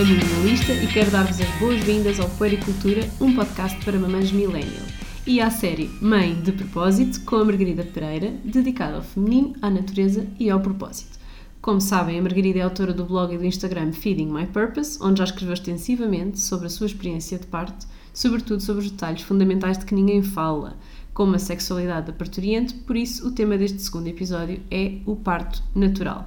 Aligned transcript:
a 0.00 0.02
minimalista, 0.02 0.72
e 0.72 0.86
quero 0.86 1.10
dar-vos 1.10 1.38
as 1.38 1.58
boas-vindas 1.58 2.18
ao 2.18 2.30
Puericultura, 2.30 3.06
um 3.20 3.34
podcast 3.34 3.84
para 3.84 3.98
mamães 3.98 4.32
millennial, 4.32 4.86
e 5.26 5.42
à 5.42 5.50
série 5.50 5.90
Mãe 6.00 6.40
de 6.40 6.52
Propósito, 6.52 7.22
com 7.26 7.36
a 7.36 7.44
Margarida 7.44 7.84
Pereira, 7.84 8.32
dedicada 8.42 8.96
ao 8.96 9.02
feminino, 9.02 9.54
à 9.60 9.68
natureza 9.68 10.26
e 10.38 10.48
ao 10.48 10.58
propósito. 10.58 11.18
Como 11.60 11.82
sabem, 11.82 12.18
a 12.18 12.22
Margarida 12.22 12.60
é 12.60 12.62
autora 12.62 12.94
do 12.94 13.04
blog 13.04 13.34
e 13.34 13.36
do 13.36 13.44
Instagram 13.44 13.92
Feeding 13.92 14.32
My 14.32 14.46
Purpose, 14.46 14.98
onde 15.02 15.18
já 15.18 15.24
escreveu 15.24 15.52
extensivamente 15.52 16.40
sobre 16.40 16.68
a 16.68 16.70
sua 16.70 16.86
experiência 16.86 17.38
de 17.38 17.46
parto, 17.46 17.86
sobretudo 18.14 18.62
sobre 18.62 18.82
os 18.82 18.90
detalhes 18.90 19.20
fundamentais 19.20 19.76
de 19.76 19.84
que 19.84 19.94
ninguém 19.94 20.22
fala, 20.22 20.78
como 21.12 21.34
a 21.34 21.38
sexualidade 21.38 22.06
da 22.06 22.14
parturiente, 22.14 22.72
por 22.72 22.96
isso 22.96 23.28
o 23.28 23.32
tema 23.32 23.58
deste 23.58 23.82
segundo 23.82 24.06
episódio 24.06 24.62
é 24.70 24.94
o 25.04 25.14
parto 25.14 25.62
natural. 25.74 26.26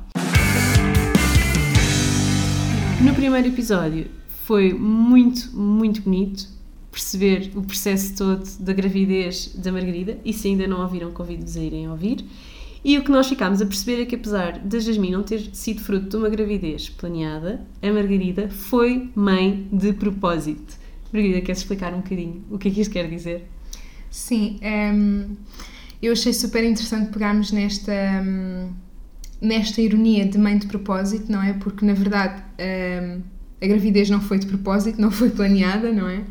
No 3.04 3.14
primeiro 3.14 3.50
episódio 3.50 4.08
foi 4.46 4.74
muito, 4.74 5.54
muito 5.54 6.02
bonito 6.04 6.48
perceber 6.90 7.52
o 7.54 7.62
processo 7.62 8.16
todo 8.16 8.46
da 8.62 8.72
gravidez 8.72 9.54
da 9.56 9.74
Margarida 9.74 10.18
e 10.24 10.32
se 10.32 10.48
ainda 10.48 10.66
não 10.66 10.82
ouviram, 10.82 11.12
convido-vos 11.12 11.58
a 11.58 11.60
irem 11.60 11.90
ouvir. 11.90 12.26
E 12.82 12.98
o 12.98 13.04
que 13.04 13.12
nós 13.12 13.28
ficámos 13.28 13.62
a 13.62 13.66
perceber 13.66 14.02
é 14.02 14.06
que 14.06 14.16
apesar 14.16 14.58
da 14.58 14.80
Jasmine 14.80 15.12
não 15.12 15.22
ter 15.22 15.50
sido 15.52 15.82
fruto 15.82 16.08
de 16.08 16.16
uma 16.16 16.30
gravidez 16.30 16.88
planeada, 16.88 17.60
a 17.82 17.92
Margarida 17.92 18.48
foi 18.48 19.10
mãe 19.14 19.68
de 19.70 19.92
propósito. 19.92 20.78
Margarida, 21.12 21.42
queres 21.42 21.60
explicar 21.60 21.94
um 21.94 21.98
bocadinho 21.98 22.42
o 22.50 22.58
que 22.58 22.70
é 22.70 22.72
que 22.72 22.80
isto 22.80 22.94
quer 22.94 23.10
dizer? 23.10 23.50
Sim, 24.10 24.60
um, 24.62 24.66
ehm, 24.66 25.26
eu 26.02 26.14
achei 26.14 26.32
super 26.32 26.64
interessante 26.64 27.12
pegarmos 27.12 27.52
nesta... 27.52 27.92
Um 28.24 28.83
nesta 29.44 29.82
ironia 29.82 30.26
de 30.26 30.38
mãe 30.38 30.58
de 30.58 30.66
propósito, 30.66 31.30
não 31.30 31.44
é? 31.44 31.52
Porque 31.54 31.86
na 31.86 31.94
verdade 31.94 32.42
um, 32.58 33.22
a 33.62 33.68
gravidez 33.68 34.10
não 34.10 34.22
foi 34.22 34.40
de 34.40 34.48
propósito, 34.48 35.00
não 35.00 35.12
foi 35.12 35.30
planeada, 35.30 35.92
não 35.92 36.08
é? 36.08 36.24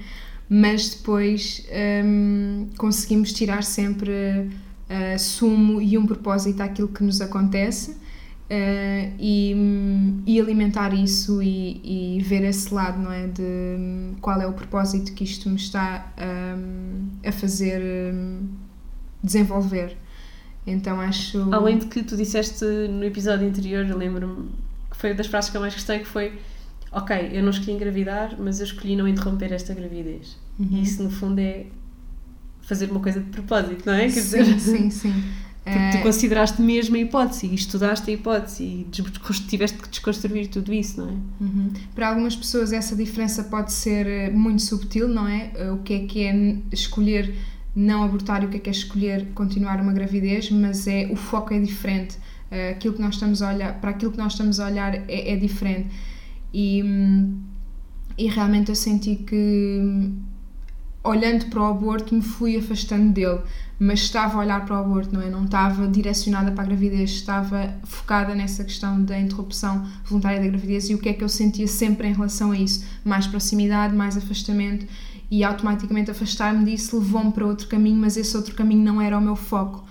Mas 0.48 0.94
depois 0.94 1.66
um, 2.04 2.68
conseguimos 2.78 3.32
tirar 3.32 3.62
sempre 3.62 4.10
uh, 4.10 5.18
sumo 5.18 5.80
e 5.80 5.96
um 5.98 6.06
propósito 6.06 6.62
àquilo 6.62 6.88
que 6.88 7.04
nos 7.04 7.20
acontece 7.20 7.92
uh, 7.92 9.14
e, 9.18 9.54
e, 10.26 10.40
alimentar 10.40 10.94
isso 10.94 11.42
e, 11.42 12.16
e, 12.16 12.22
ver 12.22 12.44
esse 12.44 12.72
lado, 12.72 12.98
não 12.98 13.12
é? 13.12 13.26
De 13.26 14.14
qual 14.20 14.40
é 14.40 14.46
o 14.46 14.52
propósito 14.54 15.12
que 15.12 15.24
isto 15.24 15.50
me 15.50 15.56
está 15.56 16.12
um, 16.18 17.08
a 17.26 17.32
fazer 17.32 17.82
desenvolver. 19.22 19.96
Então 20.66 21.00
acho. 21.00 21.52
Além 21.52 21.78
de 21.78 21.86
que 21.86 22.02
tu 22.02 22.16
disseste 22.16 22.64
no 22.64 23.04
episódio 23.04 23.48
anterior, 23.48 23.84
eu 23.84 23.96
lembro-me 23.96 24.50
que 24.90 24.96
foi 24.96 25.10
uma 25.10 25.16
das 25.16 25.26
frases 25.26 25.50
que 25.50 25.56
eu 25.56 25.60
mais 25.60 25.74
gostei, 25.74 26.00
que 26.00 26.06
foi 26.06 26.38
ok, 26.92 27.30
eu 27.32 27.42
não 27.42 27.50
escolhi 27.50 27.72
engravidar, 27.72 28.36
mas 28.38 28.60
eu 28.60 28.66
escolhi 28.66 28.94
não 28.94 29.08
interromper 29.08 29.52
esta 29.52 29.74
gravidez. 29.74 30.36
Uhum. 30.58 30.68
E 30.72 30.82
isso 30.82 31.02
no 31.02 31.10
fundo 31.10 31.40
é 31.40 31.66
fazer 32.62 32.90
uma 32.90 33.00
coisa 33.00 33.20
de 33.20 33.30
propósito, 33.30 33.84
não 33.86 33.94
é? 33.94 34.02
Quer 34.02 34.10
sim, 34.10 34.42
dizer, 34.42 34.60
sim, 34.60 34.90
sim. 34.90 35.14
Porque 35.64 35.78
tu 35.92 35.96
eh, 35.98 36.02
consideraste 36.02 36.60
mesmo 36.60 36.96
a 36.96 36.98
hipótese 36.98 37.46
e 37.46 37.54
estudaste 37.54 38.10
a 38.10 38.14
hipótese 38.14 38.64
e 38.64 38.86
tiveste 39.46 39.78
que 39.78 39.88
desconstruir 39.88 40.48
tudo 40.48 40.72
isso, 40.72 41.00
não 41.00 41.08
é? 41.08 41.12
Uhum. 41.40 41.72
Para 41.94 42.08
algumas 42.08 42.34
pessoas 42.34 42.72
essa 42.72 42.96
diferença 42.96 43.44
pode 43.44 43.72
ser 43.72 44.06
eh, 44.06 44.30
muito 44.30 44.60
subtil, 44.62 45.06
não 45.06 45.28
é? 45.28 45.52
Eh, 45.54 45.70
o 45.70 45.78
que 45.78 45.94
é 45.94 45.98
que 46.00 46.24
é 46.24 46.56
escolher 46.72 47.32
não 47.74 48.02
abortar 48.02 48.42
e 48.42 48.46
o 48.46 48.48
que 48.48 48.56
é 48.56 48.60
que 48.60 48.68
é 48.68 48.72
escolher 48.72 49.28
continuar 49.34 49.80
uma 49.80 49.92
gravidez, 49.92 50.50
mas 50.50 50.86
é 50.86 51.08
o 51.10 51.16
foco 51.16 51.54
é 51.54 51.58
diferente. 51.58 52.16
Uh, 52.50 52.72
aquilo 52.72 52.94
que 52.94 53.00
nós 53.00 53.14
estamos 53.14 53.40
a 53.40 53.48
olhar, 53.48 53.80
para 53.80 53.90
aquilo 53.90 54.12
que 54.12 54.18
nós 54.18 54.32
estamos 54.32 54.60
a 54.60 54.66
olhar 54.66 54.94
é, 54.94 55.32
é 55.32 55.36
diferente. 55.36 55.88
E, 56.52 56.82
e 58.18 58.28
realmente 58.28 58.68
eu 58.68 58.74
senti 58.74 59.16
que 59.16 60.12
olhando 61.04 61.46
para 61.46 61.60
o 61.60 61.64
aborto 61.64 62.14
me 62.14 62.22
fui 62.22 62.56
afastando 62.56 63.12
dele, 63.12 63.40
mas 63.78 64.00
estava 64.00 64.36
a 64.36 64.40
olhar 64.40 64.64
para 64.64 64.76
o 64.76 64.78
aborto, 64.78 65.12
não 65.12 65.22
é? 65.22 65.28
Não 65.28 65.44
estava 65.44 65.88
direcionada 65.88 66.52
para 66.52 66.62
a 66.62 66.66
gravidez, 66.66 67.10
estava 67.10 67.74
focada 67.82 68.34
nessa 68.34 68.62
questão 68.62 69.02
da 69.02 69.18
interrupção 69.18 69.84
voluntária 70.04 70.40
da 70.40 70.46
gravidez 70.46 70.88
e 70.90 70.94
o 70.94 70.98
que 70.98 71.08
é 71.08 71.12
que 71.12 71.24
eu 71.24 71.28
sentia 71.28 71.66
sempre 71.66 72.06
em 72.06 72.12
relação 72.12 72.52
a 72.52 72.58
isso? 72.58 72.84
Mais 73.04 73.26
proximidade, 73.26 73.96
mais 73.96 74.16
afastamento 74.16 74.86
e 75.32 75.42
automaticamente 75.42 76.10
afastar-me 76.10 76.62
disso 76.62 76.98
levou-me 76.98 77.32
para 77.32 77.46
outro 77.46 77.66
caminho, 77.66 77.96
mas 77.96 78.18
esse 78.18 78.36
outro 78.36 78.54
caminho 78.54 78.84
não 78.84 79.00
era 79.00 79.16
o 79.16 79.20
meu 79.20 79.34
foco. 79.34 79.82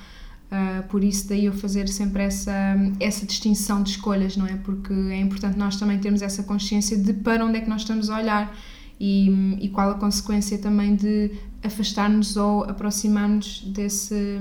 Uh, 0.52 0.88
por 0.88 1.03
isso 1.03 1.28
daí 1.28 1.46
eu 1.46 1.53
fazer 1.53 1.90
sempre 1.90 2.22
essa, 2.22 2.53
essa 3.00 3.25
distinção 3.25 3.81
de 3.81 3.90
escolhas, 3.90 4.38
não 4.38 4.46
é? 4.46 4.56
Porque 4.57 4.94
é 4.94 5.19
importante 5.19 5.57
nós 5.57 5.78
também 5.78 5.97
termos 5.97 6.22
essa 6.22 6.44
consciência 6.44 6.96
de 6.96 7.12
para 7.12 7.44
onde 7.44 7.57
é 7.57 7.62
que 7.62 7.69
nós 7.69 7.81
estamos 7.81 8.12
a 8.12 8.19
olhar 8.19 8.56
e, 9.00 9.57
e 9.59 9.69
qual 9.69 9.90
a 9.90 9.96
consequência 9.96 10.59
também 10.59 10.96
de 10.96 11.31
afastar-nos 11.63 12.38
ou 12.38 12.63
aproximar-nos 12.66 13.62
desse, 13.62 14.38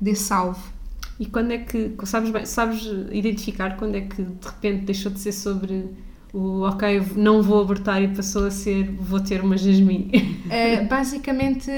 desse 0.00 0.32
alvo. 0.32 0.72
E 1.20 1.26
quando 1.26 1.50
é 1.50 1.58
que, 1.58 1.92
sabes, 2.04 2.48
sabes 2.48 2.86
identificar 3.12 3.76
quando 3.76 3.96
é 3.96 4.00
que 4.00 4.22
de 4.22 4.46
repente 4.46 4.86
deixou 4.86 5.12
de 5.12 5.20
ser 5.20 5.32
sobre 5.32 5.90
o 6.32 6.62
ok, 6.62 7.02
não 7.14 7.42
vou 7.42 7.60
abortar 7.60 8.02
e 8.02 8.08
passou 8.08 8.46
a 8.46 8.50
ser 8.50 8.90
vou 8.90 9.20
ter 9.20 9.42
uma 9.42 9.56
Jasmine? 9.56 10.10
Uh, 10.52 10.86
basicamente, 10.86 11.70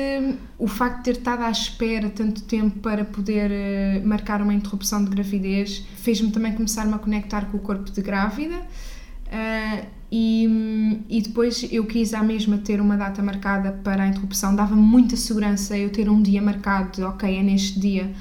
o 0.59 0.67
facto 0.67 0.97
de 0.97 1.05
ter 1.05 1.11
estado 1.13 1.43
à 1.43 1.51
espera 1.51 2.11
tanto 2.11 2.43
tempo 2.43 2.81
para 2.81 3.05
poder 3.05 3.49
uh, 3.49 4.05
marcar 4.05 4.43
uma 4.43 4.53
interrupção 4.53 5.05
de 5.05 5.11
gravidez 5.11 5.87
fez-me 5.97 6.33
também 6.33 6.53
começar-me 6.53 6.93
a 6.93 6.99
conectar 6.99 7.45
com 7.53 7.57
o 7.57 7.61
corpo 7.61 7.89
de 7.93 8.03
grávida. 8.03 8.57
Uh, 8.57 9.87
e, 10.11 11.05
e 11.09 11.23
depois 11.23 11.69
eu 11.71 11.87
quis 11.87 12.15
à 12.15 12.23
mesma 12.25 12.59
ter 12.59 12.81
uma 12.81 12.97
data 12.97 13.23
marcada 13.23 13.71
para 13.85 14.03
a 14.03 14.09
interrupção, 14.09 14.57
dava 14.57 14.75
muita 14.75 15.15
segurança 15.15 15.79
eu 15.79 15.91
ter 15.91 16.09
um 16.09 16.21
dia 16.21 16.43
marcado, 16.43 17.07
ok, 17.07 17.33
é 17.33 17.43
neste 17.45 17.79
dia, 17.79 18.13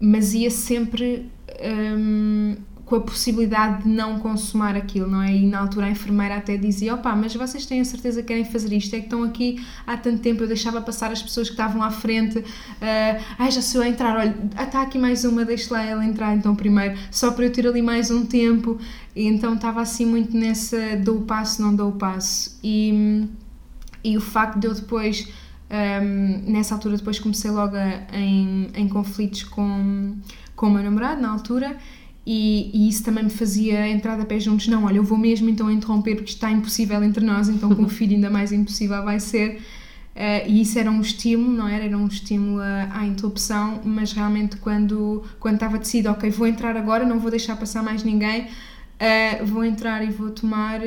mas 0.00 0.34
ia 0.34 0.50
sempre 0.50 1.30
um, 1.60 2.56
com 2.88 2.96
a 2.96 3.00
possibilidade 3.00 3.82
de 3.82 3.88
não 3.88 4.18
consumar 4.18 4.74
aquilo, 4.74 5.08
não 5.08 5.22
é? 5.22 5.34
E 5.34 5.46
na 5.46 5.60
altura 5.60 5.86
a 5.86 5.90
enfermeira 5.90 6.36
até 6.36 6.56
dizia: 6.56 6.94
opá, 6.94 7.14
mas 7.14 7.34
vocês 7.34 7.66
têm 7.66 7.80
a 7.80 7.84
certeza 7.84 8.22
que 8.22 8.28
querem 8.28 8.44
fazer 8.44 8.74
isto? 8.74 8.94
É 8.96 8.98
que 8.98 9.04
estão 9.04 9.22
aqui 9.22 9.62
há 9.86 9.96
tanto 9.96 10.20
tempo, 10.20 10.42
eu 10.42 10.48
deixava 10.48 10.80
passar 10.80 11.12
as 11.12 11.22
pessoas 11.22 11.48
que 11.48 11.52
estavam 11.52 11.82
à 11.82 11.90
frente, 11.90 12.38
uh, 12.38 13.24
ai 13.38 13.50
já 13.50 13.60
sou 13.60 13.82
a 13.82 13.88
entrar, 13.88 14.16
olha, 14.16 14.34
está 14.58 14.80
aqui 14.80 14.98
mais 14.98 15.24
uma, 15.24 15.44
deixe 15.44 15.70
lá 15.72 15.82
ela 15.84 16.04
entrar 16.04 16.34
então 16.34 16.56
primeiro, 16.56 16.98
só 17.10 17.30
para 17.30 17.44
eu 17.44 17.52
ter 17.52 17.66
ali 17.66 17.82
mais 17.82 18.10
um 18.10 18.24
tempo. 18.24 18.78
E 19.14 19.26
então 19.26 19.54
estava 19.54 19.82
assim 19.82 20.06
muito 20.06 20.34
nessa 20.34 20.96
dou 20.96 21.18
o 21.18 21.22
passo, 21.22 21.60
não 21.60 21.74
dou 21.74 21.90
o 21.90 21.92
passo. 21.92 22.58
E, 22.64 23.28
e 24.02 24.16
o 24.16 24.20
facto 24.20 24.58
de 24.58 24.66
eu 24.66 24.74
depois. 24.74 25.28
Um, 25.70 26.50
nessa 26.50 26.74
altura 26.74 26.96
depois 26.96 27.18
comecei 27.18 27.50
logo 27.50 27.76
a, 27.76 28.16
em, 28.16 28.70
em 28.74 28.88
conflitos 28.88 29.42
com, 29.42 30.16
com 30.56 30.66
o 30.66 30.70
meu 30.70 30.82
namorado 30.82 31.20
na 31.20 31.30
altura 31.30 31.76
e, 32.30 32.70
e, 32.74 32.88
isso 32.90 33.02
também 33.02 33.24
me 33.24 33.30
fazia 33.30 33.88
entrar 33.88 34.20
a 34.20 34.24
pé 34.26 34.38
juntos. 34.38 34.68
Não, 34.68 34.84
olha, 34.84 34.98
eu 34.98 35.02
vou 35.02 35.16
mesmo 35.16 35.48
então 35.48 35.70
interromper 35.70 36.14
porque 36.14 36.32
está 36.32 36.52
impossível 36.52 37.02
entre 37.02 37.24
nós, 37.24 37.48
então 37.48 37.74
com 37.74 37.84
o 37.84 37.88
filho 37.88 38.16
ainda 38.16 38.28
mais 38.28 38.52
impossível 38.52 39.02
vai 39.02 39.18
ser. 39.18 39.62
Uh, 40.14 40.46
e 40.46 40.60
isso 40.60 40.78
era 40.78 40.90
um 40.90 41.00
estímulo, 41.00 41.50
não 41.50 41.66
era? 41.66 41.86
Era 41.86 41.96
um 41.96 42.06
estímulo 42.06 42.60
à, 42.60 42.98
à 42.98 43.06
interrupção, 43.06 43.80
mas 43.82 44.12
realmente 44.12 44.58
quando, 44.58 45.24
quando 45.40 45.54
estava 45.54 45.78
decidido, 45.78 46.10
ok, 46.10 46.28
vou 46.28 46.46
entrar 46.46 46.76
agora, 46.76 47.06
não 47.06 47.18
vou 47.18 47.30
deixar 47.30 47.56
passar 47.56 47.82
mais 47.82 48.02
ninguém, 48.02 48.42
uh, 48.42 49.46
vou 49.46 49.64
entrar 49.64 50.04
e 50.04 50.10
vou 50.10 50.28
tomar, 50.28 50.80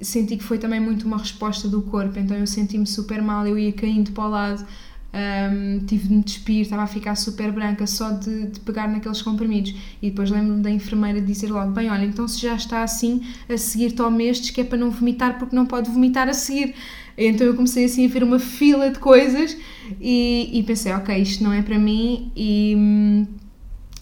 senti 0.00 0.38
que 0.38 0.44
foi 0.44 0.56
também 0.56 0.80
muito 0.80 1.04
uma 1.06 1.18
resposta 1.18 1.68
do 1.68 1.82
corpo, 1.82 2.18
então 2.18 2.38
eu 2.38 2.46
senti-me 2.46 2.86
super 2.86 3.20
mal, 3.20 3.46
eu 3.46 3.58
ia 3.58 3.72
caindo 3.72 4.12
para 4.12 4.24
o 4.24 4.30
lado, 4.30 4.66
um, 5.14 5.78
tive 5.86 6.08
de 6.08 6.14
me 6.14 6.22
despir, 6.22 6.62
estava 6.62 6.82
a 6.82 6.86
ficar 6.88 7.14
super 7.14 7.52
branca 7.52 7.86
só 7.86 8.10
de, 8.10 8.48
de 8.48 8.60
pegar 8.60 8.88
naqueles 8.88 9.22
comprimidos. 9.22 9.74
E 10.02 10.10
depois 10.10 10.30
lembro-me 10.30 10.62
da 10.62 10.70
enfermeira 10.70 11.20
dizer 11.20 11.50
logo: 11.50 11.70
Bem, 11.70 11.88
olha, 11.88 12.04
então 12.04 12.26
se 12.26 12.40
já 12.40 12.54
está 12.54 12.82
assim, 12.82 13.22
a 13.48 13.56
seguir 13.56 13.92
tome 13.92 14.24
estes 14.26 14.50
que 14.50 14.60
é 14.60 14.64
para 14.64 14.76
não 14.76 14.90
vomitar, 14.90 15.38
porque 15.38 15.54
não 15.54 15.66
pode 15.66 15.88
vomitar 15.90 16.28
a 16.28 16.34
seguir. 16.34 16.74
Então 17.16 17.46
eu 17.46 17.54
comecei 17.54 17.84
assim 17.84 18.06
a 18.06 18.08
ver 18.08 18.24
uma 18.24 18.40
fila 18.40 18.90
de 18.90 18.98
coisas 18.98 19.56
e, 20.00 20.50
e 20.52 20.62
pensei: 20.64 20.92
Ok, 20.92 21.16
isto 21.16 21.44
não 21.44 21.52
é 21.52 21.62
para 21.62 21.78
mim. 21.78 22.32
E, 22.34 23.24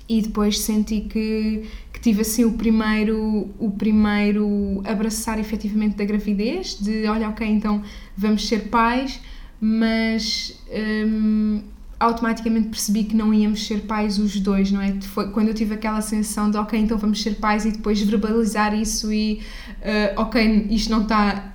e 0.09 0.23
depois 0.23 0.61
senti 0.61 1.03
que, 1.03 1.65
que 1.93 2.01
tive 2.01 2.23
assim 2.23 2.45
o 2.45 2.53
primeiro, 2.53 3.51
o 3.59 3.71
primeiro 3.71 4.83
abraçar 4.85 5.39
efetivamente 5.39 5.97
da 5.97 6.05
gravidez, 6.05 6.79
de 6.79 7.07
olha, 7.07 7.29
ok, 7.29 7.47
então 7.47 7.83
vamos 8.17 8.49
ser 8.49 8.69
pais 8.69 9.21
mas 9.65 10.61
um, 11.07 11.63
automaticamente 12.01 12.69
percebi 12.69 13.05
que 13.05 13.15
não 13.15 13.33
íamos 13.33 13.65
ser 13.65 13.83
pais 13.83 14.19
os 14.19 14.41
dois, 14.41 14.73
não 14.73 14.83
é? 14.83 14.93
Foi 15.01 15.31
quando 15.31 15.49
eu 15.49 15.55
tive 15.55 15.75
aquela 15.75 16.01
sensação 16.01 16.51
de 16.51 16.57
ok, 16.57 16.77
então 16.81 16.99
vamos 16.99 17.23
ser 17.23 17.37
pais 17.37 17.65
e 17.65 17.71
depois 17.71 18.03
verbalizar 18.03 18.75
isso 18.75 19.13
e 19.13 19.41
uh, 19.79 20.21
ok, 20.21 20.67
isto 20.69 20.91
não 20.91 21.03
está 21.03 21.53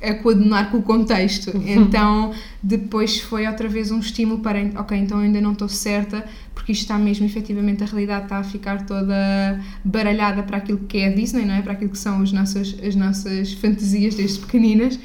a 0.00 0.14
coadunar 0.14 0.70
com 0.70 0.78
o 0.78 0.82
contexto. 0.82 1.50
Então, 1.66 2.32
depois 2.62 3.20
foi 3.20 3.44
outra 3.46 3.68
vez 3.68 3.90
um 3.90 3.98
estímulo 3.98 4.38
para, 4.38 4.60
ok, 4.76 4.96
então 4.96 5.18
ainda 5.18 5.40
não 5.40 5.52
estou 5.52 5.68
certa, 5.68 6.24
porque 6.54 6.70
isto 6.70 6.82
está 6.82 6.96
mesmo, 6.96 7.26
efetivamente, 7.26 7.82
a 7.82 7.86
realidade 7.86 8.24
está 8.24 8.38
a 8.38 8.44
ficar 8.44 8.86
toda 8.86 9.60
baralhada 9.84 10.44
para 10.44 10.58
aquilo 10.58 10.78
que 10.78 10.98
é 10.98 11.08
a 11.08 11.12
Disney, 11.12 11.44
não 11.44 11.54
é? 11.54 11.62
Para 11.62 11.72
aquilo 11.72 11.90
que 11.90 11.98
são 11.98 12.22
as 12.22 12.30
nossas, 12.30 12.76
as 12.84 12.94
nossas 12.94 13.52
fantasias 13.54 14.14
desde 14.14 14.38
pequeninas. 14.38 14.98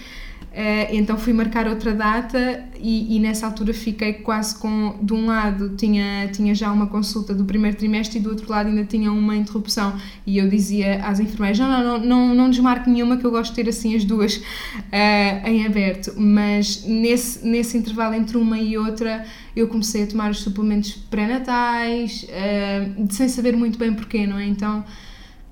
Uh, 0.58 0.90
então 0.90 1.20
fui 1.20 1.34
marcar 1.34 1.68
outra 1.68 1.94
data 1.94 2.66
e, 2.80 3.16
e, 3.16 3.20
nessa 3.20 3.46
altura 3.46 3.76
fiquei 3.76 4.14
quase 4.14 4.58
com, 4.58 4.98
de 5.04 5.14
um 5.14 5.28
lado 5.28 5.76
tinha, 5.78 6.28
tinha 6.30 6.56
já 6.56 6.72
uma 6.72 6.88
consulta 6.88 7.32
do 7.32 7.46
primeiro 7.46 7.78
trimestre 7.78 8.18
e 8.18 8.22
do 8.24 8.32
outro 8.32 8.50
lado 8.50 8.68
ainda 8.68 8.84
tinha 8.84 9.12
uma 9.12 9.36
interrupção 9.36 9.96
e 10.26 10.40
eu 10.40 10.50
dizia 10.50 11.06
às 11.06 11.20
enfermeiras, 11.20 11.60
não, 11.60 11.70
não, 11.70 11.84
não, 11.84 12.00
não, 12.00 12.36
não 12.36 12.50
desmarque 12.50 12.90
nenhuma 12.90 13.18
que 13.18 13.24
eu 13.24 13.30
gosto 13.30 13.52
de 13.54 13.62
ter 13.62 13.70
assim 13.70 13.96
as 13.96 14.04
duas 14.04 14.38
uh, 14.38 15.48
em 15.48 15.64
aberto, 15.64 16.16
mas 16.18 16.84
nesse, 16.88 17.48
nesse 17.48 17.78
intervalo 17.78 18.16
entre 18.16 18.36
uma 18.36 18.58
e 18.58 18.76
outra 18.80 19.28
eu 19.56 19.68
comecei 19.68 20.06
a 20.06 20.08
tomar 20.08 20.32
os 20.32 20.40
suplementos 20.40 20.94
pré-natais, 20.94 22.24
uh, 22.24 23.14
sem 23.14 23.30
saber 23.30 23.56
muito 23.56 23.78
bem 23.78 23.94
porquê, 23.94 24.26
não 24.26 24.40
é? 24.40 24.48
Então 24.48 24.84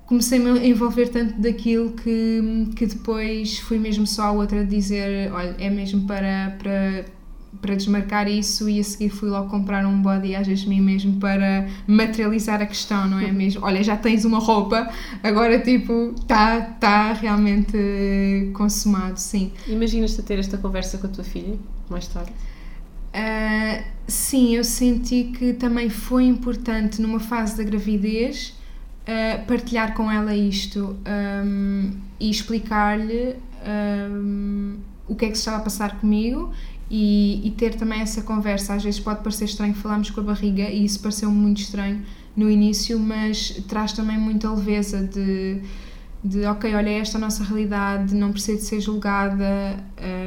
comecei-me 0.06 0.60
a 0.60 0.66
envolver 0.66 1.08
tanto 1.10 1.40
daquilo 1.42 1.92
que, 1.92 2.70
que 2.76 2.86
depois 2.86 3.60
fui 3.60 3.78
mesmo 3.80 4.06
só 4.06 4.24
a 4.24 4.32
outra 4.32 4.64
dizer, 4.64 5.32
olha, 5.32 5.56
é 5.58 5.70
mesmo 5.70 6.06
para, 6.06 6.56
para, 6.60 7.06
para 7.60 7.76
desmarcar 7.76 8.28
isso 8.28 8.70
e 8.70 8.80
a 8.80 8.84
seguir 8.84 9.10
fui 9.10 9.30
logo 9.30 9.50
comprar 9.50 9.86
um 9.86 10.00
body 10.02 10.36
às 10.36 10.64
mim 10.66 10.80
mesmo 10.80 11.20
para 11.20 11.68
materializar 11.88 12.62
a 12.62 12.66
questão, 12.68 13.08
não 13.08 13.20
é 13.20 13.32
mesmo? 13.32 13.66
Olha, 13.66 13.84
já 13.84 13.98
tens 13.98 14.26
uma 14.26 14.38
roupa, 14.38 14.88
agora 15.24 15.60
tipo, 15.60 16.14
está 16.20 16.62
tá 16.62 17.14
realmente 17.14 18.52
consumado, 18.54 19.20
sim. 19.20 19.52
Imaginas-te 19.68 20.22
ter 20.22 20.38
esta 20.38 20.58
conversa 20.58 21.00
com 21.00 21.08
a 21.08 21.10
tua 21.10 21.24
filha 21.24 21.58
mais 21.90 22.08
tarde? 22.08 22.32
Uh, 23.16 23.84
sim, 24.08 24.56
eu 24.56 24.64
senti 24.64 25.32
que 25.36 25.54
também 25.54 25.90
foi 25.90 26.26
importante 26.26 27.02
numa 27.02 27.20
fase 27.20 27.58
da 27.58 27.64
gravidez 27.64 28.54
uh, 29.06 29.46
partilhar 29.46 29.94
com 29.94 30.12
ela 30.12 30.36
isto 30.36 30.96
um, 31.46 31.92
e 32.20 32.30
explicar-lhe 32.30 33.36
um, 34.12 34.78
o 35.08 35.16
que 35.16 35.26
é 35.26 35.30
que 35.30 35.36
se 35.36 35.42
estava 35.42 35.58
a 35.58 35.62
passar 35.62 36.00
comigo 36.00 36.52
e, 36.90 37.48
e, 37.48 37.52
ter 37.52 37.76
também 37.76 38.02
essa 38.02 38.22
conversa. 38.22 38.74
Às 38.74 38.84
vezes 38.84 39.00
pode 39.00 39.22
parecer 39.22 39.46
estranho 39.46 39.74
falarmos 39.74 40.10
com 40.10 40.22
a 40.22 40.24
barriga 40.24 40.64
e 40.64 40.86
isso 40.86 41.00
pareceu 41.00 41.30
muito 41.32 41.62
estranho 41.62 42.04
no 42.36 42.50
início, 42.50 43.00
mas 43.00 43.52
traz 43.68 43.94
também 43.94 44.18
muita 44.18 44.52
leveza 44.52 45.02
de, 45.02 45.62
de 46.24 46.46
ok, 46.46 46.76
olha, 46.76 46.90
esta 46.90 47.18
é 47.18 47.20
a 47.20 47.22
nossa 47.22 47.44
realidade, 47.44 48.14
não 48.14 48.32
precisa 48.32 48.58
de 48.58 48.64
ser 48.64 48.82
julgada. 48.82 49.78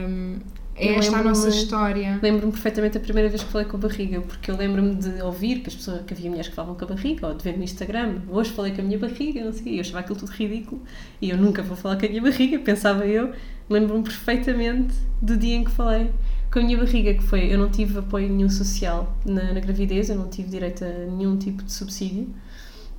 Um, 0.08 0.36
é 0.78 0.94
esta 0.94 1.19
a 1.19 1.22
nossa 1.22 1.48
história. 1.48 2.19
Lembro-me 2.22 2.52
perfeitamente 2.52 2.96
a 2.96 3.00
primeira 3.00 3.28
vez 3.28 3.42
que 3.42 3.50
falei 3.50 3.66
com 3.66 3.76
a 3.76 3.80
barriga, 3.80 4.20
porque 4.20 4.50
eu 4.50 4.56
lembro-me 4.56 4.94
de 4.94 5.20
ouvir 5.22 5.60
que 5.60 5.69
as 5.69 5.75
pessoas 5.75 6.02
que 6.06 6.14
havia 6.14 6.28
mulheres 6.28 6.48
que 6.48 6.54
falavam 6.54 6.76
com 6.76 6.84
a 6.84 6.88
barriga, 6.88 7.26
ou 7.26 7.34
de 7.34 7.42
ver 7.42 7.56
no 7.56 7.64
Instagram, 7.64 8.20
hoje 8.28 8.50
falei 8.52 8.72
com 8.72 8.80
a 8.80 8.84
minha 8.84 8.98
barriga, 8.98 9.44
não 9.44 9.52
sei, 9.52 9.76
eu 9.76 9.80
achava 9.80 10.00
aquilo 10.00 10.19
tudo 10.19 10.30
ridículo, 10.30 10.82
e 11.20 11.30
eu 11.30 11.36
nunca 11.36 11.62
vou 11.62 11.76
falar 11.76 11.96
com 11.96 12.06
a 12.06 12.08
minha 12.08 12.22
barriga, 12.22 12.58
pensava 12.64 13.06
eu. 13.06 13.32
Lembro-me 13.69 14.02
perfeitamente 14.02 14.94
do 15.20 15.36
dia 15.36 15.56
em 15.56 15.64
que 15.64 15.70
falei 15.70 16.10
com 16.50 16.60
a 16.60 16.62
minha 16.62 16.78
barriga, 16.78 17.12
que 17.14 17.22
foi, 17.22 17.52
eu 17.52 17.58
não 17.58 17.69
tive 17.69 17.98
apoio 17.98 18.28
nenhum 18.28 18.48
social 18.48 19.14
na, 19.26 19.52
na 19.52 19.60
gravidez, 19.60 20.08
eu 20.08 20.16
não 20.16 20.28
tive 20.28 20.48
direito 20.48 20.84
a 20.84 20.88
nenhum 20.88 21.36
tipo 21.36 21.62
de 21.62 21.72
subsídio, 21.72 22.28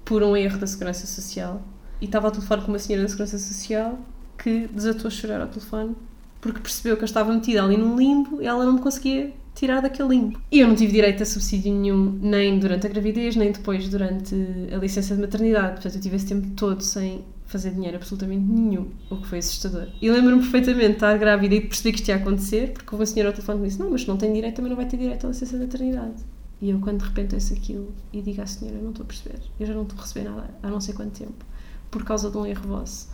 por 0.05 0.21
um 0.21 0.35
erro 0.35 0.59
da 0.59 0.67
Segurança 0.67 1.07
Social, 1.07 1.61
e 2.01 2.05
estava 2.05 2.27
ao 2.27 2.31
telefone 2.31 2.61
com 2.61 2.67
uma 2.67 2.79
senhora 2.79 3.03
da 3.03 3.09
Segurança 3.09 3.39
Social 3.39 3.99
que 4.37 4.67
desatou 4.67 5.07
a 5.07 5.11
chorar 5.11 5.41
ao 5.41 5.47
telefone 5.47 5.95
porque 6.41 6.59
percebeu 6.59 6.95
que 6.95 7.03
eu 7.03 7.07
estava 7.07 7.33
metida 7.33 7.63
ali 7.63 7.77
num 7.77 7.97
limbo 7.97 8.41
e 8.41 8.45
ela 8.45 8.65
não 8.65 8.73
me 8.73 8.79
conseguia 8.79 9.33
tirar 9.55 9.81
daquele 9.81 10.09
limbo. 10.09 10.41
E 10.51 10.59
eu 10.59 10.67
não 10.67 10.75
tive 10.75 10.93
direito 10.93 11.21
a 11.21 11.25
subsídio 11.25 11.73
nenhum, 11.73 12.17
nem 12.21 12.57
durante 12.59 12.87
a 12.87 12.89
gravidez, 12.89 13.35
nem 13.35 13.51
depois 13.51 13.89
durante 13.89 14.33
a 14.73 14.77
licença 14.77 15.15
de 15.15 15.21
maternidade. 15.21 15.73
Portanto, 15.73 15.95
eu 15.95 16.01
tive 16.01 16.15
esse 16.15 16.27
tempo 16.27 16.47
todo 16.55 16.81
sem 16.81 17.25
fazer 17.45 17.71
dinheiro 17.71 17.97
absolutamente 17.97 18.45
nenhum, 18.45 18.87
o 19.09 19.17
que 19.17 19.27
foi 19.27 19.39
assustador. 19.39 19.87
E 20.01 20.09
lembro-me 20.09 20.41
perfeitamente 20.41 20.87
de 20.87 20.93
estar 20.93 21.17
grávida 21.17 21.55
e 21.55 21.59
de 21.59 21.67
perceber 21.67 21.91
que 21.91 21.99
isto 21.99 22.07
ia 22.09 22.15
acontecer, 22.15 22.71
porque 22.71 22.95
uma 22.95 23.05
senhora 23.05 23.29
ao 23.29 23.33
telefone 23.33 23.59
me 23.59 23.67
disse: 23.67 23.79
Não, 23.79 23.89
mas 23.91 24.05
não 24.05 24.17
tem 24.17 24.31
direito, 24.31 24.55
também 24.55 24.69
não 24.69 24.77
vai 24.77 24.85
ter 24.85 24.97
direito 24.97 25.25
à 25.25 25.29
licença 25.29 25.57
de 25.57 25.65
maternidade. 25.65 26.23
E 26.61 26.69
eu, 26.69 26.79
quando 26.79 26.99
de 26.99 27.05
repente 27.05 27.35
ouço 27.35 27.53
aquilo 27.53 27.93
e 28.13 28.21
digo 28.21 28.41
à 28.41 28.45
senhora: 28.45 28.77
Eu 28.77 28.83
não 28.83 28.91
estou 28.91 29.03
a 29.03 29.07
perceber, 29.07 29.39
eu 29.59 29.65
já 29.65 29.73
não 29.73 29.81
estou 29.81 29.97
a 29.97 30.01
receber 30.01 30.29
nada 30.29 30.49
há 30.61 30.69
não 30.69 30.79
sei 30.79 30.93
quanto 30.93 31.17
tempo, 31.17 31.45
por 31.89 32.03
causa 32.05 32.29
de 32.29 32.37
um 32.37 32.45
erro 32.45 32.67
vosso 32.67 33.09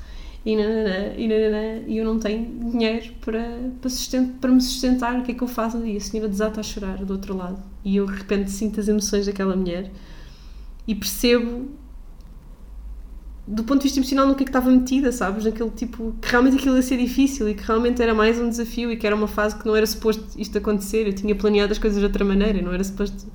e 0.45 0.56
nananã, 0.56 1.13
e 1.18 1.27
nananã, 1.27 1.81
e 1.88 1.97
eu 1.97 2.06
não 2.06 2.19
tenho 2.19 2.45
dinheiro 2.71 3.13
para, 3.19 3.42
para, 3.81 3.92
para 4.39 4.51
me 4.51 4.62
sustentar, 4.62 5.19
o 5.19 5.24
que 5.24 5.31
é 5.31 5.36
que 5.36 5.42
eu 5.42 5.47
faço? 5.47 5.83
E 5.83 5.97
a 5.97 6.00
senhora 6.00 6.30
desata 6.30 6.59
a 6.59 6.63
chorar 6.63 7.03
do 7.03 7.13
outro 7.13 7.36
lado. 7.36 7.62
E 7.83 7.95
eu 7.95 8.06
de 8.06 8.13
repente 8.13 8.51
sinto 8.51 8.80
as 8.80 8.88
emoções 8.88 9.25
daquela 9.25 9.56
mulher 9.56 9.92
e 10.88 10.94
percebo 10.94 11.68
do 13.47 13.63
ponto 13.63 13.80
de 13.80 13.83
vista 13.83 14.00
emocional 14.00 14.27
no 14.27 14.36
que 14.36 14.44
é 14.44 14.45
que 14.45 14.50
estava 14.50 14.71
metida, 14.71 15.12
sabes? 15.12 15.45
Naquele 15.45 15.69
tipo, 15.69 16.15
que 16.19 16.30
realmente 16.30 16.57
aquilo 16.57 16.75
ia 16.75 16.81
ser 16.81 16.98
difícil 16.98 17.48
e 17.50 17.53
que 17.53 17.63
realmente 17.63 18.01
era 18.01 18.13
mais 18.13 18.39
um 18.39 18.50
desafio 18.50 18.91
e 18.91 18.98
que 18.98 19.06
era 19.06 19.15
uma 19.15 19.27
fase 19.27 19.56
que 19.56 19.65
não 19.65 19.75
era 19.75 19.86
suposto 19.86 20.25
isto 20.38 20.57
acontecer. 20.57 21.07
Eu 21.07 21.13
tinha 21.13 21.36
planeado 21.36 21.71
as 21.71 21.77
coisas 21.77 22.00
de 22.00 22.06
outra 22.06 22.25
maneira, 22.25 22.59
não 22.62 22.74
era 22.74 22.83
suposto. 22.83 23.27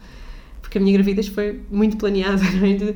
Porque 0.61 0.79
a 0.79 0.81
minha 0.81 0.93
gravidez 0.95 1.29
foi 1.29 1.61
muito 1.71 1.97
planeada, 1.97 2.43
não 2.59 2.67
é? 2.67 2.95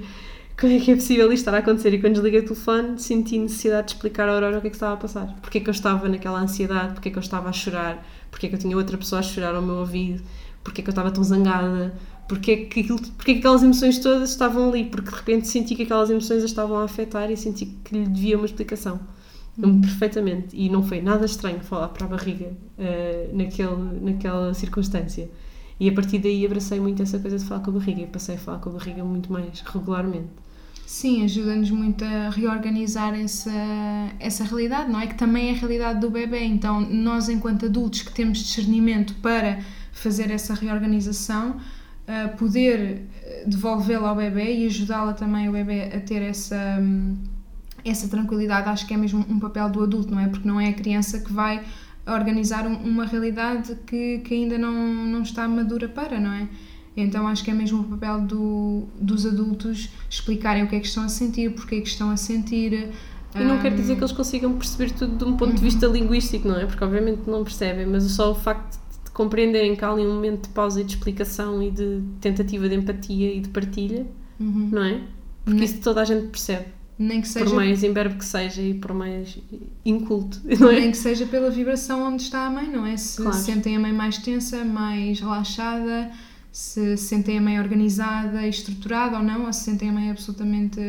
Como 0.58 0.72
é 0.72 0.78
que 0.78 0.92
é 0.92 0.94
possível 0.94 1.26
isto 1.32 1.42
estar 1.42 1.54
a 1.54 1.58
acontecer? 1.58 1.92
E 1.94 2.00
quando 2.00 2.14
desliguei 2.14 2.40
o 2.40 2.44
telefone, 2.44 2.98
senti 2.98 3.38
necessidade 3.38 3.88
de 3.88 3.94
explicar 3.94 4.28
à 4.28 4.32
Aurora 4.32 4.58
o 4.58 4.60
que 4.60 4.68
é 4.68 4.70
que 4.70 4.76
estava 4.76 4.94
a 4.94 4.96
passar. 4.96 5.34
Porque 5.42 5.58
é 5.58 5.60
que 5.60 5.68
eu 5.68 5.72
estava 5.72 6.08
naquela 6.08 6.40
ansiedade, 6.40 6.94
porque 6.94 7.08
é 7.08 7.12
que 7.12 7.18
eu 7.18 7.22
estava 7.22 7.48
a 7.48 7.52
chorar, 7.52 8.06
porque 8.30 8.46
é 8.46 8.48
que 8.48 8.54
eu 8.54 8.58
tinha 8.60 8.76
outra 8.76 8.96
pessoa 8.96 9.18
a 9.18 9.22
chorar 9.22 9.54
ao 9.54 9.62
meu 9.62 9.76
ouvido, 9.76 10.22
porque 10.62 10.80
é 10.80 10.84
que 10.84 10.90
eu 10.90 10.92
estava 10.92 11.10
tão 11.10 11.24
zangada, 11.24 11.94
porque 12.28 12.50
é 12.52 12.56
que, 12.56 12.80
aquilo, 12.80 13.00
porque 13.16 13.32
é 13.32 13.34
que 13.34 13.40
aquelas 13.40 13.62
emoções 13.62 13.98
todas 13.98 14.30
estavam 14.30 14.68
ali, 14.68 14.84
porque 14.84 15.10
de 15.10 15.16
repente 15.16 15.48
senti 15.48 15.74
que 15.74 15.82
aquelas 15.82 16.08
emoções 16.08 16.44
as 16.44 16.50
estavam 16.50 16.78
a 16.78 16.84
afetar 16.84 17.30
e 17.30 17.36
senti 17.36 17.66
que 17.66 17.94
lhe 17.94 18.06
devia 18.06 18.36
uma 18.36 18.46
explicação. 18.46 19.00
Uhum. 19.58 19.80
Perfeitamente. 19.80 20.48
E 20.52 20.68
não 20.68 20.82
foi 20.82 21.00
nada 21.00 21.24
estranho 21.26 21.60
falar 21.60 21.88
para 21.88 22.06
a 22.06 22.08
barriga 22.08 22.46
uh, 22.78 23.36
naquele, 23.36 24.00
naquela 24.00 24.52
circunstância. 24.54 25.28
E 25.78 25.88
a 25.88 25.92
partir 25.92 26.18
daí 26.18 26.46
abracei 26.46 26.78
muito 26.80 27.02
essa 27.02 27.18
coisa 27.18 27.38
de 27.38 27.44
falar 27.44 27.60
com 27.60 27.70
a 27.70 27.74
barriga 27.74 28.02
e 28.02 28.06
passei 28.06 28.36
a 28.36 28.38
falar 28.38 28.58
com 28.58 28.70
a 28.70 28.72
barriga 28.74 29.04
muito 29.04 29.32
mais 29.32 29.60
regularmente. 29.60 30.43
Sim, 30.86 31.24
ajuda-nos 31.24 31.70
muito 31.70 32.04
a 32.04 32.30
reorganizar 32.30 33.14
essa, 33.14 33.50
essa 34.20 34.44
realidade, 34.44 34.90
não 34.90 35.00
é? 35.00 35.06
Que 35.06 35.14
também 35.14 35.48
é 35.48 35.52
a 35.52 35.54
realidade 35.54 36.00
do 36.00 36.10
bebê. 36.10 36.44
Então, 36.44 36.80
nós, 36.80 37.28
enquanto 37.28 37.66
adultos 37.66 38.02
que 38.02 38.12
temos 38.12 38.38
discernimento 38.38 39.14
para 39.16 39.60
fazer 39.92 40.30
essa 40.30 40.54
reorganização, 40.54 41.56
uh, 41.56 42.36
poder 42.36 43.02
devolvê-la 43.46 44.10
ao 44.10 44.16
bebê 44.16 44.58
e 44.58 44.66
ajudá-la 44.66 45.14
também, 45.14 45.48
o 45.48 45.52
bebê, 45.52 45.84
a 45.84 46.00
ter 46.00 46.22
essa, 46.22 46.78
essa 47.84 48.08
tranquilidade, 48.08 48.68
acho 48.68 48.86
que 48.86 48.94
é 48.94 48.96
mesmo 48.96 49.24
um 49.28 49.38
papel 49.40 49.68
do 49.70 49.82
adulto, 49.82 50.14
não 50.14 50.20
é? 50.20 50.28
Porque 50.28 50.46
não 50.46 50.60
é 50.60 50.68
a 50.68 50.74
criança 50.74 51.20
que 51.20 51.32
vai 51.32 51.64
organizar 52.06 52.66
uma 52.66 53.06
realidade 53.06 53.76
que, 53.86 54.18
que 54.18 54.34
ainda 54.34 54.58
não, 54.58 54.72
não 54.72 55.22
está 55.22 55.48
madura 55.48 55.88
para, 55.88 56.20
não 56.20 56.32
é? 56.32 56.48
Então 56.96 57.26
acho 57.26 57.42
que 57.42 57.50
é 57.50 57.54
mesmo 57.54 57.80
o 57.80 57.84
papel 57.84 58.20
do, 58.20 58.84
dos 59.00 59.26
adultos 59.26 59.88
explicarem 60.08 60.62
o 60.62 60.68
que 60.68 60.76
é 60.76 60.80
que 60.80 60.86
estão 60.86 61.04
a 61.04 61.08
sentir, 61.08 61.52
porque 61.52 61.76
é 61.76 61.80
que 61.80 61.88
estão 61.88 62.10
a 62.10 62.16
sentir. 62.16 62.90
E 63.34 63.38
não 63.42 63.56
um... 63.56 63.60
quer 63.60 63.74
dizer 63.74 63.96
que 63.96 64.00
eles 64.00 64.12
consigam 64.12 64.52
perceber 64.52 64.92
tudo 64.92 65.16
de 65.16 65.24
um 65.24 65.36
ponto 65.36 65.54
de 65.54 65.60
vista 65.60 65.86
linguístico, 65.86 66.46
não 66.46 66.56
é? 66.56 66.66
Porque 66.66 66.84
obviamente 66.84 67.28
não 67.28 67.42
percebem, 67.42 67.86
mas 67.86 68.04
só 68.04 68.30
o 68.30 68.34
facto 68.34 68.78
de 69.04 69.10
compreenderem 69.10 69.74
que 69.74 69.84
há 69.84 69.90
ali 69.90 70.02
um 70.02 70.14
momento 70.14 70.44
de 70.44 70.48
pausa 70.50 70.80
e 70.80 70.84
de 70.84 70.94
explicação 70.94 71.60
e 71.60 71.70
de 71.70 72.00
tentativa 72.20 72.68
de 72.68 72.76
empatia 72.76 73.34
e 73.34 73.40
de 73.40 73.48
partilha, 73.48 74.06
uhum. 74.38 74.68
não 74.70 74.84
é? 74.84 75.00
Porque 75.44 75.58
não. 75.58 75.64
isso 75.64 75.80
toda 75.80 76.00
a 76.00 76.04
gente 76.04 76.28
percebe. 76.28 76.66
Nem 76.96 77.20
que 77.20 77.26
seja... 77.26 77.46
Por 77.46 77.56
mais 77.56 77.82
imberbe 77.82 78.14
que 78.14 78.24
seja 78.24 78.62
e 78.62 78.72
por 78.72 78.94
mais 78.94 79.36
inculto, 79.84 80.40
não 80.60 80.70
é? 80.70 80.78
Nem 80.80 80.90
que 80.92 80.96
seja 80.96 81.26
pela 81.26 81.50
vibração 81.50 82.04
onde 82.04 82.22
está 82.22 82.46
a 82.46 82.50
mãe, 82.50 82.68
não 82.68 82.86
é? 82.86 82.96
Se 82.96 83.20
claro. 83.20 83.36
sentem 83.36 83.76
a 83.76 83.80
mãe 83.80 83.92
mais 83.92 84.18
tensa, 84.18 84.64
mais 84.64 85.18
relaxada, 85.18 86.12
se 86.54 86.96
sentem 86.96 87.36
a 87.36 87.40
mãe 87.40 87.58
organizada 87.58 88.46
e 88.46 88.48
estruturada 88.48 89.16
ou 89.16 89.24
não, 89.24 89.46
ou 89.46 89.52
se 89.52 89.64
sentem 89.64 89.88
a 89.90 89.92
mãe 89.92 90.08
absolutamente 90.08 90.80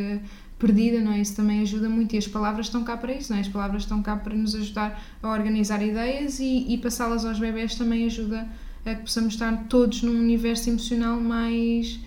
perdida, 0.59 1.01
não 1.01 1.11
é? 1.11 1.19
Isso 1.19 1.35
também 1.35 1.61
ajuda 1.61 1.89
muito 1.89 2.13
e 2.13 2.19
as 2.19 2.27
palavras 2.27 2.67
estão 2.67 2.83
cá 2.83 2.95
para 2.95 3.11
isso, 3.11 3.31
não 3.31 3.39
é? 3.39 3.41
As 3.41 3.47
palavras 3.47 3.81
estão 3.81 3.99
cá 4.03 4.15
para 4.15 4.35
nos 4.35 4.53
ajudar 4.53 5.03
a 5.23 5.27
organizar 5.27 5.81
ideias 5.81 6.39
e, 6.39 6.71
e 6.71 6.77
passá-las 6.77 7.25
aos 7.25 7.39
bebés 7.39 7.73
também 7.73 8.05
ajuda 8.05 8.47
a 8.85 8.93
que 8.93 9.01
possamos 9.01 9.33
estar 9.33 9.65
todos 9.67 10.03
num 10.03 10.19
universo 10.19 10.69
emocional 10.69 11.19
mais 11.19 11.99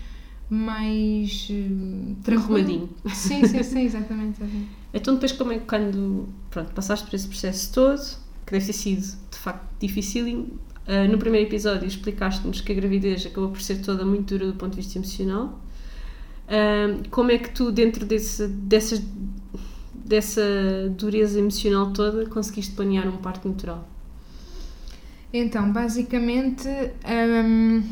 mais 0.49 1.49
uh, 1.50 2.15
tranquilo. 2.23 2.88
Sim, 3.12 3.45
sim, 3.45 3.61
sim, 3.65 3.81
exatamente, 3.81 4.41
exatamente. 4.41 4.69
Então 4.95 5.15
depois 5.15 5.33
como 5.33 5.53
é 5.53 5.59
que 5.59 5.67
quando 5.67 6.29
pronto, 6.49 6.73
passaste 6.73 7.05
por 7.05 7.15
esse 7.17 7.27
processo 7.27 7.73
todo, 7.73 8.00
que 8.47 8.53
deve 8.53 8.67
ter 8.67 8.73
sido 8.73 9.03
de 9.03 9.37
facto 9.37 9.69
difícil, 9.81 10.49
Uh, 10.88 11.07
no 11.11 11.18
primeiro 11.18 11.47
episódio 11.47 11.87
explicaste-nos 11.87 12.62
que 12.62 12.73
a 12.73 12.75
gravidez 12.75 13.26
acabou 13.26 13.50
por 13.50 13.61
ser 13.61 13.83
toda 13.83 14.07
muito 14.07 14.38
dura 14.38 14.50
do 14.50 14.57
ponto 14.57 14.71
de 14.71 14.78
vista 14.78 14.97
emocional. 14.97 15.61
Uh, 16.49 17.07
como 17.11 17.30
é 17.30 17.37
que 17.37 17.50
tu, 17.50 17.71
dentro 17.71 18.07
desse, 18.07 18.49
dessa 19.92 20.42
dureza 20.97 21.38
emocional 21.38 21.92
toda, 21.92 22.26
conseguiste 22.26 22.75
planear 22.75 23.07
um 23.07 23.18
parto 23.18 23.47
natural? 23.47 23.87
Então, 25.30 25.71
basicamente, 25.71 26.66
hum, 26.66 27.83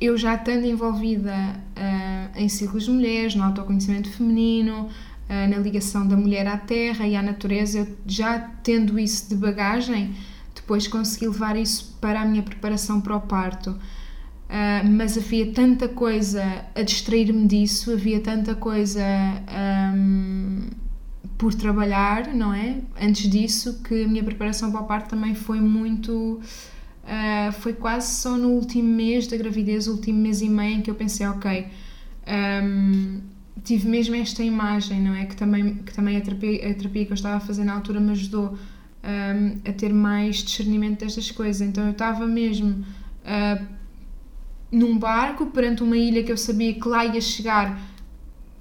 eu 0.00 0.16
já 0.16 0.34
estando 0.34 0.64
envolvida 0.64 1.34
uh, 1.76 2.38
em 2.38 2.48
ciclos 2.48 2.84
de 2.84 2.90
mulheres, 2.90 3.34
no 3.34 3.44
autoconhecimento 3.44 4.10
feminino, 4.10 4.86
uh, 4.86 5.50
na 5.50 5.58
ligação 5.58 6.08
da 6.08 6.16
mulher 6.16 6.46
à 6.46 6.56
terra 6.56 7.06
e 7.06 7.14
à 7.14 7.22
natureza, 7.22 7.80
eu 7.80 7.88
já 8.06 8.38
tendo 8.62 8.98
isso 8.98 9.28
de 9.28 9.34
bagagem, 9.34 10.14
depois 10.70 10.86
consegui 10.86 11.26
levar 11.26 11.56
isso 11.56 11.96
para 12.00 12.20
a 12.20 12.24
minha 12.24 12.44
preparação 12.44 13.00
para 13.00 13.16
o 13.16 13.20
parto. 13.20 13.70
Uh, 13.70 14.88
mas 14.88 15.18
havia 15.18 15.52
tanta 15.52 15.88
coisa 15.88 16.64
a 16.76 16.82
distrair-me 16.82 17.44
disso, 17.48 17.92
havia 17.92 18.20
tanta 18.20 18.54
coisa 18.54 19.02
um, 19.92 20.68
por 21.36 21.54
trabalhar, 21.54 22.32
não 22.32 22.54
é? 22.54 22.82
Antes 23.00 23.28
disso, 23.28 23.82
que 23.82 24.04
a 24.04 24.08
minha 24.08 24.22
preparação 24.22 24.70
para 24.70 24.80
o 24.80 24.84
parto 24.84 25.10
também 25.10 25.34
foi 25.34 25.60
muito. 25.60 26.40
Uh, 27.02 27.52
foi 27.52 27.72
quase 27.72 28.20
só 28.20 28.36
no 28.36 28.50
último 28.50 28.94
mês 28.94 29.26
da 29.26 29.36
gravidez, 29.36 29.88
o 29.88 29.92
último 29.92 30.20
mês 30.20 30.40
e 30.40 30.48
meio, 30.48 30.76
em 30.76 30.82
que 30.82 30.90
eu 30.90 30.94
pensei, 30.94 31.26
ok, 31.26 31.66
um, 32.62 33.20
tive 33.64 33.88
mesmo 33.88 34.14
esta 34.14 34.44
imagem, 34.44 35.00
não 35.00 35.14
é? 35.14 35.24
Que 35.24 35.34
também, 35.34 35.74
que 35.74 35.92
também 35.92 36.16
a, 36.16 36.20
terapia, 36.20 36.70
a 36.70 36.74
terapia 36.74 37.06
que 37.06 37.12
eu 37.12 37.16
estava 37.16 37.36
a 37.36 37.40
fazer 37.40 37.64
na 37.64 37.74
altura 37.74 37.98
me 37.98 38.12
ajudou 38.12 38.56
um, 39.04 39.68
a 39.68 39.72
ter 39.72 39.92
mais 39.92 40.36
discernimento 40.36 41.00
destas 41.00 41.30
coisas. 41.30 41.60
Então 41.66 41.84
eu 41.84 41.92
estava 41.92 42.26
mesmo. 42.26 42.84
Uh, 43.24 43.80
num 44.72 44.96
barco 44.98 45.46
perante 45.46 45.82
uma 45.82 45.96
ilha 45.96 46.22
que 46.22 46.30
eu 46.30 46.36
sabia 46.36 46.72
que 46.72 46.86
lá 46.86 47.04
ia 47.04 47.20
chegar 47.20 47.80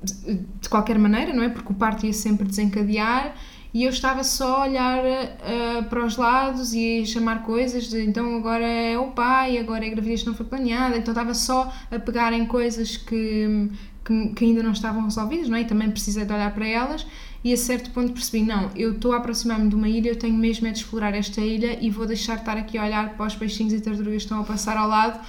de, 0.02 0.70
qualquer 0.70 0.98
maneira, 0.98 1.34
não 1.34 1.44
é? 1.44 1.50
Porque 1.50 1.72
o 1.72 1.76
parto 1.76 2.06
ia 2.06 2.14
sempre 2.14 2.48
desencadear 2.48 3.36
e 3.74 3.84
eu 3.84 3.90
estava 3.90 4.24
só 4.24 4.62
a 4.62 4.68
olhar 4.68 5.04
uh, 5.04 5.84
para 5.84 6.04
os 6.04 6.18
lados 6.18 6.74
e 6.74 7.02
a 7.02 7.06
chamar 7.06 7.44
coisas 7.44 7.88
de 7.88 8.02
então 8.04 8.36
agora 8.38 8.66
é 8.66 8.98
o 8.98 9.12
pai, 9.12 9.58
agora 9.58 9.86
é 9.86 9.88
a 9.88 9.92
gravidez 9.92 10.24
não 10.26 10.34
foi 10.34 10.46
planeada, 10.46 10.98
então 10.98 11.12
estava 11.12 11.34
só 11.34 11.72
a 11.92 12.00
pegar 12.00 12.34
em 12.34 12.46
coisas 12.46 12.98
que, 12.98 13.70
que, 14.04 14.30
que, 14.30 14.46
ainda 14.46 14.64
não 14.64 14.72
estavam 14.72 15.04
resolvidas, 15.04 15.50
não 15.50 15.58
é? 15.58 15.62
E 15.62 15.66
também 15.66 15.92
precisei 15.92 16.26
de 16.26 16.34
olhar 16.34 16.52
para 16.54 16.68
elas 16.68 17.06
e 17.44 17.54
a 17.54 17.58
certo 17.58 17.92
ponto 17.92 18.12
percebi, 18.12 18.44
não, 18.44 18.70
eu 18.76 18.92
estou 18.92 19.14
a 19.14 19.18
aproximar-me 19.18 19.70
de 19.70 19.76
uma 19.76 19.88
ilha, 19.88 20.10
eu 20.10 20.16
tenho 20.16 20.36
mesmo 20.36 20.68
é 20.68 20.72
de 20.72 20.80
explorar 20.80 21.14
esta 21.14 21.40
ilha 21.40 21.78
e 21.82 21.90
vou 21.90 22.06
deixar 22.06 22.36
de 22.36 22.42
estar 22.42 22.58
aqui 22.58 22.78
a 22.78 22.84
olhar 22.84 23.16
para 23.16 23.26
os 23.26 23.36
peixinhos 23.36 23.74
e 23.74 23.80
tartarugas 23.80 24.14
que 24.14 24.18
estão 24.18 24.42
a 24.42 24.44
passar 24.44 24.76
ao 24.76 24.88
lado 24.88 25.20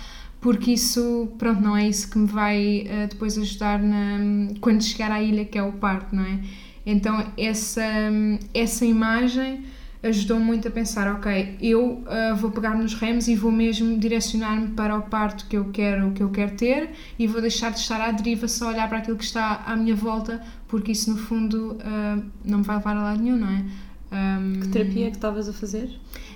porque 0.40 0.72
isso, 0.72 1.28
pronto, 1.38 1.60
não 1.60 1.76
é 1.76 1.86
isso 1.86 2.10
que 2.10 2.18
me 2.18 2.26
vai 2.26 2.86
uh, 2.86 3.08
depois 3.08 3.36
ajudar 3.36 3.78
na, 3.78 4.54
quando 4.60 4.82
chegar 4.82 5.12
à 5.12 5.22
ilha 5.22 5.44
que 5.44 5.58
é 5.58 5.62
o 5.62 5.72
parto, 5.72 6.16
não 6.16 6.24
é? 6.24 6.40
Então 6.84 7.30
essa, 7.36 7.84
essa 8.54 8.86
imagem 8.86 9.64
ajudou 10.02 10.40
muito 10.40 10.66
a 10.66 10.70
pensar, 10.70 11.14
ok, 11.14 11.56
eu 11.60 12.02
uh, 12.02 12.36
vou 12.36 12.50
pegar 12.50 12.74
nos 12.74 12.94
remos 12.94 13.28
e 13.28 13.34
vou 13.34 13.52
mesmo 13.52 13.98
direcionar-me 13.98 14.68
para 14.68 14.96
o 14.96 15.02
parto 15.02 15.46
que 15.46 15.56
eu 15.56 15.66
quero 15.66 16.12
que 16.12 16.22
eu 16.22 16.30
quero 16.30 16.56
ter 16.56 16.90
e 17.18 17.26
vou 17.26 17.40
deixar 17.40 17.70
de 17.70 17.80
estar 17.80 18.00
à 18.00 18.10
deriva 18.10 18.48
só 18.48 18.68
olhar 18.68 18.88
para 18.88 18.98
aquilo 18.98 19.18
que 19.18 19.24
está 19.24 19.62
à 19.66 19.76
minha 19.76 19.94
volta, 19.94 20.42
porque 20.68 20.92
isso 20.92 21.10
no 21.10 21.18
fundo 21.18 21.72
uh, 21.72 22.24
não 22.44 22.58
me 22.58 22.64
vai 22.64 22.76
levar 22.76 22.96
a 22.96 23.02
lado 23.02 23.22
nenhum, 23.22 23.36
não 23.36 23.48
é? 23.48 23.64
Um, 24.12 24.60
que 24.60 24.68
terapia 24.68 25.06
é 25.06 25.10
que 25.10 25.16
estavas 25.16 25.48
a 25.48 25.52
fazer? 25.52 25.90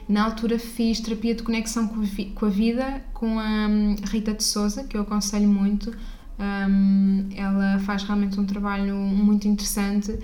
Na 0.08 0.24
altura 0.24 0.58
fiz 0.58 1.00
terapia 1.00 1.34
de 1.34 1.42
conexão 1.42 1.88
com 1.88 2.46
a 2.46 2.48
vida 2.48 3.02
com 3.14 3.40
a 3.40 3.66
hum, 3.66 3.96
Rita 4.04 4.32
de 4.34 4.44
Souza, 4.44 4.84
que 4.84 4.96
eu 4.96 5.00
aconselho 5.00 5.48
muito. 5.48 5.92
Um, 6.38 7.28
ela 7.34 7.78
faz 7.80 8.02
realmente 8.02 8.38
um 8.38 8.44
trabalho 8.44 8.94
muito 8.94 9.48
interessante 9.48 10.18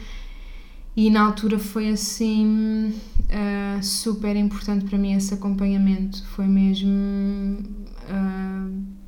e 0.97 1.09
na 1.09 1.23
altura 1.23 1.59
foi 1.59 1.91
assim 1.91 2.93
uh, 3.29 3.83
super 3.83 4.35
importante 4.37 4.85
para 4.85 4.99
mim 4.99 5.15
esse 5.15 5.33
acompanhamento. 5.33 6.25
Foi 6.29 6.47
mesmo. 6.47 6.91
Uh, 8.09 9.01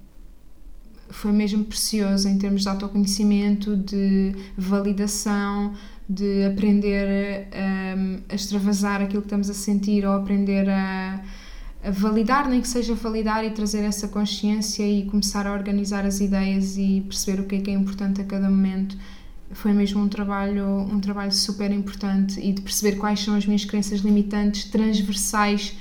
foi 1.10 1.30
mesmo 1.30 1.64
precioso 1.64 2.26
em 2.26 2.38
termos 2.38 2.62
de 2.62 2.68
autoconhecimento, 2.68 3.76
de 3.76 4.34
validação, 4.56 5.74
de 6.08 6.44
aprender 6.44 7.48
um, 7.54 8.18
a 8.28 8.34
extravasar 8.34 9.02
aquilo 9.02 9.22
que 9.22 9.26
estamos 9.26 9.48
a 9.50 9.54
sentir 9.54 10.04
ou 10.06 10.14
aprender 10.14 10.68
a, 10.68 11.22
a, 11.84 11.90
validar, 11.90 12.48
nem 12.48 12.60
que 12.60 12.68
seja 12.68 12.94
validar 12.94 13.44
e 13.44 13.50
trazer 13.50 13.84
essa 13.84 14.08
consciência 14.08 14.86
e 14.86 15.04
começar 15.04 15.46
a 15.46 15.52
organizar 15.52 16.04
as 16.04 16.20
ideias 16.20 16.76
e 16.76 17.02
perceber 17.06 17.42
o 17.42 17.46
que 17.46 17.56
é 17.56 17.60
que 17.60 17.70
é 17.70 17.74
importante 17.74 18.20
a 18.20 18.24
cada 18.24 18.50
momento. 18.50 18.96
Foi 19.52 19.72
mesmo 19.72 20.02
um 20.02 20.08
trabalho, 20.08 20.66
um 20.66 21.00
trabalho 21.00 21.32
super 21.32 21.70
importante 21.70 22.40
e 22.40 22.52
de 22.52 22.62
perceber 22.62 22.96
quais 22.96 23.20
são 23.20 23.34
as 23.34 23.46
minhas 23.46 23.64
crenças 23.64 24.00
limitantes 24.00 24.64
transversais 24.64 25.76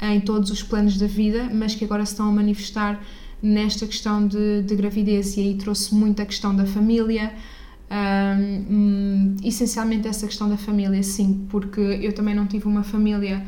em 0.00 0.20
todos 0.20 0.50
os 0.50 0.62
planos 0.62 0.96
da 0.96 1.06
vida, 1.06 1.50
mas 1.52 1.74
que 1.74 1.84
agora 1.84 2.04
se 2.06 2.12
estão 2.12 2.28
a 2.28 2.32
manifestar 2.32 3.00
nesta 3.42 3.86
questão 3.86 4.26
de, 4.26 4.62
de 4.62 4.74
gravidez 4.74 5.36
e 5.36 5.40
aí 5.40 5.54
trouxe 5.54 5.94
muito 5.94 6.20
a 6.20 6.26
questão 6.26 6.54
da 6.54 6.66
família, 6.66 7.32
um, 8.70 9.36
essencialmente 9.42 10.06
essa 10.06 10.26
questão 10.26 10.48
da 10.48 10.56
família, 10.56 11.02
sim, 11.02 11.46
porque 11.48 11.80
eu 11.80 12.12
também 12.12 12.34
não 12.34 12.46
tive 12.46 12.66
uma 12.66 12.82
família 12.82 13.44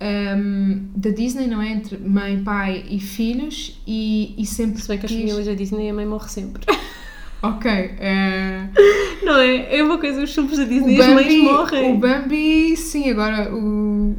um, 0.00 0.88
da 0.94 1.10
Disney, 1.10 1.46
não 1.46 1.60
é? 1.62 1.70
Entre 1.72 1.96
mãe, 1.96 2.42
pai 2.42 2.84
e 2.88 3.00
filhos, 3.00 3.80
e, 3.86 4.34
e 4.36 4.44
sempre. 4.44 4.80
Se 4.80 4.88
bem 4.88 4.98
que 4.98 5.06
as 5.06 5.12
famílias 5.12 5.46
da 5.46 5.54
Disney 5.54 5.88
a 5.88 5.94
mãe 5.94 6.06
morre 6.06 6.28
sempre. 6.28 6.64
Ok. 7.42 7.70
Uh... 7.70 9.24
Não 9.24 9.36
é? 9.38 9.78
É 9.78 9.82
uma 9.82 9.98
coisa, 9.98 10.22
os 10.22 10.34
filmes 10.34 10.56
da 10.56 10.64
Disney, 10.64 10.96
Bambi, 10.96 11.10
as 11.10 11.14
mães 11.14 11.42
morrem. 11.42 11.92
O 11.92 11.98
Bambi, 11.98 12.76
sim, 12.76 13.10
agora 13.10 13.54
o 13.54 14.14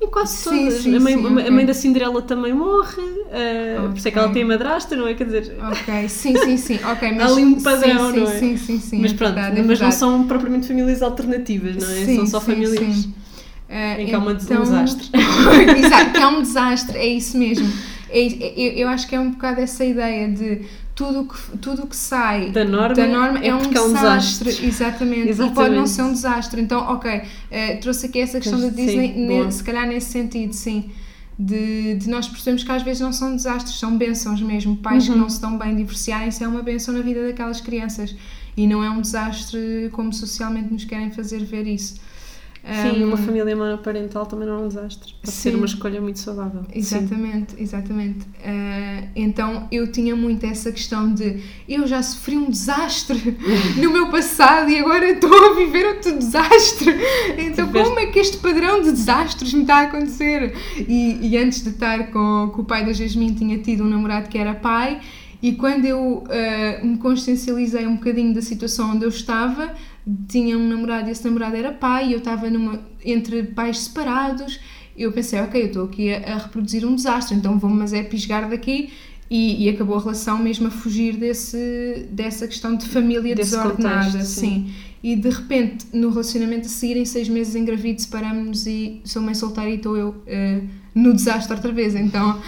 e 0.00 0.06
quase 0.08 0.36
sim, 0.36 0.50
todas. 0.50 0.82
Sim, 0.82 0.96
a, 0.96 1.00
mãe, 1.00 1.16
sim, 1.16 1.26
okay. 1.26 1.48
a 1.48 1.50
mãe 1.50 1.64
da 1.64 1.72
Cinderela 1.72 2.20
também 2.20 2.52
morre, 2.52 3.00
uh, 3.00 3.78
okay. 3.78 3.88
por 3.88 3.96
isso 3.96 4.08
é 4.08 4.10
que 4.10 4.18
ela 4.18 4.28
tem 4.28 4.42
a 4.42 4.46
madrasta, 4.46 4.94
não 4.94 5.08
é? 5.08 5.14
Quer 5.14 5.24
dizer. 5.24 5.56
Ok, 5.58 6.08
sim, 6.08 6.36
sim, 6.36 6.56
sim. 6.58 6.78
Okay, 6.92 7.12
mas, 7.12 7.22
Há 7.22 7.34
ali 7.34 7.44
um 7.44 7.60
padrão, 7.62 8.12
sim, 8.12 8.20
não 8.20 8.30
é? 8.30 8.38
Sim, 8.38 8.56
sim, 8.58 8.78
sim. 8.78 9.00
Mas 9.00 9.12
é 9.12 9.14
pronto, 9.14 9.34
verdade, 9.34 9.60
é 9.60 9.62
mas 9.62 9.80
não 9.80 9.90
são 9.90 10.26
propriamente 10.26 10.68
famílias 10.68 11.00
alternativas, 11.00 11.76
não 11.76 11.90
é? 11.90 12.04
Sim, 12.04 12.16
são 12.16 12.26
só 12.26 12.40
famílias. 12.42 13.04
Uh, 13.06 13.10
em 13.98 14.06
que 14.06 14.14
há 14.14 14.18
uma, 14.18 14.32
então... 14.32 14.58
um 14.58 14.62
desastre. 14.62 15.08
Exato, 15.78 16.12
que 16.12 16.18
é 16.18 16.26
um 16.26 16.42
desastre, 16.42 16.98
é 16.98 17.06
isso 17.06 17.38
mesmo. 17.38 17.72
É, 18.10 18.20
eu, 18.20 18.72
eu 18.72 18.88
acho 18.88 19.08
que 19.08 19.14
é 19.14 19.20
um 19.20 19.30
bocado 19.30 19.62
essa 19.62 19.82
ideia 19.82 20.28
de 20.28 20.60
tudo 20.96 21.26
que, 21.26 21.58
tudo 21.58 21.86
que 21.86 21.94
sai 21.94 22.50
da 22.50 22.64
norma, 22.64 22.94
da 22.94 23.06
norma 23.06 23.38
é, 23.40 23.48
é, 23.48 23.54
um 23.54 23.70
desastre. 23.70 24.48
É 24.48 24.62
um. 24.62 24.66
Exatamente. 24.66 25.28
Exatamente. 25.28 25.52
E 25.52 25.54
pode 25.54 25.74
não 25.76 25.86
ser 25.86 26.02
um 26.02 26.12
desastre. 26.12 26.60
Então, 26.60 26.80
ok, 26.88 27.18
uh, 27.18 27.80
trouxe 27.82 28.06
aqui 28.06 28.18
essa 28.18 28.40
questão 28.40 28.58
da 28.58 28.68
Disney, 28.68 29.12
sim, 29.12 29.50
se 29.50 29.62
calhar 29.62 29.86
nesse 29.86 30.10
sentido, 30.10 30.54
sim. 30.54 30.90
De, 31.38 31.96
de, 31.96 32.08
nós 32.08 32.26
percebemos 32.26 32.64
que 32.64 32.72
às 32.72 32.82
vezes 32.82 33.02
não 33.02 33.12
são 33.12 33.36
desastres, 33.36 33.78
são 33.78 33.94
bênçãos 33.98 34.40
mesmo. 34.40 34.74
Pais 34.78 35.06
uhum. 35.06 35.12
que 35.12 35.20
não 35.20 35.28
se 35.28 35.38
dão 35.38 35.58
bem 35.58 35.76
divorciarem-se 35.76 36.42
é 36.42 36.48
uma 36.48 36.62
bênção 36.62 36.94
na 36.94 37.02
vida 37.02 37.26
daquelas 37.26 37.60
crianças. 37.60 38.16
E 38.56 38.66
não 38.66 38.82
é 38.82 38.88
um 38.88 39.02
desastre 39.02 39.90
como 39.92 40.14
socialmente 40.14 40.72
nos 40.72 40.86
querem 40.86 41.10
fazer 41.10 41.44
ver 41.44 41.66
isso. 41.66 42.00
Sim, 42.66 43.04
um, 43.04 43.08
uma 43.08 43.16
família 43.16 43.54
monoparental 43.54 44.26
também 44.26 44.48
não 44.48 44.56
é 44.56 44.58
um 44.64 44.68
desastre. 44.68 45.14
Pode 45.14 45.30
sim, 45.30 45.50
ser 45.50 45.56
uma 45.56 45.66
escolha 45.66 46.00
muito 46.00 46.18
saudável. 46.18 46.64
Exatamente, 46.74 47.52
sim. 47.52 47.62
exatamente. 47.62 48.24
Uh, 48.24 49.08
então 49.14 49.68
eu 49.70 49.90
tinha 49.92 50.16
muito 50.16 50.44
essa 50.44 50.72
questão 50.72 51.12
de 51.14 51.42
eu 51.68 51.86
já 51.86 52.02
sofri 52.02 52.36
um 52.36 52.50
desastre 52.50 53.38
no 53.80 53.90
meu 53.90 54.08
passado 54.10 54.68
e 54.68 54.78
agora 54.78 55.10
estou 55.10 55.50
a 55.50 55.54
viver 55.54 55.86
outro 55.86 56.18
desastre. 56.18 56.92
Então 57.38 57.66
Tiveste... 57.68 57.88
como 57.88 58.00
é 58.00 58.06
que 58.06 58.18
este 58.18 58.36
padrão 58.38 58.82
de 58.82 58.90
desastres 58.90 59.54
me 59.54 59.62
está 59.62 59.76
a 59.76 59.82
acontecer? 59.82 60.54
E, 60.76 61.18
e 61.28 61.38
antes 61.38 61.62
de 61.62 61.70
estar 61.70 62.10
com, 62.10 62.50
com 62.52 62.62
o 62.62 62.64
pai 62.64 62.84
da 62.84 62.92
Jasmine 62.92 63.34
tinha 63.34 63.58
tido 63.58 63.84
um 63.84 63.88
namorado 63.88 64.28
que 64.28 64.38
era 64.38 64.54
pai 64.54 65.00
e 65.42 65.52
quando 65.52 65.84
eu 65.84 66.24
uh, 66.24 66.86
me 66.86 66.98
consciencializei 66.98 67.86
um 67.86 67.96
bocadinho 67.96 68.34
da 68.34 68.40
situação 68.40 68.92
onde 68.92 69.04
eu 69.04 69.08
estava, 69.08 69.74
tinha 70.28 70.56
um 70.56 70.68
namorado 70.68 71.08
e 71.08 71.12
esse 71.12 71.24
namorado 71.24 71.56
era 71.56 71.72
pai, 71.72 72.08
e 72.08 72.12
eu 72.12 72.18
estava 72.18 72.48
numa, 72.48 72.80
entre 73.04 73.42
pais 73.42 73.80
separados. 73.80 74.60
Eu 74.96 75.12
pensei, 75.12 75.40
ok, 75.40 75.60
eu 75.60 75.66
estou 75.66 75.84
aqui 75.84 76.12
a, 76.12 76.34
a, 76.34 76.38
reproduzir 76.38 76.84
um 76.86 76.94
desastre, 76.94 77.36
então 77.36 77.58
vou-me 77.58 77.76
mas 77.76 77.92
é 77.92 78.02
pisgar 78.02 78.48
daqui. 78.48 78.90
E, 79.28 79.64
e, 79.64 79.68
acabou 79.68 79.96
a 79.96 80.00
relação 80.00 80.38
mesmo 80.38 80.68
a 80.68 80.70
fugir 80.70 81.16
desse, 81.16 82.06
dessa 82.12 82.46
questão 82.46 82.76
de 82.76 82.86
família 82.86 83.34
Desse 83.34 83.56
desordenada. 83.56 84.04
Contexto, 84.06 84.28
sim. 84.28 84.66
sim. 84.68 84.74
E 85.02 85.16
de 85.16 85.28
repente, 85.28 85.86
no 85.92 86.10
relacionamento 86.10 86.66
a 86.66 86.68
seguir, 86.68 86.96
em 86.96 87.04
seis 87.04 87.28
meses 87.28 87.56
engravido, 87.56 88.00
separamos-nos 88.00 88.66
e 88.68 89.00
sou 89.04 89.20
mãe 89.20 89.34
solteira 89.34 89.70
e 89.70 89.74
estou 89.74 89.96
eu 89.96 90.10
uh, 90.10 90.68
no 90.94 91.12
desastre 91.12 91.54
outra 91.54 91.72
vez. 91.72 91.96
Então 91.96 92.40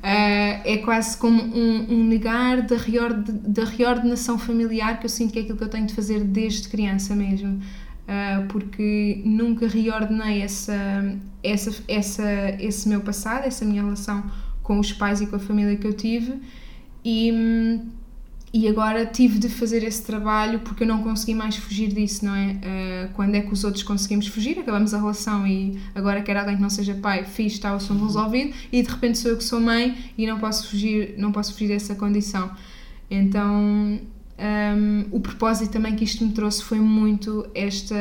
Uh, 0.00 0.64
é 0.64 0.78
quase 0.78 1.16
como 1.18 1.42
um, 1.42 1.86
um 1.92 2.04
negar 2.04 2.62
da, 2.62 2.76
reord, 2.76 3.32
da 3.32 3.64
reordenação 3.64 4.38
familiar 4.38 4.98
que 4.98 5.04
eu 5.04 5.10
sinto 5.10 5.32
que 5.32 5.38
é 5.38 5.42
aquilo 5.42 5.58
que 5.58 5.64
eu 5.64 5.68
tenho 5.68 5.86
de 5.86 5.94
fazer 5.94 6.24
desde 6.24 6.68
criança 6.68 7.14
mesmo. 7.14 7.60
Uh, 8.08 8.46
porque 8.48 9.22
nunca 9.24 9.68
reordenei 9.68 10.42
essa, 10.42 10.74
essa, 11.42 11.82
essa, 11.86 12.24
esse 12.58 12.88
meu 12.88 13.02
passado, 13.02 13.44
essa 13.44 13.64
minha 13.64 13.82
relação 13.82 14.24
com 14.62 14.78
os 14.78 14.92
pais 14.92 15.20
e 15.20 15.26
com 15.26 15.36
a 15.36 15.38
família 15.38 15.76
que 15.76 15.86
eu 15.86 15.92
tive, 15.92 16.40
e, 17.04 17.80
e 18.52 18.66
agora 18.66 19.06
tive 19.06 19.38
de 19.38 19.48
fazer 19.48 19.84
esse 19.84 20.02
trabalho 20.02 20.60
porque 20.60 20.82
eu 20.82 20.88
não 20.88 21.02
consegui 21.02 21.34
mais 21.34 21.56
fugir 21.56 21.88
disso, 21.88 22.24
não 22.24 22.34
é? 22.34 22.52
Uh, 22.52 23.12
quando 23.12 23.36
é 23.36 23.40
que 23.40 23.52
os 23.52 23.62
outros 23.62 23.84
conseguimos 23.84 24.26
fugir, 24.26 24.58
acabamos 24.58 24.92
a 24.92 24.98
relação 24.98 25.46
e 25.46 25.78
agora 25.94 26.20
quero 26.20 26.40
alguém 26.40 26.56
que 26.56 26.62
não 26.62 26.70
seja 26.70 26.94
pai, 26.94 27.24
fiz, 27.24 27.52
está 27.52 27.72
o 27.72 27.76
assunto 27.76 28.04
resolvido 28.04 28.52
e 28.72 28.82
de 28.82 28.88
repente 28.90 29.18
sou 29.18 29.30
eu 29.30 29.36
que 29.36 29.44
sou 29.44 29.60
mãe 29.60 29.96
e 30.18 30.26
não 30.26 30.38
posso 30.40 30.68
fugir, 30.68 31.14
não 31.16 31.30
posso 31.30 31.52
fugir 31.52 31.68
dessa 31.68 31.94
condição. 31.94 32.50
Então, 33.08 34.00
um, 34.40 35.04
o 35.12 35.20
propósito 35.20 35.70
também 35.70 35.94
que 35.94 36.02
isto 36.02 36.24
me 36.24 36.32
trouxe 36.32 36.64
foi 36.64 36.80
muito 36.80 37.46
esta 37.54 37.94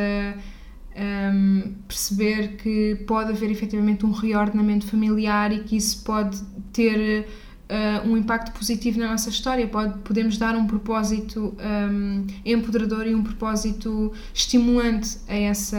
um, 0.95 1.73
perceber 1.87 2.57
que 2.57 2.95
pode 3.07 3.31
haver 3.31 3.51
efetivamente 3.51 4.05
um 4.05 4.11
reordenamento 4.11 4.85
familiar 4.85 5.51
e 5.51 5.59
que 5.59 5.77
isso 5.77 6.03
pode 6.03 6.41
ter 6.73 7.27
uh, 7.69 8.07
um 8.07 8.17
impacto 8.17 8.51
positivo 8.51 8.99
na 8.99 9.09
nossa 9.09 9.29
história, 9.29 9.67
pode, 9.67 9.99
podemos 9.99 10.37
dar 10.37 10.55
um 10.55 10.65
propósito 10.65 11.55
um, 11.59 12.25
empoderador 12.43 13.07
e 13.07 13.13
um 13.13 13.23
propósito 13.23 14.11
estimulante 14.33 15.17
a 15.27 15.35
essa, 15.35 15.77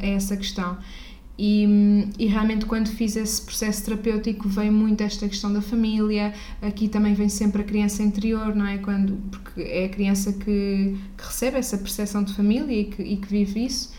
a 0.00 0.06
essa 0.06 0.36
questão. 0.36 0.76
E, 1.40 2.08
e, 2.18 2.26
realmente 2.26 2.66
quando 2.66 2.88
fiz 2.88 3.14
esse 3.14 3.40
processo 3.40 3.84
terapêutico 3.84 4.48
veio 4.48 4.72
muito 4.72 5.02
esta 5.02 5.28
questão 5.28 5.52
da 5.52 5.62
família, 5.62 6.34
aqui 6.60 6.88
também 6.88 7.14
vem 7.14 7.28
sempre 7.28 7.62
a 7.62 7.64
criança 7.64 8.02
interior, 8.02 8.56
não 8.56 8.66
é? 8.66 8.78
Quando, 8.78 9.16
porque 9.30 9.62
é 9.62 9.84
a 9.84 9.88
criança 9.88 10.32
que, 10.32 10.96
que 11.16 11.24
recebe 11.24 11.56
essa 11.56 11.78
percepção 11.78 12.24
de 12.24 12.34
família 12.34 12.80
e 12.80 12.84
que, 12.86 13.02
e 13.02 13.16
que 13.16 13.28
vive 13.28 13.66
isso. 13.66 13.92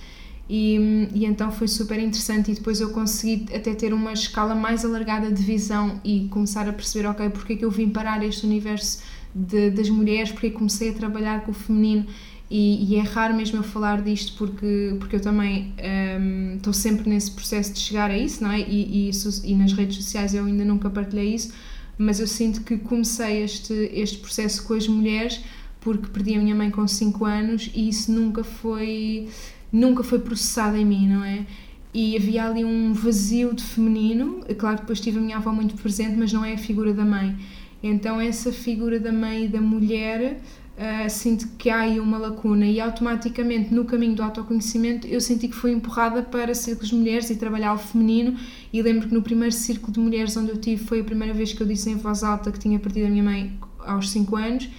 E, 0.50 1.08
e, 1.14 1.26
então 1.26 1.52
foi 1.52 1.68
super 1.68 2.00
interessante 2.00 2.52
e 2.52 2.56
depois 2.56 2.82
eu 2.82 2.90
consegui 2.90 3.46
até 3.56 3.76
ter 3.76 3.94
uma 3.94 4.12
escala 4.12 4.56
mais 4.56 4.84
alargada 4.84 5.32
de 5.32 5.44
visão 5.44 6.02
e 6.04 6.28
começar 6.32 6.68
a 6.68 6.74
perceber, 6.74 7.08
ok, 7.08 7.30
porque 7.30 7.54
é 7.54 7.56
que 7.56 7.66
eu 7.66 7.70
vim 7.70 7.90
parar 7.90 8.24
este 8.24 8.48
universo 8.48 9.04
de, 9.34 9.70
das 9.70 9.90
mulheres, 9.90 10.32
porque 10.32 10.50
comecei 10.50 10.90
a 10.90 10.94
trabalhar 10.94 11.42
com 11.42 11.52
o 11.52 11.54
feminino 11.54 12.08
e, 12.50 12.92
e, 12.92 12.96
é 12.96 13.02
raro 13.02 13.36
mesmo 13.36 13.60
eu 13.60 13.64
falar 13.64 14.02
disto 14.02 14.36
porque, 14.36 14.96
porque 15.00 15.18
eu 15.18 15.20
também 15.20 15.72
um, 16.20 16.56
estou 16.56 16.74
sempre 16.74 17.08
nesse 17.08 17.30
processo 17.30 17.74
de 17.74 17.80
chegar 17.80 18.10
a 18.10 18.18
isso, 18.18 18.44
não 18.44 18.52
é? 18.52 18.60
E, 18.60 19.06
e, 19.06 19.10
isso, 19.10 19.46
e 19.46 19.54
nas 19.54 19.72
redes 19.72 19.98
sociais 19.98 20.34
eu 20.34 20.46
ainda 20.46 20.66
nunca 20.66 20.90
partilhei 20.90 21.36
isso, 21.36 21.54
mas 21.96 22.20
eu 22.20 22.26
sinto 22.26 22.62
que 22.62 22.76
comecei 22.78 23.44
este, 23.44 23.74
este 23.94 24.18
processo 24.18 24.64
com 24.64 24.74
as 24.74 24.88
mulheres 24.88 25.42
porque 25.80 26.08
perdi 26.08 26.36
a 26.36 26.40
minha 26.40 26.56
mãe 26.56 26.72
com 26.72 26.88
5 26.88 27.24
anos 27.24 27.70
e 27.74 27.88
isso 27.88 28.12
nunca 28.12 28.44
foi 28.44 29.30
nunca 29.72 30.04
foi 30.04 30.20
processado 30.20 30.78
em 30.78 30.86
mim, 30.86 31.08
não 31.08 31.24
é? 31.24 31.46
E 31.94 32.16
havia 32.16 32.46
ali 32.46 32.64
um 32.64 32.94
vazio 32.94 33.54
de 33.54 33.64
feminino, 33.64 34.42
claro 34.58 34.78
depois 34.78 35.00
tive 35.00 35.18
a 35.18 35.22
minha 35.22 35.38
avó 35.38 35.52
muito 35.52 35.76
presente, 35.76 36.16
mas 36.18 36.32
não 36.32 36.46
é 36.46 36.54
a 36.54 36.58
figura 36.58 36.94
da 36.94 37.04
mãe. 37.04 37.36
Então 37.82 38.20
essa 38.20 38.52
figura 38.52 39.00
da 39.00 39.12
mãe 39.12 39.46
e 39.46 39.48
da 39.48 39.62
mulher 39.62 40.40
uh, 40.80 41.10
sinto 41.10 41.48
que 41.58 41.70
há 41.70 41.80
aí 41.80 42.00
uma 42.00 42.18
lacuna 42.18 42.66
e 42.66 42.80
automaticamente 42.80 43.74
no 43.74 43.86
caminho 43.86 44.16
do 44.16 44.24
autoconhecimento 44.24 45.08
eu 45.08 45.22
senti 45.22 45.48
que 45.48 45.56
fui 45.56 45.72
empurrada 45.72 46.22
para 46.22 46.54
círculos 46.54 46.90
de 46.90 46.96
mulheres 46.96 47.30
e 47.30 47.36
trabalhar 47.36 47.74
o 47.74 47.78
feminino 47.78 48.38
e 48.72 48.82
lembro 48.82 49.08
que 49.08 49.14
no 49.14 49.22
primeiro 49.22 49.54
círculo 49.54 49.94
de 49.94 50.00
mulheres 50.00 50.36
onde 50.36 50.52
eu 50.52 50.58
tive 50.58 50.84
foi 50.84 51.00
a 51.02 51.04
primeira 51.04 51.34
vez 51.34 51.54
que 51.54 51.62
eu 51.62 51.68
disse 51.68 51.90
em 51.90 51.96
voz 51.96 52.24
alta 52.24 52.52
que 52.52 52.60
tinha 52.60 52.78
perdido 52.80 53.08
a 53.08 53.10
minha 53.10 53.24
mãe 53.24 53.58
aos 53.80 54.10
5 54.10 54.36
anos 54.36 54.70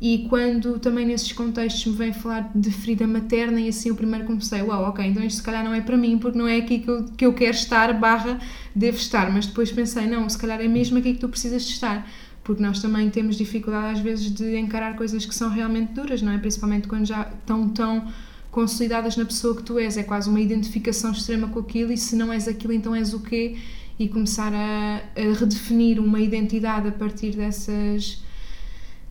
e 0.00 0.26
quando 0.28 0.78
também 0.78 1.06
nesses 1.06 1.32
contextos 1.32 1.86
me 1.86 1.96
vem 1.96 2.12
falar 2.12 2.50
de 2.54 2.70
ferida 2.70 3.06
materna 3.06 3.60
e 3.60 3.68
assim 3.68 3.90
o 3.90 3.94
primeiro 3.94 4.26
comecei, 4.26 4.60
uau, 4.60 4.80
wow, 4.80 4.90
ok, 4.90 5.04
então 5.06 5.22
isto 5.24 5.38
se 5.38 5.42
calhar 5.42 5.64
não 5.64 5.72
é 5.72 5.80
para 5.80 5.96
mim 5.96 6.18
porque 6.18 6.36
não 6.36 6.48
é 6.48 6.56
aqui 6.56 6.80
que 6.80 6.88
eu, 6.88 7.04
que 7.04 7.26
eu 7.26 7.32
quero 7.32 7.56
estar, 7.56 7.92
barra, 7.94 8.40
devo 8.74 8.96
estar, 8.96 9.32
mas 9.32 9.46
depois 9.46 9.70
pensei, 9.72 10.06
não, 10.06 10.28
se 10.28 10.36
calhar 10.36 10.60
é 10.60 10.68
mesmo 10.68 10.98
aqui 10.98 11.14
que 11.14 11.20
tu 11.20 11.28
precisas 11.28 11.64
de 11.64 11.72
estar, 11.72 12.06
porque 12.42 12.62
nós 12.62 12.82
também 12.82 13.08
temos 13.08 13.36
dificuldade 13.36 13.98
às 13.98 14.00
vezes 14.00 14.30
de 14.30 14.56
encarar 14.56 14.96
coisas 14.96 15.24
que 15.24 15.34
são 15.34 15.48
realmente 15.48 15.92
duras, 15.94 16.20
não 16.20 16.32
é? 16.32 16.38
Principalmente 16.38 16.86
quando 16.86 17.06
já 17.06 17.22
estão 17.22 17.68
tão 17.70 18.06
consolidadas 18.50 19.16
na 19.16 19.24
pessoa 19.24 19.56
que 19.56 19.62
tu 19.62 19.78
és, 19.78 19.96
é 19.96 20.02
quase 20.02 20.28
uma 20.28 20.40
identificação 20.40 21.12
extrema 21.12 21.48
com 21.48 21.58
aquilo 21.58 21.90
e 21.92 21.96
se 21.96 22.14
não 22.14 22.32
és 22.32 22.46
aquilo 22.46 22.72
então 22.72 22.94
és 22.94 23.14
o 23.14 23.20
quê? 23.20 23.56
E 23.98 24.08
começar 24.08 24.52
a, 24.52 25.02
a 25.16 25.38
redefinir 25.38 25.98
uma 25.98 26.20
identidade 26.20 26.88
a 26.88 26.92
partir 26.92 27.34
dessas 27.34 28.22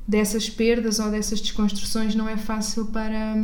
dessas 0.07 0.49
perdas 0.49 0.99
ou 0.99 1.09
dessas 1.09 1.39
desconstruções 1.39 2.15
não 2.15 2.27
é 2.27 2.35
fácil 2.35 2.85
para, 2.87 3.35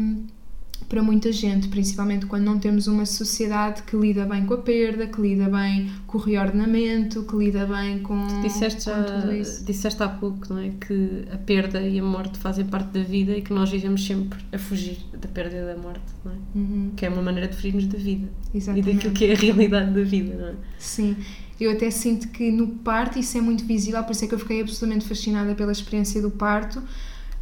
para 0.87 1.01
muita 1.01 1.31
gente, 1.31 1.67
principalmente 1.69 2.25
quando 2.25 2.43
não 2.43 2.59
temos 2.59 2.87
uma 2.87 3.05
sociedade 3.05 3.83
que 3.83 3.95
lida 3.95 4.25
bem 4.25 4.45
com 4.45 4.55
a 4.55 4.57
perda, 4.57 5.07
que 5.07 5.21
lida 5.21 5.47
bem 5.47 5.89
com 6.05 6.17
o 6.17 6.21
reordenamento, 6.21 7.23
que 7.23 7.35
lida 7.35 7.65
bem 7.65 7.99
com, 7.99 8.41
disseste 8.41 8.89
com 8.89 9.03
tudo 9.03 9.33
isso. 9.33 9.63
Disseste 9.63 10.03
há 10.03 10.09
pouco 10.09 10.53
não 10.53 10.59
é? 10.59 10.69
que 10.69 11.25
a 11.31 11.37
perda 11.37 11.81
e 11.81 11.99
a 11.99 12.03
morte 12.03 12.37
fazem 12.37 12.65
parte 12.65 12.89
da 12.91 13.03
vida 13.03 13.31
e 13.37 13.41
que 13.41 13.53
nós 13.53 13.69
vivemos 13.69 14.05
sempre 14.05 14.39
a 14.51 14.57
fugir 14.57 14.97
da 15.13 15.27
perda 15.27 15.55
e 15.55 15.65
da 15.65 15.81
morte, 15.81 16.01
não 16.25 16.31
é? 16.31 16.35
Uhum. 16.55 16.91
que 16.95 17.05
é 17.05 17.09
uma 17.09 17.21
maneira 17.21 17.47
de 17.47 17.55
fugirmos 17.55 17.85
da 17.87 17.97
vida 17.97 18.27
Exatamente. 18.53 18.89
e 18.89 18.93
daquilo 18.93 19.13
que 19.13 19.25
é 19.25 19.33
a 19.33 19.35
realidade 19.35 19.93
da 19.93 20.03
vida. 20.03 20.35
Não 20.35 20.47
é? 20.49 20.55
Sim. 20.77 21.15
Eu 21.59 21.71
até 21.71 21.91
sinto 21.91 22.29
que 22.29 22.51
no 22.51 22.67
parto 22.67 23.19
isso 23.19 23.37
é 23.37 23.41
muito 23.41 23.65
visível, 23.65 24.03
por 24.03 24.11
isso 24.11 24.25
é 24.25 24.27
que 24.27 24.33
eu 24.33 24.39
fiquei 24.39 24.61
absolutamente 24.61 25.05
fascinada 25.05 25.53
pela 25.55 25.71
experiência 25.71 26.21
do 26.21 26.31
parto, 26.31 26.81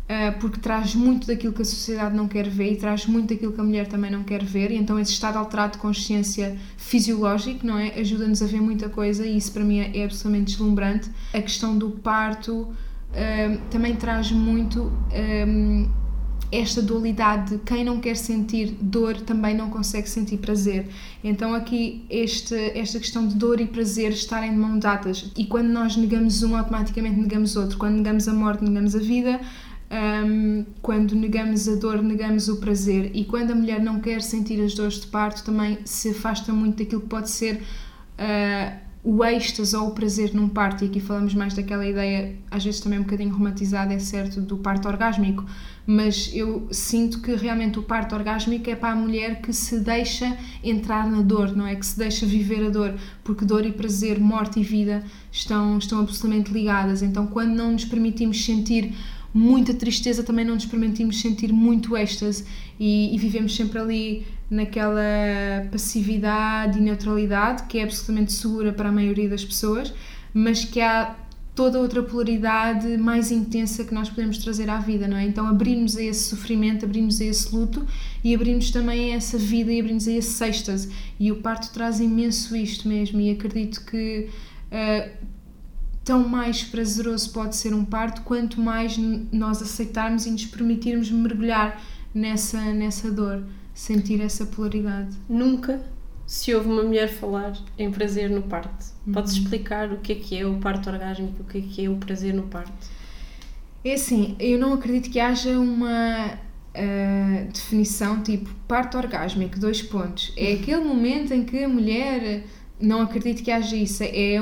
eh, 0.10 0.32
porque 0.32 0.60
traz 0.60 0.96
muito 0.96 1.28
daquilo 1.28 1.54
que 1.54 1.62
a 1.62 1.66
sociedade 1.66 2.16
não 2.16 2.28
quer 2.28 2.50
ver 2.50 2.72
e 2.74 2.76
traz 2.78 3.06
muito 3.06 3.34
daquilo 3.34 3.52
que 3.52 3.60
a 3.60 3.64
mulher 3.64 3.88
também 3.88 4.10
não 4.10 4.24
quer 4.24 4.44
ver, 4.44 4.72
e 4.72 4.76
então 4.76 4.98
esse 4.98 5.12
estado 5.12 5.38
alterado 5.38 5.74
de 5.74 5.80
consciência 5.80 6.58
fisiológico, 6.78 7.66
não 7.66 7.78
é? 7.78 8.00
Ajuda-nos 8.00 8.42
a 8.42 8.46
ver 8.46 8.62
muita 8.62 8.90
coisa 8.90 9.26
e 9.26 9.38
isso 9.38 9.52
para 9.52 9.64
mim 9.64 9.80
é, 9.80 10.04
absolutamente 10.04 10.54
deslumbrante. 10.54 11.12
A 11.34 11.42
questão 11.42 11.78
do 11.78 11.92
parto 11.92 12.70
eh, 13.14 13.58
também 13.70 13.96
traz 13.96 14.32
muito. 14.32 14.92
Esta 16.52 16.82
dualidade 16.82 17.58
de 17.58 17.64
quem 17.64 17.84
não 17.84 18.00
quer 18.00 18.16
sentir 18.16 18.78
dor 18.82 19.20
também 19.22 19.56
não 19.56 19.70
consegue 19.70 20.10
sentir 20.10 20.38
prazer. 20.38 20.88
Então 21.24 21.54
aqui 21.54 22.06
este, 22.10 22.56
esta 22.56 23.00
questão 23.00 23.28
de 23.28 23.36
dor 23.36 23.60
e 23.60 23.66
prazer 23.66 24.12
estarem 24.12 24.52
de 24.52 24.58
mão 24.58 24.80
dadas 24.80 25.32
e 25.36 25.46
quando 25.46 25.68
nós 25.68 25.98
negamos 25.98 26.42
um 26.44 26.56
automaticamente 26.56 27.20
negamos 27.20 27.56
outro. 27.56 27.78
Quando 27.78 27.98
negamos 27.98 28.28
a 28.28 28.34
morte 28.34 28.64
negamos 28.64 28.96
a 28.96 29.00
vida. 29.00 29.42
Um, 29.90 30.66
quando 30.82 31.16
negamos 31.16 31.68
a 31.70 31.76
dor, 31.76 32.04
negamos 32.04 32.50
o 32.50 32.58
prazer, 32.58 33.10
e 33.14 33.24
quando 33.24 33.52
a 33.52 33.56
mulher 33.56 33.82
não 33.82 34.02
quer 34.02 34.22
sentir 34.22 34.62
as 34.62 34.74
dores 34.74 35.00
de 35.00 35.08
parto, 35.08 35.46
também 35.46 35.78
se 35.86 36.10
afasta 36.10 36.52
muito 36.52 36.80
daquilo 36.80 37.00
que 37.00 37.08
pode 37.08 37.30
ser 37.30 37.62
uh, 38.20 38.87
o 39.10 39.24
êxtase 39.24 39.76
ou 39.76 39.88
o 39.88 39.92
prazer 39.92 40.34
num 40.34 40.50
parto. 40.50 40.84
E 40.84 40.88
aqui 40.88 41.00
falamos 41.00 41.34
mais 41.34 41.54
daquela 41.54 41.88
ideia, 41.88 42.36
às 42.52 42.64
vezes 42.66 42.82
também 42.82 43.00
um 43.00 43.04
bocadinho 43.04 43.34
romantizada, 43.34 43.94
é 43.94 44.00
certo, 44.00 44.42
do 44.42 44.58
parto 44.58 44.88
orgásmico 44.88 45.46
mas 45.90 46.30
eu 46.34 46.68
sinto 46.70 47.22
que 47.22 47.34
realmente 47.34 47.80
o 47.80 47.82
parto 47.82 48.14
orgásmico 48.14 48.70
é 48.70 48.76
para 48.76 48.92
a 48.92 48.96
mulher 48.96 49.42
que 49.42 49.54
se 49.54 49.80
deixa 49.80 50.38
entrar 50.62 51.10
na 51.10 51.22
dor, 51.22 51.56
não 51.56 51.66
é? 51.66 51.76
Que 51.76 51.86
se 51.86 51.98
deixa 51.98 52.26
viver 52.26 52.66
a 52.66 52.70
dor, 52.70 52.94
porque 53.24 53.46
dor 53.46 53.66
e 53.66 53.72
prazer, 53.72 54.20
morte 54.20 54.60
e 54.60 54.64
vida 54.64 55.02
estão, 55.32 55.78
estão 55.78 56.02
absolutamente 56.02 56.52
ligadas. 56.52 57.02
Então, 57.02 57.26
quando 57.26 57.56
não 57.56 57.72
nos 57.72 57.86
permitimos 57.86 58.44
sentir 58.44 58.94
muita 59.34 59.74
tristeza, 59.74 60.24
também 60.24 60.44
não 60.44 60.56
nos 60.56 60.66
permitimos 60.66 61.22
sentir 61.22 61.54
muito 61.54 61.96
êxtase 61.96 62.44
e, 62.78 63.16
e 63.16 63.18
vivemos 63.18 63.56
sempre 63.56 63.80
ali 63.80 64.26
naquela 64.50 65.02
passividade 65.72 66.80
e 66.80 66.82
neutralidade 66.82 67.64
que 67.64 67.80
é 67.80 67.84
absolutamente 67.84 68.32
segura 68.34 68.72
para 68.72 68.90
a 68.90 68.92
maioria 68.92 69.30
das 69.30 69.44
pessoas, 69.44 69.94
mas 70.34 70.64
que 70.64 70.80
há 70.80 71.16
toda 71.58 71.80
outra 71.80 72.04
polaridade 72.04 72.98
mais 72.98 73.32
intensa 73.32 73.84
que 73.84 73.92
nós 73.92 74.10
podemos 74.10 74.38
trazer 74.38 74.70
à 74.70 74.78
vida, 74.78 75.08
não 75.08 75.18
é? 75.18 75.26
Então 75.26 75.48
abrimos 75.48 75.98
a 75.98 76.04
esse 76.04 76.30
sofrimento, 76.30 76.86
abrimos 76.86 77.20
a 77.20 77.26
esse 77.26 77.54
luto 77.54 77.84
e 78.24 78.36
abrimos 78.36 78.70
também 78.70 79.12
a 79.12 79.18
essa 79.18 79.40
vida 79.40 79.74
e 79.74 79.80
abrimos 79.80 80.08
a 80.08 80.12
esse 80.12 80.34
sextas. 80.34 80.88
E 81.20 81.32
o 81.32 81.38
parto 81.38 81.74
traz 81.74 82.00
imenso 82.00 82.56
isto 82.56 82.88
mesmo 82.88 83.20
e 83.20 83.32
acredito 83.32 83.84
que 83.86 84.30
uh, 84.72 85.28
tão 86.06 86.30
mais 86.30 86.64
prazeroso 86.64 87.32
pode 87.32 87.56
ser 87.56 87.74
um 87.74 87.84
parto 87.84 88.22
quanto 88.22 88.62
mais 88.62 88.96
nós 89.32 89.60
aceitarmos 89.60 90.28
e 90.28 90.32
nos 90.32 90.46
permitirmos 90.46 91.10
mergulhar 91.10 91.82
nessa, 92.14 92.62
nessa 92.72 93.12
dor, 93.12 93.44
sentir 93.78 94.20
essa 94.22 94.44
polaridade. 94.44 95.16
Nunca 95.30 95.80
se 96.26 96.54
houve 96.54 96.68
uma 96.68 96.82
mulher 96.82 97.08
falar 97.08 97.56
em 97.78 97.92
prazer 97.92 98.28
no 98.28 98.42
parto. 98.42 98.86
Uhum. 99.06 99.14
Podes 99.14 99.34
explicar 99.34 99.94
o 99.94 99.98
que 99.98 100.14
é 100.14 100.16
que 100.16 100.36
é 100.36 100.46
o 100.46 100.58
parto 100.58 100.90
orgásmico, 100.90 101.44
o 101.44 101.46
que 101.46 101.60
é 101.60 101.62
que 101.62 101.86
é 101.86 101.90
o 101.90 101.96
prazer 101.96 102.34
no 102.34 102.44
parto? 102.44 102.90
É 103.86 103.94
assim, 103.94 104.36
eu 104.40 104.58
não 104.58 104.74
acredito 104.74 105.12
que 105.12 105.20
haja 105.20 105.60
uma 105.60 106.34
uh, 106.34 107.52
definição 107.54 108.24
tipo 108.24 108.50
parto 108.68 108.98
orgásmico, 108.98 109.60
dois 109.60 109.84
pontos. 109.84 110.34
É 110.36 110.54
uhum. 110.54 110.60
aquele 110.60 110.84
momento 110.84 111.34
em 111.36 111.46
que 111.46 111.64
a 111.64 111.70
mulher, 111.70 112.46
não 112.82 113.02
acredito 113.02 113.44
que 113.44 113.52
haja 113.52 113.76
isso, 113.76 114.04
é 114.04 114.42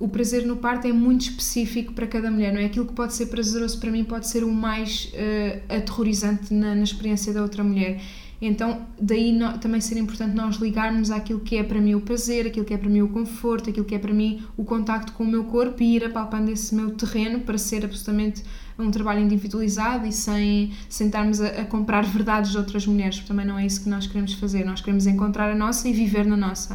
o 0.00 0.08
prazer 0.08 0.46
no 0.46 0.56
parto 0.56 0.88
é 0.88 0.92
muito 0.92 1.20
específico 1.20 1.92
para 1.92 2.06
cada 2.06 2.30
mulher, 2.30 2.54
não 2.54 2.60
é? 2.60 2.64
Aquilo 2.64 2.86
que 2.86 2.94
pode 2.94 3.12
ser 3.12 3.26
prazeroso 3.26 3.78
para 3.78 3.90
mim 3.90 4.02
pode 4.02 4.26
ser 4.26 4.42
o 4.42 4.50
mais 4.50 5.12
uh, 5.12 5.74
aterrorizante 5.76 6.52
na, 6.54 6.74
na 6.74 6.82
experiência 6.82 7.34
da 7.34 7.42
outra 7.42 7.62
mulher. 7.62 8.00
Então, 8.44 8.88
daí 9.00 9.30
no, 9.30 9.56
também 9.58 9.80
ser 9.80 9.96
importante 9.96 10.34
nós 10.34 10.56
ligarmos 10.56 11.12
àquilo 11.12 11.38
que 11.38 11.56
é 11.56 11.62
para 11.62 11.80
mim 11.80 11.94
o 11.94 12.00
prazer, 12.00 12.48
aquilo 12.48 12.66
que 12.66 12.74
é 12.74 12.76
para 12.76 12.90
mim 12.90 13.00
o 13.00 13.08
conforto, 13.08 13.70
aquilo 13.70 13.86
que 13.86 13.94
é 13.94 13.98
para 14.00 14.12
mim 14.12 14.42
o 14.56 14.64
contacto 14.64 15.12
com 15.12 15.22
o 15.22 15.26
meu 15.28 15.44
corpo 15.44 15.80
e 15.80 15.94
ir 15.94 16.04
apalpando 16.04 16.50
esse 16.50 16.74
meu 16.74 16.90
terreno 16.90 17.38
para 17.42 17.56
ser 17.56 17.84
absolutamente 17.84 18.42
um 18.76 18.90
trabalho 18.90 19.20
individualizado 19.20 20.08
e 20.08 20.12
sem, 20.12 20.72
estarmos 20.90 21.40
a, 21.40 21.46
a 21.60 21.64
comprar 21.64 22.02
verdades 22.10 22.50
de 22.50 22.58
outras 22.58 22.84
mulheres, 22.84 23.14
porque 23.14 23.28
também 23.28 23.46
não 23.46 23.56
é 23.56 23.64
isso 23.64 23.84
que 23.84 23.88
nós 23.88 24.08
queremos 24.08 24.34
fazer. 24.34 24.64
Nós 24.64 24.80
queremos 24.80 25.06
encontrar 25.06 25.48
a 25.48 25.54
nossa 25.54 25.88
e 25.88 25.92
viver 25.92 26.26
na 26.26 26.36
nossa. 26.36 26.74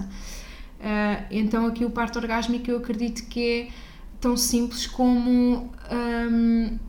Uh, 0.80 1.26
então, 1.30 1.66
aqui 1.66 1.84
o 1.84 1.90
parto 1.90 2.18
orgásmico 2.18 2.72
eu 2.72 2.78
acredito 2.78 3.28
que 3.28 3.46
é 3.46 3.68
tão 4.22 4.38
simples 4.38 4.88
como 4.88 5.70
um, 5.92 6.80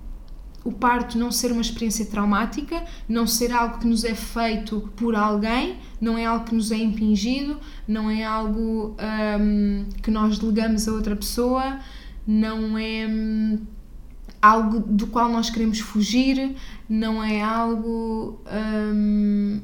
o 0.69 0.73
parto 0.73 1.17
não 1.17 1.33
ser 1.33 1.51
uma 1.51 1.63
experiência 1.63 2.05
traumática, 2.05 2.85
não 3.09 3.27
ser 3.27 3.51
algo 3.53 3.79
que 3.79 3.87
nos 3.87 4.05
é 4.05 4.15
feito 4.15 4.93
por 4.97 5.17
alguém, 5.17 5.77
não 5.99 6.19
é 6.19 6.27
algo 6.27 6.45
que 6.45 6.55
nos 6.55 6.71
é 6.71 6.77
impingido, 6.77 7.59
não 7.87 8.11
é 8.11 8.23
algo 8.23 8.95
um, 9.41 9.87
que 10.03 10.11
nós 10.11 10.39
delegamos 10.39 10.87
a 10.87 10.93
outra 10.93 11.17
pessoa, 11.17 11.81
não 12.27 12.77
é 12.77 13.07
um, 13.09 13.61
algo 14.43 14.81
do 14.81 15.07
qual 15.07 15.31
nós 15.31 15.49
queremos 15.49 15.79
fugir, 15.81 16.55
não 16.87 17.25
é 17.25 17.41
algo 17.41 18.39
hum, 18.93 19.63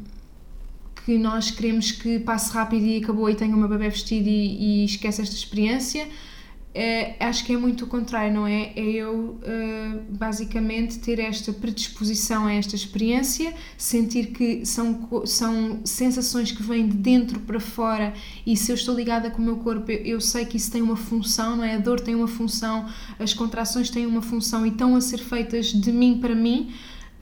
que 1.04 1.18
nós 1.18 1.50
queremos 1.50 1.92
que 1.92 2.18
passe 2.18 2.50
rápido 2.54 2.86
e 2.86 2.96
acabou 2.96 3.28
e 3.28 3.34
tenha 3.34 3.54
uma 3.54 3.68
bebê 3.68 3.90
vestida 3.90 4.30
e, 4.30 4.82
e 4.82 4.84
esquece 4.86 5.20
esta 5.20 5.34
experiência 5.34 6.08
é, 6.74 7.14
acho 7.20 7.44
que 7.44 7.52
é 7.52 7.56
muito 7.56 7.84
o 7.84 7.87
contrário, 7.87 8.34
não 8.34 8.44
é? 8.44 8.72
É 8.74 8.82
eu 8.82 9.38
uh, 9.40 10.00
basicamente 10.10 10.98
ter 10.98 11.20
esta 11.20 11.52
predisposição 11.52 12.46
a 12.46 12.52
esta 12.52 12.74
experiência, 12.74 13.54
sentir 13.78 14.32
que 14.32 14.66
são, 14.66 15.22
são 15.24 15.80
sensações 15.84 16.50
que 16.50 16.62
vêm 16.64 16.88
de 16.88 16.96
dentro 16.96 17.38
para 17.38 17.60
fora 17.60 18.12
e 18.44 18.56
se 18.56 18.72
eu 18.72 18.74
estou 18.74 18.92
ligada 18.92 19.30
com 19.30 19.40
o 19.40 19.44
meu 19.44 19.56
corpo, 19.58 19.88
eu, 19.92 19.98
eu 20.14 20.20
sei 20.20 20.44
que 20.44 20.56
isso 20.56 20.72
tem 20.72 20.82
uma 20.82 20.96
função, 20.96 21.56
não 21.56 21.62
é? 21.62 21.76
A 21.76 21.78
dor 21.78 22.00
tem 22.00 22.16
uma 22.16 22.26
função, 22.26 22.87
as 23.20 23.32
contrações 23.32 23.88
têm 23.88 24.04
uma 24.04 24.20
função 24.20 24.66
e 24.66 24.70
estão 24.70 24.96
a 24.96 25.00
ser 25.00 25.18
feitas 25.18 25.66
de 25.66 25.92
mim 25.92 26.18
para 26.18 26.34
mim. 26.34 26.72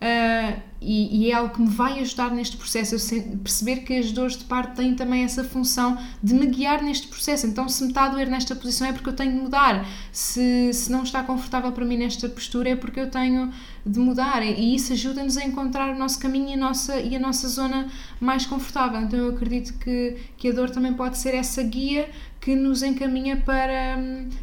Uh, 0.03 0.59
e, 0.81 1.27
e, 1.27 1.31
é 1.31 1.33
algo 1.33 1.53
que 1.53 1.61
me 1.61 1.69
vai 1.69 1.99
ajudar 2.01 2.29
neste 2.31 2.57
processo. 2.57 2.95
Eu 2.95 3.23
perceber 3.37 3.77
que 3.77 3.97
as 3.97 4.11
dores 4.11 4.35
de 4.35 4.43
parto 4.43 4.75
têm 4.75 4.93
também 4.95 5.23
essa 5.23 5.41
função 5.41 5.97
de 6.21 6.33
me 6.33 6.45
guiar 6.45 6.83
neste 6.83 7.07
processo. 7.07 7.47
Então, 7.47 7.69
se 7.69 7.83
me 7.83 7.89
está 7.89 8.03
a 8.03 8.09
doer 8.09 8.29
nesta 8.29 8.53
posição, 8.53 8.85
é 8.85 8.91
porque 8.91 9.07
eu 9.07 9.13
tenho 9.13 9.31
de 9.31 9.37
mudar. 9.37 9.87
Se, 10.11 10.73
se 10.73 10.91
não 10.91 11.03
está 11.03 11.23
confortável 11.23 11.71
para 11.71 11.85
mim 11.85 11.95
nesta 11.95 12.27
postura, 12.27 12.71
é 12.71 12.75
porque 12.75 12.99
eu 12.99 13.09
tenho 13.09 13.49
de 13.85 13.97
mudar. 13.97 14.45
E 14.45 14.75
isso 14.75 14.91
ajuda-nos 14.91 15.37
a 15.37 15.45
encontrar 15.45 15.95
o 15.95 15.97
nosso 15.97 16.19
caminho 16.19 16.49
e 16.49 16.53
a 16.55 16.57
nossa, 16.57 16.99
e 16.99 17.15
a 17.15 17.19
nossa 17.19 17.47
zona 17.47 17.87
mais 18.19 18.45
confortável. 18.45 18.99
Então, 18.99 19.17
eu 19.17 19.29
acredito 19.29 19.73
que, 19.79 20.17
que 20.35 20.49
a 20.49 20.51
dor 20.51 20.69
também 20.69 20.93
pode 20.93 21.17
ser 21.17 21.33
essa 21.33 21.63
guia 21.63 22.09
que 22.41 22.57
nos 22.57 22.83
encaminha 22.83 23.37
para, 23.37 23.97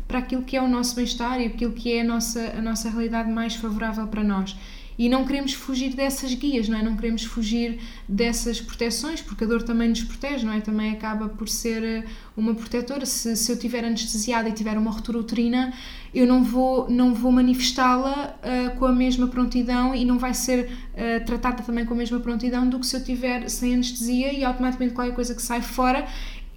para 0.09 0.20
aquilo 0.20 0.42
que 0.42 0.57
é 0.57 0.62
o 0.62 0.68
nosso 0.68 0.96
bem-estar 0.96 1.38
e 1.38 1.49
aquilo 1.49 1.75
que 1.75 1.92
é 1.92 2.01
a 2.01 2.05
nossa, 2.05 2.55
a 2.57 2.62
nossa 2.62 2.88
realidade 2.88 3.31
mais 3.31 3.55
favorável 3.57 4.07
para 4.07 4.25
nós 4.25 4.57
e 5.01 5.09
não 5.09 5.25
queremos 5.25 5.55
fugir 5.55 5.95
dessas 5.95 6.35
guias, 6.35 6.69
não 6.69 6.79
é? 6.79 6.83
Não 6.83 6.95
queremos 6.95 7.25
fugir 7.25 7.81
dessas 8.07 8.61
proteções, 8.61 9.23
porque 9.23 9.45
a 9.45 9.47
dor 9.47 9.63
também 9.63 9.89
nos 9.89 10.05
protege, 10.05 10.45
não 10.45 10.53
é? 10.53 10.61
Também 10.61 10.93
acaba 10.93 11.27
por 11.27 11.49
ser 11.49 11.83
eh, 11.83 12.05
uma 12.37 12.55
protetora. 12.55 13.07
Se, 13.07 13.35
se 13.35 13.51
eu 13.51 13.59
tiver 13.59 13.83
anestesiada 13.83 14.51
e 14.51 14.53
tiver 14.53 14.77
uma 14.77 14.91
ruptura 14.91 15.17
uterina, 15.17 15.73
eu 16.15 16.27
não 16.27 16.45
vou, 16.45 16.91
não 16.91 17.15
vou 17.15 17.33
manifestá-la 17.33 18.37
uh, 18.45 18.79
com 18.79 18.85
a 18.85 18.93
mesma 18.93 19.27
prontidão 19.29 19.95
e 19.95 20.05
não 20.05 20.19
vai 20.19 20.35
ser 20.35 20.69
uh, 20.69 21.25
tratada 21.25 21.63
também 21.63 21.87
com 21.87 21.95
a 21.95 21.97
mesma 21.97 22.21
prontidão 22.21 22.69
do 22.69 22.79
que 22.79 22.87
se 22.87 22.95
eu 22.95 23.03
tiver 23.03 23.49
sem 23.49 23.73
anestesia 23.73 24.35
e 24.35 24.45
automaticamente 24.45 24.95
qualquer 24.95 25.15
coisa 25.15 25.35
que 25.35 25.41
sai 25.41 25.63
fora 25.63 26.07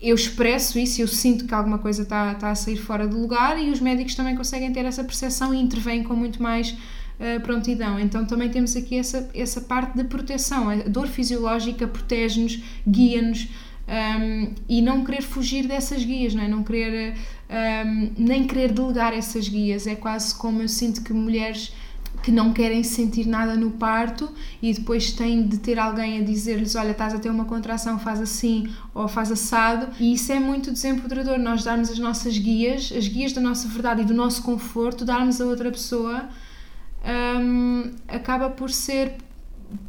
eu 0.02 0.16
expresso 0.16 0.78
isso, 0.78 1.02
eu 1.02 1.08
sinto 1.08 1.46
que 1.46 1.54
alguma 1.54 1.78
coisa 1.78 2.04
está, 2.04 2.34
está 2.34 2.52
a 2.52 2.56
sair 2.56 2.76
fora 2.76 3.08
do 3.08 3.18
lugar 3.18 3.58
e 3.58 3.70
os 3.70 3.80
médicos 3.80 4.16
também 4.16 4.36
conseguem 4.36 4.74
ter 4.74 4.84
essa 4.84 5.02
percepção 5.02 5.54
e 5.54 5.62
intervêm 5.62 6.04
com 6.04 6.14
muito 6.14 6.44
mais 6.44 6.76
uh, 7.20 7.42
prontidão. 7.42 8.00
Então 8.00 8.26
também 8.26 8.50
temos 8.50 8.76
aqui 8.76 8.98
essa, 8.98 9.30
essa 9.34 9.62
parte 9.62 9.98
de 9.98 10.04
proteção. 10.04 10.70
A 10.70 10.76
dor 10.76 11.08
fisiológica 11.08 11.88
protege-nos, 11.88 12.60
guia-nos. 12.88 13.48
Um, 13.86 13.92
ehm, 13.92 14.56
e 14.70 14.82
não 14.82 15.04
querer 15.04 15.22
fugir 15.22 15.68
dessas 15.68 16.06
guias, 16.06 16.34
não 16.34 16.44
é? 16.44 16.48
Não 16.48 16.64
querer, 16.64 17.14
um, 17.14 17.54
ehm, 17.54 18.12
nem 18.18 18.48
querer 18.48 18.72
delegar 18.72 19.14
essas 19.14 19.50
guias. 19.50 19.88
É 19.88 19.96
quase 19.96 20.34
como 20.36 20.62
eu 20.62 20.70
sinto 20.70 21.04
que 21.04 21.12
mulheres 21.12 21.74
que 22.24 22.32
não 22.32 22.54
querem 22.54 22.84
sentir 22.84 23.28
nada 23.28 23.56
no 23.56 23.72
parto 23.72 24.32
e 24.62 24.74
depois 24.74 25.12
têm 25.12 25.46
de 25.46 25.58
ter 25.58 25.78
alguém 25.78 26.20
a 26.20 26.24
dizer-lhes: 26.24 26.76
Olha, 26.76 26.92
estás 26.92 27.14
a 27.14 27.20
ter 27.20 27.30
uma 27.30 27.46
contração, 27.46 28.00
faz 28.00 28.22
assim 28.22 28.68
ou 28.94 29.08
faz 29.08 29.32
assado. 29.32 29.90
E 30.00 30.14
isso 30.14 30.32
é 30.32 30.40
muito 30.40 30.72
desempoderador. 30.72 31.38
Nós 31.38 31.64
darmos 31.64 31.90
as 31.90 32.00
nossas 32.00 32.38
guias, 32.38 32.94
as 32.96 33.08
guias 33.08 33.34
da 33.34 33.42
nossa 33.42 33.68
verdade 33.68 34.02
e 34.02 34.06
do 34.06 34.14
nosso 34.14 34.42
conforto, 34.42 35.04
darmos 35.04 35.42
a 35.42 35.46
outra 35.46 35.70
pessoa 35.70 36.30
um, 37.04 37.92
acaba 38.08 38.50
por 38.50 38.70
ser 38.70 39.16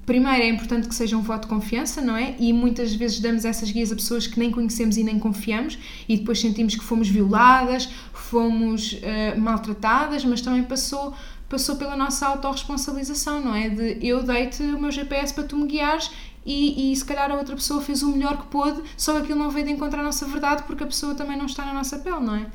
primeiro 0.07 0.42
é 0.42 0.48
importante 0.48 0.88
que 0.88 0.94
seja 0.94 1.16
um 1.16 1.22
voto 1.22 1.42
de 1.42 1.48
confiança, 1.48 2.00
não 2.00 2.16
é? 2.16 2.35
E 2.38 2.53
muitas 2.53 2.94
vezes 2.94 3.20
damos 3.20 3.44
essas 3.44 3.70
guias 3.70 3.92
a 3.92 3.94
pessoas 3.94 4.27
que 4.27 4.38
nem 4.38 4.50
conhecemos 4.50 4.96
e 4.96 5.05
nem 5.05 5.18
confiamos 5.18 5.79
e 6.09 6.16
depois 6.16 6.40
sentimos 6.40 6.74
que 6.74 6.85
fomos 6.85 7.09
violadas, 7.09 7.88
fomos 8.12 8.92
uh, 8.94 9.40
maltratadas, 9.40 10.24
mas 10.24 10.40
também 10.40 10.62
passou 10.62 11.14
passou 11.48 11.77
pela 11.77 11.94
nossa 11.94 12.27
autorresponsabilização, 12.27 13.40
não 13.40 13.55
é? 13.55 13.68
De 13.68 13.98
eu 14.05 14.22
dei-te 14.22 14.62
o 14.62 14.81
meu 14.81 14.90
GPS 14.90 15.33
para 15.33 15.44
tu 15.44 15.57
me 15.57 15.66
guiares 15.66 16.11
e, 16.44 16.92
e 16.92 16.96
se 16.96 17.05
calhar 17.05 17.31
a 17.31 17.35
outra 17.35 17.55
pessoa 17.55 17.81
fez 17.81 18.03
o 18.03 18.11
melhor 18.11 18.38
que 18.38 18.46
pôde, 18.48 18.83
só 18.96 19.18
aquilo 19.18 19.38
não 19.38 19.50
veio 19.50 19.66
de 19.66 19.72
encontrar 19.72 20.00
a 20.00 20.05
nossa 20.05 20.27
verdade 20.27 20.64
porque 20.64 20.83
a 20.83 20.87
pessoa 20.87 21.14
também 21.14 21.37
não 21.37 21.46
está 21.46 21.64
na 21.64 21.72
nossa 21.72 21.98
pele, 21.98 22.20
não 22.20 22.35
é? 22.35 22.46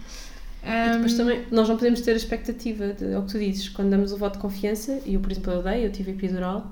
E 0.63 0.91
depois 0.93 1.13
também, 1.15 1.45
nós 1.52 1.69
não 1.69 1.76
podemos 1.78 2.02
ter 2.02 2.12
a 2.12 2.15
expectativa, 2.15 2.93
de, 2.93 3.13
é 3.13 3.17
o 3.17 3.24
que 3.24 3.32
tu 3.32 3.39
dizes, 3.39 3.69
quando 3.69 3.89
damos 3.89 4.12
o 4.12 4.17
voto 4.17 4.34
de 4.34 4.39
confiança, 4.39 5.02
e 5.06 5.13
eu, 5.13 5.19
por 5.19 5.32
exemplo, 5.32 5.54
eu 5.54 5.63
dei, 5.63 5.86
eu 5.86 5.91
tive 5.91 6.12
epidural, 6.12 6.72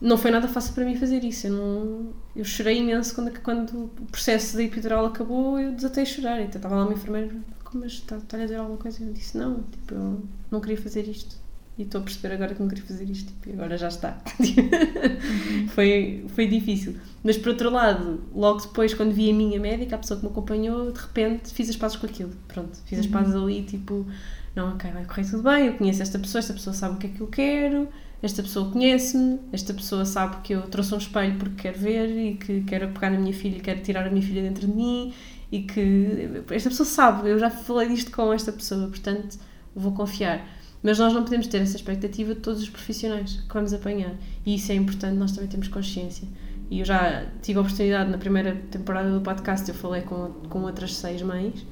não 0.00 0.18
foi 0.18 0.30
nada 0.30 0.46
fácil 0.48 0.74
para 0.74 0.84
mim 0.84 0.96
fazer 0.96 1.24
isso. 1.24 1.46
Eu, 1.46 1.52
não, 1.52 2.12
eu 2.34 2.44
chorei 2.44 2.78
imenso 2.78 3.14
quando, 3.14 3.40
quando 3.40 3.84
o 3.84 4.06
processo 4.10 4.56
da 4.56 4.62
epidural 4.62 5.06
acabou, 5.06 5.58
eu 5.58 5.72
desatei 5.72 6.02
a 6.02 6.06
chorar. 6.06 6.40
Então 6.42 6.58
estava 6.58 6.76
lá 6.76 6.84
uma 6.84 6.92
enfermeira, 6.92 7.34
mas 7.72 7.92
está, 7.92 8.16
está 8.16 8.36
a 8.36 8.40
dizer 8.40 8.56
alguma 8.56 8.78
coisa? 8.78 9.02
Eu 9.02 9.12
disse, 9.12 9.38
não, 9.38 9.62
tipo, 9.62 9.94
eu 9.94 10.22
não 10.50 10.60
queria 10.60 10.76
fazer 10.76 11.08
isto 11.08 11.45
e 11.78 11.82
estou 11.82 12.00
a 12.00 12.04
perceber 12.04 12.34
agora 12.34 12.54
que 12.54 12.60
não 12.60 12.68
queria 12.68 12.84
fazer 12.84 13.08
isto 13.10 13.26
tipo, 13.26 13.50
e 13.50 13.52
agora 13.52 13.76
já 13.76 13.88
está. 13.88 14.18
Uhum. 14.40 15.68
foi, 15.68 16.24
foi 16.28 16.46
difícil. 16.46 16.96
Mas 17.22 17.36
por 17.36 17.50
outro 17.50 17.70
lado, 17.70 18.22
logo 18.34 18.60
depois, 18.60 18.94
quando 18.94 19.12
vi 19.12 19.30
a 19.30 19.34
minha 19.34 19.60
médica, 19.60 19.96
a 19.96 19.98
pessoa 19.98 20.18
que 20.18 20.24
me 20.24 20.32
acompanhou, 20.32 20.90
de 20.90 20.98
repente 20.98 21.52
fiz 21.52 21.68
as 21.68 21.76
pazes 21.76 21.96
com 21.98 22.06
aquilo. 22.06 22.30
Pronto, 22.48 22.78
fiz 22.86 22.98
as 22.98 23.06
pazes 23.06 23.34
uhum. 23.34 23.44
ali, 23.44 23.62
tipo, 23.62 24.06
não, 24.54 24.72
ok, 24.72 24.90
vai 24.90 25.04
correr 25.04 25.24
tudo 25.24 25.42
bem, 25.42 25.66
eu 25.66 25.74
conheço 25.74 26.00
esta 26.00 26.18
pessoa, 26.18 26.40
esta 26.40 26.54
pessoa 26.54 26.72
sabe 26.72 26.94
o 26.94 26.98
que 26.98 27.06
é 27.08 27.10
que 27.10 27.20
eu 27.20 27.26
quero, 27.26 27.88
esta 28.22 28.42
pessoa 28.42 28.70
conhece-me, 28.70 29.38
esta 29.52 29.74
pessoa 29.74 30.06
sabe 30.06 30.36
que 30.42 30.54
eu 30.54 30.62
trouxe 30.62 30.94
um 30.94 30.98
espelho 30.98 31.36
porque 31.38 31.62
quer 31.62 31.74
ver 31.74 32.08
e 32.08 32.36
que 32.36 32.62
quero 32.62 32.88
pegar 32.88 33.10
na 33.10 33.18
minha 33.18 33.34
filha 33.34 33.58
e 33.58 33.60
quero 33.60 33.82
tirar 33.82 34.06
a 34.06 34.10
minha 34.10 34.22
filha 34.22 34.40
dentro 34.40 34.66
de 34.66 34.72
mim 34.72 35.12
e 35.52 35.62
que 35.62 36.42
esta 36.50 36.70
pessoa 36.70 36.86
sabe, 36.86 37.28
eu 37.28 37.38
já 37.38 37.50
falei 37.50 37.88
disto 37.88 38.10
com 38.10 38.32
esta 38.32 38.50
pessoa, 38.50 38.88
portanto 38.88 39.38
vou 39.74 39.92
confiar. 39.92 40.55
Mas 40.82 40.98
nós 40.98 41.12
não 41.12 41.24
podemos 41.24 41.46
ter 41.46 41.58
essa 41.58 41.76
expectativa 41.76 42.34
de 42.34 42.40
todos 42.40 42.62
os 42.62 42.68
profissionais 42.68 43.42
que 43.48 43.54
vamos 43.54 43.72
apanhar. 43.72 44.14
E 44.44 44.54
isso 44.54 44.70
é 44.70 44.74
importante, 44.74 45.16
nós 45.16 45.32
também 45.32 45.48
temos 45.48 45.68
consciência. 45.68 46.28
E 46.70 46.80
eu 46.80 46.84
já 46.84 47.26
tive 47.42 47.58
a 47.58 47.62
oportunidade 47.62 48.10
na 48.10 48.18
primeira 48.18 48.56
temporada 48.70 49.10
do 49.10 49.20
podcast, 49.20 49.68
eu 49.68 49.74
falei 49.74 50.02
com, 50.02 50.32
com 50.48 50.62
outras 50.62 50.94
seis 50.96 51.22
mães 51.22 51.64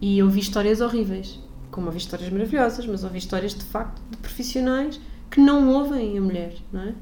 e 0.00 0.18
eu 0.18 0.28
vi 0.28 0.40
histórias 0.40 0.80
horríveis. 0.80 1.40
Como 1.70 1.86
ouvi 1.86 1.98
histórias 1.98 2.30
maravilhosas, 2.30 2.86
mas 2.86 3.04
ouvi 3.04 3.18
histórias 3.18 3.54
de 3.54 3.64
facto 3.64 4.00
de 4.10 4.16
profissionais 4.18 5.00
que 5.30 5.40
não 5.40 5.68
ouvem 5.68 6.16
a 6.16 6.20
mulher, 6.20 6.54
não 6.72 6.80
é? 6.80 6.94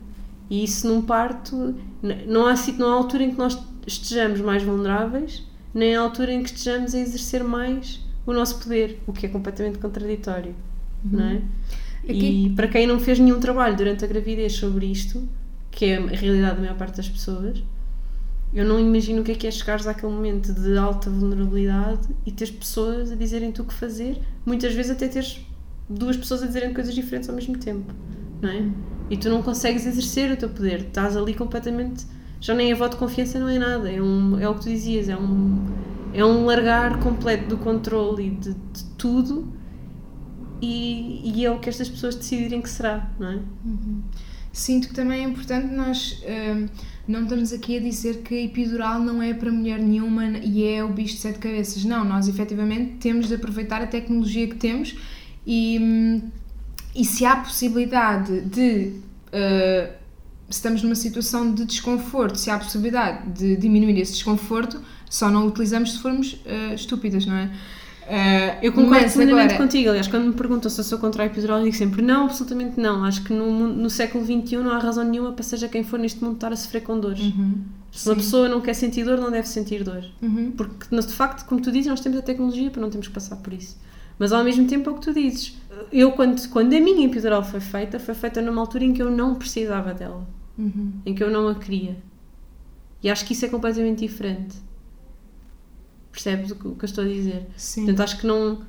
E 0.49 0.65
isso 0.65 0.87
num 0.89 1.03
parto, 1.03 1.75
não 2.03 2.47
há, 2.47 2.55
não 2.79 2.89
há 2.89 2.95
altura 2.95 3.25
em 3.25 3.31
que 3.31 3.39
nós 3.39 3.59
estejamos 3.87 4.41
mais 4.41 4.63
vulneráveis, 4.63 5.45
nem 5.75 5.95
há 5.95 6.01
altura 6.01 6.33
em 6.33 6.43
que 6.43 6.51
estejamos 6.51 6.95
a 6.95 6.99
exercer 6.99 7.45
mais 7.45 8.01
o 8.27 8.33
nosso 8.33 8.59
poder, 8.59 9.01
o 9.07 9.13
que 9.13 9.27
é 9.27 9.29
completamente 9.29 9.79
contraditório 9.79 10.55
não 11.13 11.25
é? 11.25 11.43
Aqui... 12.05 12.47
E 12.47 12.51
para 12.51 12.69
quem 12.69 12.87
não 12.87 12.99
fez 12.99 13.19
nenhum 13.19 13.41
trabalho 13.41 13.77
durante 13.77 14.05
a 14.05 14.09
gravidez 14.09 14.55
sobre 14.55 14.87
isto, 14.87 15.29
que 15.71 15.85
é 15.87 15.97
a 15.99 16.07
realidade 16.07 16.57
da 16.57 16.63
maior 16.63 16.77
parte 16.77 16.97
das 16.97 17.09
pessoas, 17.09 17.63
eu 18.55 18.65
não 18.65 18.81
imagino 18.81 19.21
o 19.21 19.25
que 19.25 19.33
é 19.33 19.35
que 19.35 19.47
é 19.47 19.51
chegares 19.51 19.87
àquele 19.87 20.13
momento 20.13 20.53
de 20.53 20.79
alta 20.79 21.11
vulnerabilidade 21.11 22.09
e 22.25 22.31
teres 22.31 22.55
pessoas 22.55 23.13
a 23.13 23.15
dizerem-te 23.15 23.61
o 23.61 23.65
que 23.65 23.75
fazer, 23.75 24.19
muitas 24.45 24.73
vezes 24.73 24.93
até 24.93 25.09
teres 25.09 25.45
duas 25.89 26.17
pessoas 26.17 26.43
a 26.43 26.47
dizerem 26.47 26.73
coisas 26.73 26.95
diferentes 26.95 27.29
ao 27.29 27.35
mesmo 27.35 27.59
tempo, 27.59 27.93
não 28.41 28.49
é? 28.49 28.67
E 29.11 29.17
tu 29.17 29.29
não 29.29 29.43
consegues 29.43 29.87
exercer 29.87 30.33
o 30.33 30.37
teu 30.37 30.49
poder, 30.49 30.81
estás 30.81 31.17
ali 31.17 31.35
completamente. 31.35 32.07
Já 32.41 32.55
nem 32.55 32.73
a 32.73 32.77
voto 32.77 32.93
de 32.93 32.99
confiança 32.99 33.39
não 33.39 33.49
é 33.49 33.59
nada, 33.59 33.91
é, 33.91 34.01
um, 34.01 34.39
é 34.39 34.49
o 34.49 34.55
que 34.55 34.63
tu 34.63 34.69
dizias, 34.69 35.09
é 35.09 35.17
um, 35.17 35.65
é 36.13 36.25
um 36.25 36.45
largar 36.47 36.99
completo 37.01 37.49
do 37.49 37.59
controle 37.59 38.27
e 38.27 38.31
de, 38.31 38.55
de 38.55 38.85
tudo 38.97 39.53
e, 40.61 41.33
e 41.35 41.45
é 41.45 41.51
o 41.51 41.59
que 41.59 41.69
estas 41.69 41.89
pessoas 41.89 42.15
decidirem 42.15 42.61
que 42.61 42.71
será, 42.71 43.11
não 43.19 43.31
é? 43.31 43.35
Uhum. 43.65 44.03
sinto 44.53 44.89
que 44.89 44.95
também 44.95 45.25
é 45.25 45.29
importante 45.29 45.75
nós 45.75 46.23
hum, 46.25 46.67
não 47.07 47.23
estamos 47.23 47.53
aqui 47.53 47.77
a 47.77 47.81
dizer 47.81 48.23
que 48.23 48.35
epidural 48.35 49.01
não 49.01 49.23
é 49.23 49.33
para 49.33 49.53
mulher 49.53 49.79
nenhuma 49.79 50.27
e 50.39 50.65
é 50.65 50.83
o 50.83 50.89
bicho 50.89 51.15
de 51.15 51.21
sete 51.21 51.39
cabeças. 51.39 51.85
Não, 51.85 52.05
nós 52.05 52.27
efetivamente 52.27 52.95
temos 52.95 53.29
de 53.29 53.35
aproveitar 53.35 53.83
a 53.83 53.87
tecnologia 53.87 54.47
que 54.49 54.57
temos 54.57 54.97
e, 55.47 55.79
hum, 55.81 56.23
e 56.95 57.05
se 57.05 57.25
há 57.25 57.37
possibilidade 57.37 58.41
de. 58.43 59.01
Uh, 59.29 60.07
se 60.49 60.59
estamos 60.59 60.81
numa 60.81 60.95
situação 60.95 61.53
de 61.53 61.65
desconforto, 61.65 62.39
se 62.39 62.51
há 62.51 62.59
possibilidade 62.59 63.31
de 63.33 63.57
diminuir 63.57 63.99
esse 63.99 64.13
desconforto, 64.13 64.81
só 65.11 65.29
não 65.29 65.45
o 65.45 65.49
utilizamos 65.49 65.95
se 65.95 65.99
formos 65.99 66.35
uh, 66.35 66.73
estúpidas, 66.73 67.27
não 67.27 67.35
é? 67.35 67.51
Uh, 68.07 68.59
eu 68.63 68.73
concordo 68.73 69.13
plenamente 69.13 69.55
agora... 69.55 69.67
contigo. 69.67 69.89
Aliás, 69.89 70.07
quando 70.07 70.27
me 70.27 70.33
perguntam 70.33 70.71
se 70.71 70.81
eu 70.81 70.85
sou 70.85 70.99
contra 70.99 71.25
a 71.25 71.27
epidural, 71.27 71.59
eu 71.59 71.65
digo 71.65 71.77
sempre 71.77 72.03
não, 72.03 72.27
absolutamente 72.27 72.79
não. 72.79 73.05
Acho 73.05 73.25
que 73.25 73.33
no, 73.33 73.69
no 73.69 73.91
século 73.91 74.25
XXI 74.25 74.59
não 74.59 74.71
há 74.71 74.79
razão 74.79 75.05
nenhuma 75.05 75.33
para 75.33 75.43
seja 75.43 75.69
quem 75.69 75.83
for 75.83 75.99
neste 75.99 76.23
mundo 76.23 76.35
estar 76.35 76.53
a 76.53 76.57
sofrer 76.57 76.83
com 76.83 77.01
dores. 77.01 77.21
Uhum. 77.21 77.65
Se 77.91 78.05
Sim. 78.05 78.11
uma 78.11 78.17
pessoa 78.17 78.49
não 78.49 78.61
quer 78.61 78.75
sentir 78.75 79.05
dor, 79.05 79.19
não 79.19 79.31
deve 79.31 79.49
sentir 79.49 79.83
dor. 79.83 80.05
Uhum. 80.23 80.53
Porque, 80.57 80.95
de 80.95 81.13
facto, 81.13 81.47
como 81.47 81.61
tu 81.61 81.73
dizes, 81.73 81.89
nós 81.89 82.01
temos 82.01 82.19
a 82.19 82.23
tecnologia 82.23 82.71
para 82.71 82.81
não 82.81 82.91
termos 82.91 83.09
que 83.09 83.15
passar 83.15 83.37
por 83.37 83.53
isso. 83.53 83.77
Mas 84.19 84.33
ao 84.33 84.45
mesmo 84.45 84.67
tempo 84.67 84.89
é 84.89 84.93
o 84.93 84.97
que 84.97 85.03
tu 85.03 85.13
dizes. 85.13 85.57
Eu, 85.93 86.13
quando, 86.13 86.49
quando 86.49 86.75
a 86.75 86.81
minha 86.81 87.07
epidural 87.07 87.43
foi 87.45 87.61
feita, 87.61 87.99
foi 87.99 88.15
feita 88.15 88.41
numa 88.41 88.61
altura 88.61 88.85
em 88.85 88.93
que 88.93 89.03
eu 89.03 89.11
não 89.11 89.35
precisava 89.35 89.93
dela. 89.93 90.27
Uhum. 90.57 90.93
Em 91.05 91.15
que 91.15 91.23
eu 91.23 91.31
não 91.31 91.49
a 91.49 91.55
queria. 91.55 91.97
E 93.03 93.11
acho 93.11 93.25
que 93.25 93.33
isso 93.33 93.45
é 93.45 93.49
completamente 93.49 94.07
diferente. 94.07 94.57
Percebes 96.17 96.51
o 96.51 96.57
que, 96.57 96.67
o 96.67 96.75
que 96.75 96.83
eu 96.83 96.87
estou 96.87 97.05
a 97.05 97.07
dizer? 97.07 97.47
Sim. 97.59 97.85
Portanto, 97.85 98.01
acho 98.01 98.19
que 98.19 98.27
não. 98.27 98.63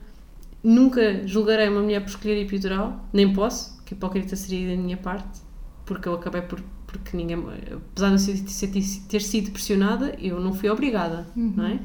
Nunca 0.61 1.25
julgarei 1.25 1.69
uma 1.69 1.81
mulher 1.81 2.01
por 2.01 2.09
escolher 2.09 2.41
epidural, 2.41 3.07
nem 3.13 3.31
posso, 3.31 3.81
que 3.85 3.93
hipócrita 3.93 4.35
seria 4.35 4.75
da 4.75 4.81
minha 4.81 4.97
parte, 4.97 5.39
porque 5.85 6.09
eu 6.09 6.13
acabei 6.13 6.41
por. 6.41 6.61
Porque 6.85 7.15
ninguém. 7.15 7.41
Apesar 7.71 8.13
de 8.13 8.31
eu 8.31 9.07
ter 9.07 9.21
sido 9.21 9.51
pressionada, 9.51 10.13
eu 10.19 10.41
não 10.41 10.53
fui 10.53 10.69
obrigada, 10.69 11.25
uhum. 11.37 11.53
não 11.55 11.65
é? 11.65 11.79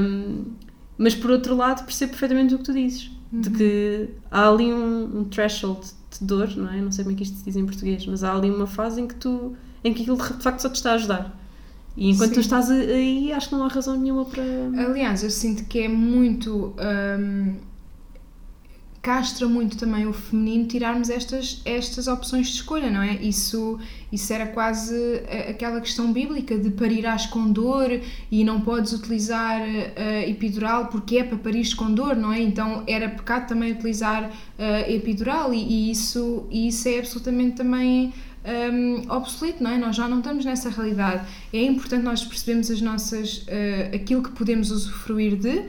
Um, 0.00 0.44
mas 0.96 1.14
por 1.14 1.30
outro 1.30 1.54
lado, 1.54 1.84
percebo 1.84 2.12
perfeitamente 2.12 2.54
o 2.54 2.58
que 2.58 2.64
tu 2.64 2.72
dizes, 2.72 3.10
uhum. 3.30 3.40
de 3.42 3.50
que 3.50 4.08
há 4.30 4.48
ali 4.48 4.72
um, 4.72 5.20
um 5.20 5.24
threshold 5.24 5.80
de 6.10 6.24
dor, 6.24 6.56
não 6.56 6.72
é? 6.72 6.80
Não 6.80 6.90
sei 6.90 7.04
como 7.04 7.14
é 7.14 7.18
que 7.18 7.24
isto 7.24 7.36
se 7.36 7.44
diz 7.44 7.56
em 7.56 7.66
português, 7.66 8.06
mas 8.06 8.24
há 8.24 8.34
ali 8.34 8.50
uma 8.50 8.66
fase 8.66 9.02
em 9.02 9.06
que 9.06 9.14
tu. 9.16 9.54
em 9.84 9.92
que 9.92 10.00
aquilo 10.00 10.16
de 10.16 10.42
facto 10.42 10.60
só 10.60 10.70
te 10.70 10.76
está 10.76 10.92
a 10.92 10.94
ajudar. 10.94 11.38
E 11.98 12.10
enquanto 12.10 12.28
Sim. 12.28 12.34
tu 12.34 12.40
estás 12.40 12.70
aí, 12.70 13.32
acho 13.32 13.48
que 13.48 13.54
não 13.56 13.64
há 13.64 13.68
razão 13.68 13.98
nenhuma 13.98 14.24
para. 14.24 14.42
Aliás, 14.86 15.24
eu 15.24 15.30
sinto 15.30 15.64
que 15.64 15.80
é 15.80 15.88
muito. 15.88 16.72
Um, 16.78 17.56
castra 19.02 19.48
muito 19.48 19.78
também 19.78 20.06
o 20.06 20.12
feminino 20.12 20.66
tirarmos 20.66 21.08
estas, 21.08 21.62
estas 21.64 22.08
opções 22.08 22.48
de 22.48 22.54
escolha, 22.54 22.90
não 22.90 23.00
é? 23.00 23.14
Isso, 23.14 23.78
isso 24.12 24.32
era 24.32 24.46
quase 24.46 24.94
aquela 25.48 25.80
questão 25.80 26.12
bíblica 26.12 26.58
de 26.58 26.70
parirás 26.70 27.24
com 27.24 27.50
dor 27.50 27.88
e 28.30 28.44
não 28.44 28.60
podes 28.60 28.92
utilizar 28.92 29.62
uh, 29.62 30.28
epidural 30.28 30.88
porque 30.88 31.18
é 31.18 31.24
para 31.24 31.38
parir 31.38 31.74
com 31.74 31.92
dor, 31.94 32.16
não 32.16 32.32
é? 32.32 32.42
Então 32.42 32.84
era 32.86 33.08
pecado 33.08 33.48
também 33.48 33.72
utilizar 33.72 34.24
uh, 34.24 34.90
epidural 34.90 35.54
e, 35.54 35.62
e, 35.62 35.90
isso, 35.90 36.46
e 36.50 36.68
isso 36.68 36.86
é 36.88 36.98
absolutamente 36.98 37.56
também 37.56 38.12
um, 38.72 39.10
obsoleto, 39.10 39.62
não 39.62 39.70
é? 39.70 39.78
Nós 39.78 39.96
já 39.96 40.08
não 40.08 40.18
estamos 40.18 40.44
nessa 40.44 40.70
realidade. 40.70 41.26
É 41.52 41.62
importante 41.62 42.02
nós 42.02 42.24
percebermos 42.24 42.70
as 42.70 42.80
nossas, 42.80 43.38
uh, 43.38 43.94
aquilo 43.94 44.22
que 44.22 44.30
podemos 44.30 44.70
usufruir 44.70 45.36
de 45.36 45.64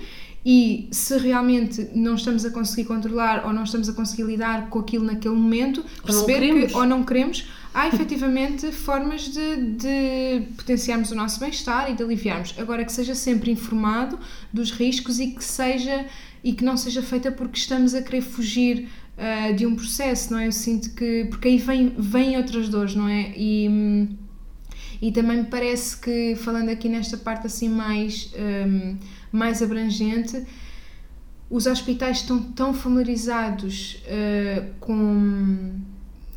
e 0.45 0.87
se 0.91 1.17
realmente 1.17 1.89
não 1.93 2.15
estamos 2.15 2.45
a 2.45 2.49
conseguir 2.49 2.85
controlar 2.85 3.45
ou 3.45 3.51
não 3.51 3.63
estamos 3.63 3.89
a 3.89 3.93
conseguir 3.93 4.23
lidar 4.23 4.69
com 4.69 4.79
aquilo 4.79 5.03
naquele 5.03 5.35
momento, 5.35 5.83
perceber 6.03 6.51
ou 6.51 6.67
que 6.67 6.73
ou 6.75 6.85
não 6.85 7.03
queremos, 7.03 7.45
há 7.73 7.87
efetivamente 7.93 8.71
formas 8.71 9.27
de, 9.27 9.55
de 9.57 10.41
potenciarmos 10.55 11.11
o 11.11 11.15
nosso 11.15 11.39
bem-estar 11.39 11.91
e 11.91 11.95
de 11.95 12.03
aliviarmos. 12.03 12.55
Agora 12.57 12.85
que 12.85 12.91
seja 12.91 13.13
sempre 13.13 13.51
informado 13.51 14.17
dos 14.51 14.71
riscos 14.71 15.19
e 15.19 15.27
que 15.27 15.43
seja 15.43 16.05
e 16.41 16.53
que 16.53 16.63
não 16.63 16.77
seja 16.77 17.01
feita 17.01 17.31
porque 17.31 17.57
estamos 17.57 17.93
a 17.93 18.01
querer 18.01 18.21
fugir 18.21 18.87
uh, 19.19 19.53
de 19.53 19.65
um 19.65 19.75
processo, 19.75 20.31
não 20.31 20.39
é? 20.39 20.47
Eu 20.47 20.51
sinto 20.51 20.91
que. 20.95 21.25
Porque 21.29 21.49
aí 21.49 21.57
vem, 21.57 21.93
vem 21.97 22.37
outras 22.37 22.69
dores, 22.69 22.95
não 22.95 23.07
é? 23.07 23.33
E, 23.35 24.09
e 25.01 25.11
também 25.11 25.37
me 25.37 25.45
parece 25.45 25.97
que, 25.97 26.35
falando 26.35 26.69
aqui 26.69 26.87
nesta 26.87 27.17
parte 27.17 27.45
assim 27.47 27.69
mais, 27.69 28.31
um, 28.33 28.39
ehm, 28.39 28.97
mais 29.31 29.61
abrangente, 29.61 30.45
os 31.49 31.65
hospitais 31.65 32.17
estão 32.17 32.41
tão 32.51 32.73
familiarizados 32.73 34.03
uh, 34.05 34.65
com, 34.79 35.79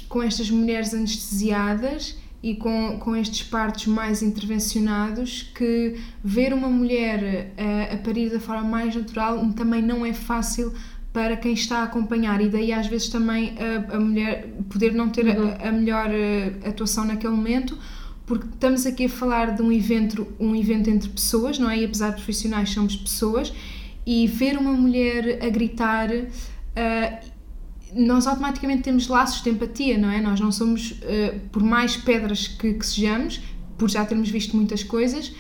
com 0.09 0.23
estas 0.23 0.51
mulheres 0.51 0.95
anestesiadas 0.95 2.16
e 2.42 2.57
com, 2.57 2.99
com 2.99 3.14
estes 3.14 3.42
partos 3.42 3.87
mais 3.87 4.23
intervencionados 4.23 5.42
que 5.55 6.01
ver 6.25 6.53
uma 6.53 6.68
mulher 6.68 7.53
uh, 7.57 7.95
a 7.95 7.97
parir 7.99 8.31
da 8.31 8.40
forma 8.40 8.64
mais 8.64 8.97
natural 8.97 9.38
também 9.53 9.83
não 9.83 10.05
é 10.05 10.12
fácil 10.12 10.73
para 11.12 11.37
quem 11.37 11.53
está 11.53 11.81
a 11.81 11.83
acompanhar. 11.85 12.40
E 12.40 12.48
daí 12.48 12.72
às 12.72 12.87
vezes 12.87 13.09
também 13.09 13.55
a, 13.59 13.96
a 13.96 14.01
mulher 14.01 14.48
poder 14.70 14.92
não 14.92 15.11
ter 15.11 15.27
uhum. 15.27 15.48
a, 15.48 15.68
a, 15.68 15.72
melhor 15.72 16.09
uh, 16.09 16.68
atuação 16.68 17.05
naquele 17.05 17.35
momento 17.35 17.79
porque 18.25 18.46
estamos 18.46 18.87
aqui 18.87 19.07
a 19.07 19.09
falar 19.09 19.55
de 19.55 19.62
um 19.62 19.72
evento 19.72 20.27
um 20.38 20.55
evento 20.55 20.88
entre 20.88 21.09
pessoas 21.11 21.59
não 21.59 21.68
é? 21.68 21.79
E 21.79 21.85
apesar 21.85 22.11
de 22.11 22.16
profissionais 22.16 22.70
somos 22.70 22.96
pessoas. 22.96 23.53
E 24.05 24.27
ver 24.27 24.57
uma 24.59 24.72
mulher 24.72 25.38
a 25.44 25.48
gritar 25.48 26.09
uh, 26.11 27.33
nós 27.94 28.27
automaticamente 28.27 28.83
temos 28.83 29.07
laços 29.07 29.42
de 29.42 29.51
empatia 29.51 29.98
não 29.98 30.11
é? 30.11 30.20
Nós 30.20 30.40
não 30.40 30.51
somos 30.51 30.92
uh, 30.92 31.38
por 31.51 31.62
mais 31.62 31.96
pedras 31.96 32.48
que, 32.48 32.72
que 32.75 32.87
sejamos 32.87 33.40
por 33.77 33.90
já 33.90 34.05
termos 34.05 34.31
visto 34.31 34.57
muitas 34.57 34.83
coisas 34.83 35.33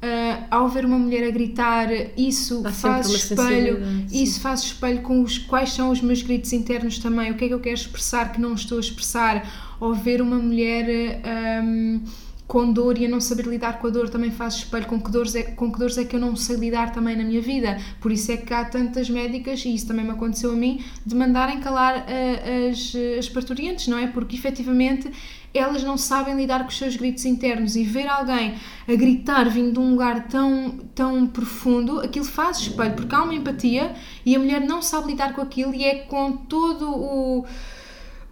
Uh, 0.00 0.44
ao 0.48 0.68
ver 0.68 0.84
uma 0.84 0.96
mulher 0.96 1.26
a 1.26 1.30
gritar, 1.32 1.88
isso 2.16 2.62
Há 2.64 2.70
faz 2.70 3.08
espelho, 3.08 3.80
isso 4.12 4.40
faz 4.40 4.62
espelho 4.62 5.02
com 5.02 5.22
os 5.22 5.38
quais 5.38 5.72
são 5.72 5.90
os 5.90 6.00
meus 6.00 6.22
gritos 6.22 6.52
internos 6.52 7.00
também, 7.00 7.32
o 7.32 7.34
que 7.34 7.46
é 7.46 7.48
que 7.48 7.54
eu 7.54 7.58
quero 7.58 7.74
expressar 7.74 8.30
que 8.30 8.40
não 8.40 8.54
estou 8.54 8.78
a 8.78 8.80
expressar, 8.80 9.76
ou 9.80 9.92
ver 9.92 10.22
uma 10.22 10.36
mulher 10.36 11.20
um, 11.64 12.00
com 12.48 12.72
dor 12.72 12.96
e 12.96 13.04
a 13.04 13.08
não 13.08 13.20
saber 13.20 13.46
lidar 13.46 13.78
com 13.78 13.86
a 13.86 13.90
dor 13.90 14.08
também 14.08 14.30
faz 14.30 14.54
espelho 14.54 14.86
com 14.86 14.98
que, 14.98 15.10
dores 15.10 15.34
é, 15.34 15.42
com 15.42 15.70
que 15.70 15.78
dores 15.78 15.98
é 15.98 16.04
que 16.04 16.16
eu 16.16 16.20
não 16.20 16.34
sei 16.34 16.56
lidar 16.56 16.92
também 16.92 17.14
na 17.14 17.22
minha 17.22 17.42
vida. 17.42 17.78
Por 18.00 18.10
isso 18.10 18.32
é 18.32 18.38
que 18.38 18.54
há 18.54 18.64
tantas 18.64 19.10
médicas, 19.10 19.62
e 19.66 19.74
isso 19.74 19.86
também 19.86 20.02
me 20.02 20.12
aconteceu 20.12 20.50
a 20.52 20.56
mim, 20.56 20.82
de 21.04 21.14
mandarem 21.14 21.60
calar 21.60 21.98
uh, 21.98 22.70
as, 22.70 22.94
as 23.18 23.28
parturientes, 23.28 23.86
não 23.86 23.98
é? 23.98 24.06
Porque 24.06 24.34
efetivamente 24.34 25.12
elas 25.52 25.82
não 25.82 25.98
sabem 25.98 26.34
lidar 26.36 26.60
com 26.60 26.68
os 26.68 26.78
seus 26.78 26.96
gritos 26.96 27.26
internos 27.26 27.76
e 27.76 27.84
ver 27.84 28.06
alguém 28.06 28.54
a 28.86 28.94
gritar 28.94 29.48
vindo 29.50 29.72
de 29.72 29.78
um 29.78 29.90
lugar 29.90 30.26
tão, 30.28 30.70
tão 30.94 31.26
profundo, 31.26 32.00
aquilo 32.00 32.24
faz 32.24 32.60
espelho, 32.60 32.94
porque 32.94 33.14
há 33.14 33.22
uma 33.22 33.34
empatia 33.34 33.94
e 34.24 34.34
a 34.34 34.38
mulher 34.38 34.60
não 34.60 34.80
sabe 34.80 35.08
lidar 35.08 35.34
com 35.34 35.42
aquilo 35.42 35.74
e 35.74 35.84
é 35.84 35.96
com 35.96 36.32
todo 36.32 36.90
o 36.90 37.44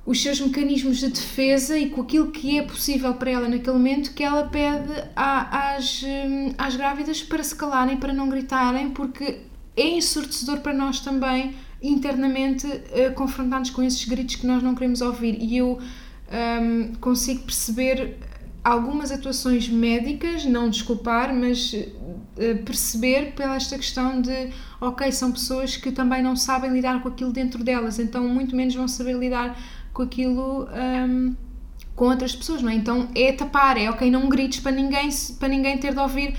os 0.07 0.23
seus 0.23 0.41
mecanismos 0.41 0.99
de 0.99 1.09
defesa 1.09 1.77
e 1.77 1.91
com 1.91 2.03
aquilo 2.03 2.31
que 2.31 2.59
é 2.59 2.63
possível 2.63 3.13
para 3.15 3.31
ela 3.31 3.49
naquele 3.49 3.77
momento 3.77 4.15
que 4.15 4.23
ela 4.23 4.45
pede 4.45 4.93
às, 5.17 6.03
hum, 6.05 6.55
às 6.57 6.77
grávidas 6.77 7.25
para 7.25 7.43
se 7.43 7.55
calarem, 7.57 7.97
para 7.97 8.13
não 8.13 8.29
gritarem, 8.29 8.91
porque 8.91 9.41
é 9.77 9.89
ensurdecedor 9.89 10.61
para 10.61 10.73
nós 10.73 11.01
também 11.01 11.57
internamente 11.83 12.67
uh, 12.67 13.13
confrontar-nos 13.15 13.71
com 13.71 13.83
esses 13.83 14.05
gritos 14.05 14.37
que 14.37 14.47
nós 14.47 14.63
não 14.63 14.75
queremos 14.75 15.01
ouvir. 15.01 15.43
E 15.43 15.57
eu 15.57 15.79
um, 16.63 16.95
consigo 17.01 17.43
perceber 17.43 18.17
algumas 18.65 19.13
atuações 19.13 19.69
médicas, 19.69 20.45
não 20.45 20.71
desculpar, 20.71 21.35
mas 21.35 21.73
uh, 21.73 22.63
perceber 22.65 23.33
pela 23.35 23.57
esta 23.57 23.77
questão 23.77 24.21
de, 24.21 24.51
ok, 24.81 25.11
são 25.13 25.31
pessoas 25.31 25.77
que 25.77 25.93
também 25.93 26.23
não 26.23 26.37
sabem 26.37 26.73
lidar 26.73 27.03
com 27.03 27.09
aquilo 27.09 27.33
dentro 27.33 27.63
delas, 27.63 27.99
então 27.99 28.27
muito 28.29 28.57
menos 28.57 28.75
vão 28.75 28.89
saber 28.89 29.17
lidar 29.17 29.57
com 29.97 30.03
aquilo 30.03 30.69
um, 31.09 31.35
com 31.95 32.05
outras 32.05 32.37
pessoas, 32.37 32.61
não 32.61 32.69
é? 32.69 32.75
Então 32.75 33.09
é 33.15 33.33
tapar, 33.33 33.79
é 33.79 33.89
ok, 33.89 34.11
não 34.11 34.29
grites 34.29 34.61
para 34.61 34.73
ninguém, 34.73 35.09
para 35.41 35.49
ninguém 35.49 35.79
ter 35.79 35.95
de 35.95 35.99
ouvir, 35.99 36.35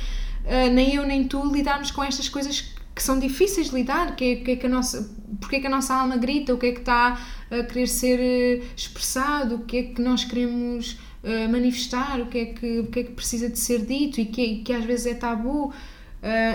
uh, 0.46 0.72
nem 0.72 0.93
eu 0.93 1.08
nem 1.08 1.24
tu, 1.24 1.43
lidarmos 1.52 1.89
com 1.89 2.04
estas 2.04 2.30
coisas 2.30 2.62
que 2.93 3.02
são 3.02 3.17
difíceis 3.17 3.72
de 3.72 3.76
lidar, 3.76 4.15
que 4.15 4.24
é, 4.24 4.36
que 4.36 4.52
é 4.52 4.56
que 4.58 4.65
a 4.67 4.70
nossa, 4.70 5.10
porque 5.41 5.56
é 5.56 5.60
que 5.60 5.65
a 5.65 5.72
nossa 5.72 5.96
alma 5.96 6.17
grita, 6.17 6.54
o 6.54 6.58
que 6.60 6.67
é 6.67 6.72
que 6.72 6.80
está 6.80 7.20
a 7.50 7.63
querer 7.63 7.88
ser 7.88 8.20
eh, 8.20 8.63
expressado, 8.76 9.56
o 9.56 9.60
que 9.60 9.78
é 9.78 9.84
que 9.84 10.02
nós 10.02 10.24
queremos 10.24 10.93
uh, 11.24 11.50
manifestar, 11.50 12.20
o 12.20 12.28
que, 12.28 12.38
é 12.38 12.46
que, 12.46 12.80
o 12.80 12.88
que 12.88 13.00
é 13.00 13.04
que 13.04 13.12
precisa 13.12 13.50
de 13.50 13.58
ser 13.58 13.86
dito 13.86 14.22
e 14.22 14.26
que, 14.26 14.58
que 14.58 14.74
às 14.74 14.84
vezes 14.86 15.08
é 15.08 15.13
tabu. 15.15 15.74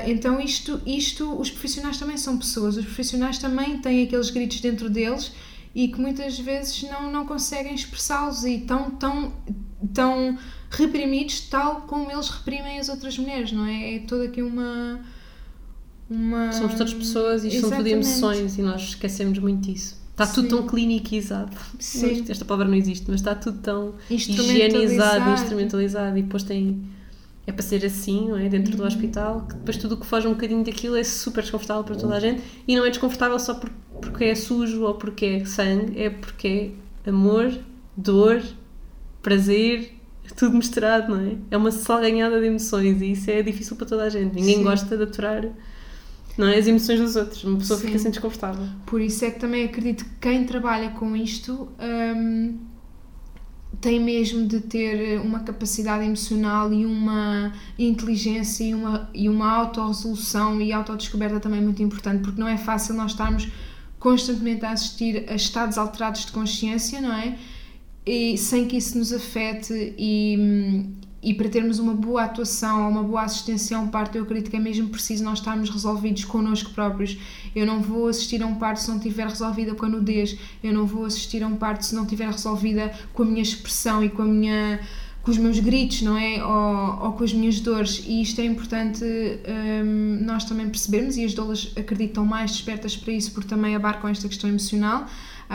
Então 0.06 0.38
isto, 0.38 0.82
isto, 0.84 1.32
os 1.40 1.48
profissionais 1.50 1.96
também 1.96 2.18
são 2.18 2.36
pessoas, 2.36 2.76
os 2.76 2.84
profissionais 2.84 3.38
também 3.38 3.78
têm 3.78 4.04
aqueles 4.04 4.28
gritos 4.28 4.60
dentro 4.60 4.90
deles 4.90 5.32
e 5.74 5.88
que 5.88 6.00
muitas 6.00 6.38
vezes 6.38 6.82
não, 6.82 7.10
não 7.10 7.26
conseguem 7.26 7.74
expressá-los 7.74 8.44
e 8.44 8.56
estão 8.56 8.90
tão, 8.90 9.32
tão 9.92 10.38
reprimidos 10.70 11.40
tal 11.48 11.82
como 11.82 12.10
eles 12.10 12.28
reprimem 12.28 12.78
as 12.78 12.88
outras 12.88 13.16
mulheres, 13.18 13.52
não 13.52 13.66
é? 13.66 13.96
É 13.96 13.98
toda 14.00 14.24
aqui 14.24 14.42
uma 14.42 15.00
uma... 16.12 16.52
Somos 16.52 16.74
todas 16.74 16.92
pessoas 16.92 17.44
e 17.44 17.48
Exatamente. 17.48 17.60
são 17.60 17.78
tudo 17.78 17.86
emoções 17.88 18.58
e 18.58 18.62
nós 18.62 18.82
esquecemos 18.82 19.38
muito 19.38 19.62
disso. 19.62 19.96
Está 20.10 20.26
tudo 20.26 20.42
Sim. 20.42 20.56
tão 20.56 20.66
clinicizado. 20.66 21.56
Sim. 21.78 22.24
Esta 22.28 22.44
palavra 22.44 22.68
não 22.68 22.76
existe, 22.76 23.06
mas 23.08 23.20
está 23.20 23.34
tudo 23.34 23.58
tão 23.58 23.94
higienizado, 24.10 25.30
instrumentalizado 25.30 26.18
e 26.18 26.22
depois 26.22 26.42
tem. 26.42 26.82
É 27.46 27.50
para 27.52 27.62
ser 27.62 27.84
assim, 27.84 28.28
não 28.28 28.36
é? 28.38 28.48
Dentro 28.48 28.72
Uhum. 28.72 28.78
do 28.78 28.84
hospital, 28.84 29.46
que 29.48 29.54
depois 29.56 29.76
tudo 29.76 29.96
o 29.96 29.98
que 29.98 30.06
foge 30.06 30.28
um 30.28 30.32
bocadinho 30.32 30.62
daquilo 30.64 30.96
é 30.96 31.02
super 31.02 31.42
desconfortável 31.42 31.82
para 31.82 31.96
toda 31.96 32.14
a 32.16 32.20
gente 32.20 32.42
e 32.68 32.76
não 32.76 32.84
é 32.86 32.90
desconfortável 32.90 33.38
só 33.40 33.54
por- 33.54 33.70
porque 34.00 34.24
é 34.24 34.34
sujo 34.34 34.82
ou 34.84 34.94
porque 34.94 35.24
é 35.26 35.44
sangue, 35.44 36.00
é 36.00 36.08
porque 36.10 36.72
é 37.04 37.10
amor, 37.10 37.52
dor, 37.96 38.40
prazer, 39.20 39.92
tudo 40.36 40.56
misturado, 40.56 41.14
não 41.16 41.20
é? 41.20 41.36
É 41.50 41.56
uma 41.56 41.70
salganhada 41.72 42.38
de 42.40 42.46
emoções 42.46 43.02
e 43.02 43.12
isso 43.12 43.30
é 43.30 43.42
difícil 43.42 43.76
para 43.76 43.86
toda 43.86 44.04
a 44.04 44.08
gente. 44.08 44.34
Ninguém 44.34 44.58
Sim. 44.58 44.62
gosta 44.62 44.96
de 44.96 45.02
aturar 45.02 45.44
não 46.38 46.46
é? 46.48 46.56
as 46.56 46.66
emoções 46.66 46.98
dos 47.00 47.16
outros. 47.16 47.44
Uma 47.44 47.58
pessoa 47.58 47.78
Sim. 47.78 47.86
fica 47.86 47.98
sempre 47.98 48.12
desconfortável. 48.12 48.64
Por 48.86 49.00
isso 49.00 49.24
é 49.24 49.30
que 49.30 49.38
também 49.40 49.64
acredito 49.64 50.04
que 50.04 50.10
quem 50.20 50.44
trabalha 50.46 50.90
com 50.90 51.14
isto 51.16 51.68
hum, 52.16 52.56
tem 53.82 53.98
mesmo 53.98 54.46
de 54.46 54.60
ter 54.60 55.20
uma 55.20 55.40
capacidade 55.40 56.04
emocional 56.04 56.72
e 56.72 56.86
uma 56.86 57.52
inteligência 57.76 58.62
e 58.62 58.72
uma, 58.72 59.10
e 59.12 59.28
uma 59.28 59.50
autorresolução 59.50 60.60
e 60.62 60.72
autodescoberta 60.72 61.40
também 61.40 61.60
muito 61.60 61.82
importante, 61.82 62.22
porque 62.22 62.40
não 62.40 62.46
é 62.46 62.56
fácil 62.56 62.94
nós 62.94 63.10
estarmos 63.10 63.48
constantemente 63.98 64.64
a 64.64 64.70
assistir 64.70 65.24
a 65.28 65.34
estados 65.34 65.76
alterados 65.76 66.24
de 66.24 66.30
consciência, 66.30 67.00
não 67.00 67.12
é? 67.12 67.36
E 68.06 68.38
sem 68.38 68.68
que 68.68 68.76
isso 68.76 68.96
nos 68.96 69.12
afete 69.12 69.94
e, 69.98 70.36
hum, 70.38 70.94
e 71.22 71.32
para 71.32 71.48
termos 71.48 71.78
uma 71.78 71.94
boa 71.94 72.24
atuação, 72.24 72.88
uma 72.88 73.02
boa 73.02 73.22
assistência 73.22 73.76
a 73.76 73.80
um 73.80 73.86
parto, 73.86 74.16
eu 74.16 74.24
acredito 74.24 74.50
que 74.50 74.56
é 74.56 74.60
mesmo 74.60 74.88
preciso 74.88 75.22
nós 75.22 75.38
estarmos 75.38 75.70
resolvidos 75.70 76.24
connosco 76.24 76.70
próprios. 76.70 77.16
Eu 77.54 77.64
não 77.64 77.80
vou 77.80 78.08
assistir 78.08 78.42
a 78.42 78.46
um 78.46 78.56
parto 78.56 78.80
se 78.80 78.88
não 78.88 78.96
estiver 78.96 79.28
resolvida 79.28 79.74
com 79.74 79.86
a 79.86 79.88
nudez, 79.88 80.36
eu 80.64 80.72
não 80.72 80.84
vou 80.84 81.04
assistir 81.04 81.42
a 81.44 81.46
um 81.46 81.54
parto 81.54 81.86
se 81.86 81.94
não 81.94 82.02
estiver 82.02 82.28
resolvida 82.28 82.92
com 83.14 83.22
a 83.22 83.26
minha 83.26 83.42
expressão 83.42 84.02
e 84.02 84.08
com 84.08 84.22
a 84.22 84.26
minha 84.26 84.80
com 85.22 85.30
os 85.30 85.38
meus 85.38 85.60
gritos, 85.60 86.02
não 86.02 86.18
é? 86.18 86.44
Ou, 86.44 87.04
ou 87.04 87.12
com 87.12 87.22
as 87.22 87.32
minhas 87.32 87.60
dores. 87.60 88.02
E 88.06 88.22
isto 88.22 88.40
é 88.40 88.44
importante 88.44 89.04
hum, 89.04 90.18
nós 90.22 90.44
também 90.44 90.68
percebermos, 90.68 91.16
e 91.16 91.24
as 91.24 91.32
doulas 91.32 91.72
acreditam 91.76 92.26
mais 92.26 92.50
despertas 92.50 92.96
para 92.96 93.12
isso, 93.12 93.30
porque 93.30 93.48
também 93.48 93.76
abarcam 93.76 94.10
esta 94.10 94.26
questão 94.26 94.50
emocional. 94.50 95.06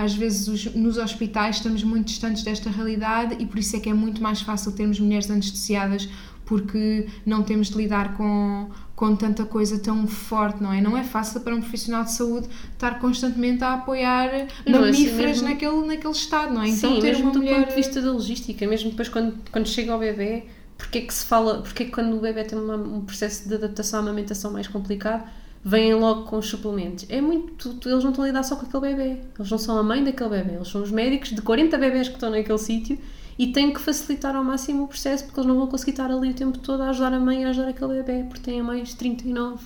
Às 0.03 0.13
vezes 0.13 0.47
os- 0.47 0.75
nos 0.75 0.97
hospitais 0.97 1.55
estamos 1.57 1.81
muito 1.83 2.05
distantes 2.07 2.43
desta 2.43 2.69
realidade 2.69 3.35
e 3.39 3.45
por 3.47 3.57
isso 3.57 3.75
é 3.75 3.79
que 3.79 3.89
é 3.89 3.93
muito 3.93 4.21
mais 4.21 4.41
fácil 4.41 4.71
termos 4.71 4.99
mulheres 4.99 5.29
anestesiadas 5.31 6.07
porque 6.45 7.07
não 7.25 7.41
temos 7.43 7.69
de 7.69 7.75
lidar 7.75 8.13
com, 8.15 8.69
com 8.95 9.15
tanta 9.15 9.43
coisa 9.43 9.79
tão 9.79 10.05
forte, 10.07 10.61
não 10.61 10.71
é? 10.71 10.79
Não 10.79 10.95
é 10.95 11.03
fácil 11.03 11.41
para 11.41 11.53
um 11.55 11.59
profissional 11.59 12.03
de 12.03 12.11
saúde 12.13 12.47
estar 12.73 12.99
constantemente 12.99 13.63
a 13.63 13.73
apoiar 13.73 14.29
Não, 14.65 14.85
é 14.85 14.89
assim 14.89 15.05
mamíferas 15.07 15.41
mesmo. 15.41 15.49
naquele, 15.49 15.85
naquele 15.87 16.13
estado, 16.13 16.53
não 16.53 16.61
é? 16.61 16.69
Então 16.69 16.93
Sim, 16.95 17.01
ter 17.01 17.07
mesmo 17.07 17.23
uma 17.23 17.31
do 17.33 17.39
mulher... 17.39 17.55
ponto 17.61 17.69
de 17.69 17.75
vista 17.75 18.01
da 18.01 18.11
logística, 18.11 18.67
mesmo 18.67 18.91
depois 18.91 19.09
quando, 19.09 19.35
quando 19.51 19.67
chega 19.67 19.91
ao 19.91 19.99
bebê, 19.99 20.43
porque 20.77 20.99
é 20.99 21.01
que 21.01 21.13
se 21.13 21.25
fala, 21.25 21.61
porque 21.63 21.83
é 21.83 21.85
que 21.87 21.91
quando 21.91 22.15
o 22.15 22.19
bebê 22.21 22.43
tem 22.43 22.57
uma- 22.57 22.75
um 22.77 23.01
processo 23.01 23.49
de 23.49 23.55
adaptação 23.55 23.99
à 23.99 24.03
amamentação 24.03 24.51
mais 24.53 24.67
complicado, 24.67 25.27
vêm 25.63 25.93
logo 25.93 26.23
com 26.23 26.37
os 26.37 26.47
suplementos. 26.47 27.05
É 27.09 27.19
muito, 27.19 27.77
eles 27.85 28.03
não 28.03 28.11
estão 28.11 28.23
a 28.23 28.27
lidar 28.27 28.43
só 28.43 28.55
com 28.55 28.65
aquele 28.65 28.95
bebê, 28.95 29.21
eles 29.37 29.51
não 29.51 29.57
são 29.57 29.77
a 29.77 29.83
mãe 29.83 30.03
daquele 30.03 30.29
bebê, 30.29 30.55
eles 30.55 30.67
são 30.67 30.81
os 30.81 30.91
médicos 30.91 31.29
de 31.29 31.41
40 31.41 31.77
bebés 31.77 32.07
que 32.07 32.13
estão 32.15 32.29
naquele 32.29 32.57
sítio 32.57 32.97
e 33.37 33.47
têm 33.47 33.71
que 33.71 33.79
facilitar 33.79 34.35
ao 34.35 34.43
máximo 34.43 34.83
o 34.83 34.87
processo 34.87 35.25
porque 35.25 35.39
eles 35.39 35.47
não 35.47 35.57
vão 35.57 35.67
conseguir 35.67 35.91
estar 35.91 36.09
ali 36.09 36.31
o 36.31 36.33
tempo 36.33 36.57
todo 36.57 36.81
a 36.81 36.89
ajudar 36.89 37.13
a 37.13 37.19
mãe 37.19 37.45
a 37.45 37.49
ajudar 37.49 37.69
aquele 37.69 38.01
bebê 38.01 38.23
porque 38.23 38.41
têm 38.41 38.61
mais 38.61 38.93
39, 38.93 39.65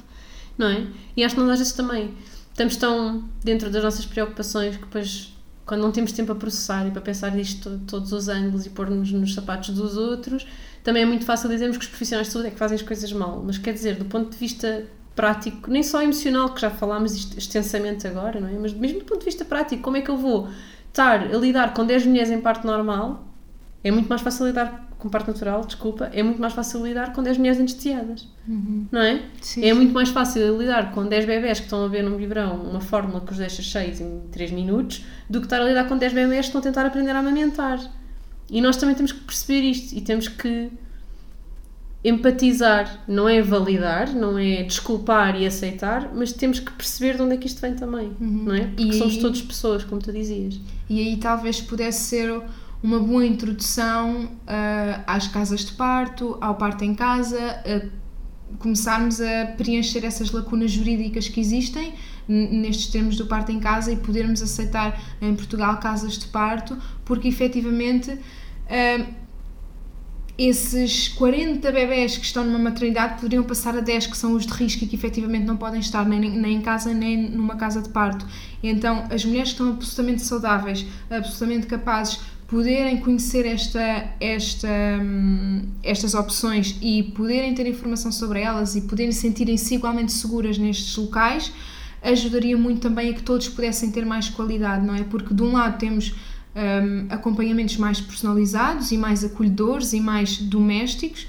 não 0.57 0.67
é? 0.67 0.87
E 1.15 1.23
acho 1.23 1.35
que 1.35 1.41
nós 1.41 1.51
às 1.51 1.59
vezes 1.59 1.73
também 1.73 2.13
estamos 2.49 2.75
tão 2.75 3.23
dentro 3.43 3.69
das 3.69 3.83
nossas 3.83 4.05
preocupações 4.05 4.75
que 4.75 4.83
depois 4.83 5.33
quando 5.65 5.81
não 5.81 5.91
temos 5.91 6.11
tempo 6.11 6.31
a 6.33 6.35
processar 6.35 6.85
e 6.87 6.91
para 6.91 7.01
pensar 7.01 7.37
isto 7.39 7.77
de 7.77 7.85
todos 7.85 8.11
os 8.11 8.27
ângulos 8.27 8.65
e 8.65 8.69
pôr-nos 8.69 9.09
nos 9.11 9.33
sapatos 9.33 9.69
dos 9.69 9.95
outros, 9.95 10.45
também 10.83 11.03
é 11.03 11.05
muito 11.05 11.23
fácil 11.23 11.47
dizermos 11.49 11.77
que 11.77 11.83
os 11.83 11.89
profissionais 11.89 12.27
de 12.27 12.33
saúde 12.33 12.49
é 12.49 12.51
que 12.51 12.57
fazem 12.57 12.75
as 12.75 12.81
coisas 12.81 13.09
mal. 13.13 13.41
Mas 13.45 13.57
quer 13.57 13.73
dizer, 13.73 13.95
do 13.95 14.03
ponto 14.03 14.31
de 14.31 14.37
vista 14.37 14.85
prático, 15.21 15.69
nem 15.69 15.83
só 15.83 16.01
emocional, 16.01 16.49
que 16.51 16.59
já 16.59 16.71
falámos 16.71 17.37
extensamente 17.37 18.07
agora, 18.07 18.39
não 18.39 18.47
é? 18.47 18.53
Mas 18.53 18.73
mesmo 18.73 18.97
do 18.97 19.05
ponto 19.05 19.19
de 19.19 19.25
vista 19.25 19.45
prático, 19.45 19.83
como 19.83 19.95
é 19.95 20.01
que 20.01 20.09
eu 20.09 20.17
vou 20.17 20.49
estar 20.87 21.21
a 21.21 21.37
lidar 21.37 21.75
com 21.75 21.85
10 21.85 22.07
mulheres 22.07 22.31
em 22.31 22.41
parto 22.41 22.65
normal? 22.65 23.23
É 23.83 23.91
muito 23.91 24.09
mais 24.09 24.23
fácil 24.23 24.47
lidar 24.47 24.89
com 24.97 25.09
parto 25.09 25.27
natural, 25.27 25.63
desculpa, 25.63 26.09
é 26.11 26.23
muito 26.23 26.41
mais 26.41 26.53
fácil 26.53 26.83
lidar 26.83 27.13
com 27.13 27.21
10 27.21 27.37
mulheres 27.37 27.59
anestesiadas, 27.59 28.27
não 28.91 28.99
é? 28.99 29.21
Sim, 29.41 29.63
é 29.63 29.69
sim. 29.69 29.73
muito 29.73 29.93
mais 29.93 30.09
fácil 30.09 30.57
lidar 30.57 30.91
com 30.91 31.05
10 31.05 31.25
bebés 31.25 31.59
que 31.59 31.65
estão 31.65 31.85
a 31.85 31.87
ver 31.87 32.03
num 32.03 32.17
biberão 32.17 32.55
uma 32.55 32.81
fórmula 32.81 33.21
que 33.21 33.31
os 33.31 33.37
deixa 33.37 33.61
cheios 33.61 34.01
em 34.01 34.21
3 34.31 34.51
minutos 34.51 35.05
do 35.29 35.39
que 35.39 35.45
estar 35.45 35.61
a 35.61 35.65
lidar 35.65 35.87
com 35.87 35.97
10 35.97 36.13
bebés 36.13 36.39
que 36.41 36.45
estão 36.47 36.61
a 36.61 36.63
tentar 36.63 36.85
aprender 36.87 37.11
a 37.11 37.19
amamentar. 37.19 37.79
E 38.49 38.59
nós 38.59 38.77
também 38.77 38.95
temos 38.95 39.11
que 39.11 39.19
perceber 39.19 39.61
isto 39.61 39.95
e 39.95 40.01
temos 40.01 40.27
que 40.27 40.71
empatizar, 42.03 43.03
não 43.07 43.29
é 43.29 43.41
validar, 43.41 44.13
não 44.13 44.37
é 44.37 44.63
desculpar 44.63 45.39
e 45.39 45.45
aceitar, 45.45 46.11
mas 46.15 46.33
temos 46.33 46.59
que 46.59 46.71
perceber 46.71 47.15
de 47.15 47.21
onde 47.21 47.35
é 47.35 47.37
que 47.37 47.45
isto 47.47 47.61
vem 47.61 47.75
também, 47.75 48.11
não 48.19 48.53
é? 48.55 48.61
Porque 48.67 48.83
E 48.83 48.93
somos 48.97 49.13
aí- 49.15 49.21
todos 49.21 49.41
pessoas, 49.41 49.83
como 49.83 50.01
tu 50.01 50.11
dizias. 50.11 50.59
E 50.89 50.99
aí 50.99 51.17
talvez 51.17 51.61
pudesse 51.61 52.01
ser 52.05 52.41
uma 52.81 52.99
boa 52.99 53.23
introdução 53.25 54.29
ah, 54.47 55.03
às 55.05 55.27
casas 55.27 55.63
de 55.63 55.73
parto, 55.73 56.37
ao 56.41 56.55
parto 56.55 56.83
em 56.83 56.95
casa, 56.95 57.37
a 57.39 58.01
começarmos 58.57 59.21
a 59.21 59.45
preencher 59.57 60.03
essas 60.03 60.31
lacunas 60.31 60.71
jurídicas 60.71 61.27
que 61.29 61.39
existem 61.39 61.93
nestes 62.27 62.87
termos 62.87 63.15
do 63.15 63.25
parto 63.25 63.51
em 63.51 63.59
casa 63.59 63.91
e 63.91 63.95
podermos 63.95 64.41
aceitar 64.41 64.99
em 65.21 65.33
Portugal 65.35 65.77
casas 65.77 66.17
de 66.17 66.27
parto, 66.27 66.77
porque 67.05 67.27
efetivamente 67.27 68.17
ah, 68.69 69.05
esses 70.47 71.07
40 71.09 71.71
bebés 71.71 72.17
que 72.17 72.25
estão 72.25 72.43
numa 72.43 72.57
maternidade 72.57 73.15
poderiam 73.15 73.43
passar 73.43 73.77
a 73.77 73.79
10 73.79 74.07
que 74.07 74.17
são 74.17 74.33
os 74.33 74.45
de 74.45 74.51
risco 74.53 74.83
e 74.83 74.87
que 74.87 74.95
efetivamente 74.95 75.45
não 75.45 75.55
podem 75.55 75.79
estar 75.79 76.03
nem, 76.03 76.19
nem 76.19 76.55
em 76.55 76.61
casa 76.61 76.93
nem 76.93 77.29
numa 77.29 77.55
casa 77.55 77.79
de 77.79 77.89
parto. 77.89 78.25
Então, 78.63 79.05
as 79.11 79.23
mulheres 79.23 79.49
que 79.49 79.61
estão 79.61 79.69
absolutamente 79.69 80.23
saudáveis, 80.23 80.83
absolutamente 81.11 81.67
capazes, 81.67 82.19
poderem 82.47 82.97
conhecer 82.97 83.45
esta, 83.45 84.09
esta, 84.19 84.67
hum, 85.01 85.61
estas 85.83 86.15
opções 86.15 86.75
e 86.81 87.03
poderem 87.15 87.53
ter 87.53 87.67
informação 87.67 88.11
sobre 88.11 88.41
elas 88.41 88.75
e 88.75 88.81
poderem 88.81 89.11
sentirem-se 89.11 89.75
igualmente 89.75 90.11
seguras 90.11 90.57
nestes 90.57 90.95
locais, 90.97 91.51
ajudaria 92.01 92.57
muito 92.57 92.81
também 92.81 93.11
a 93.11 93.13
que 93.13 93.21
todos 93.21 93.47
pudessem 93.47 93.91
ter 93.91 94.05
mais 94.05 94.27
qualidade, 94.27 94.85
não 94.85 94.95
é? 94.95 95.03
Porque 95.03 95.33
de 95.33 95.43
um 95.43 95.51
lado 95.51 95.77
temos 95.77 96.13
hum, 96.55 97.07
acompanhamentos 97.09 97.77
mais 97.77 98.01
personalizados 98.01 98.91
e 98.91 98.97
mais 98.97 99.23
acolhedores 99.23 99.93
e 99.93 99.99
mais 99.99 100.37
domésticos. 100.37 101.27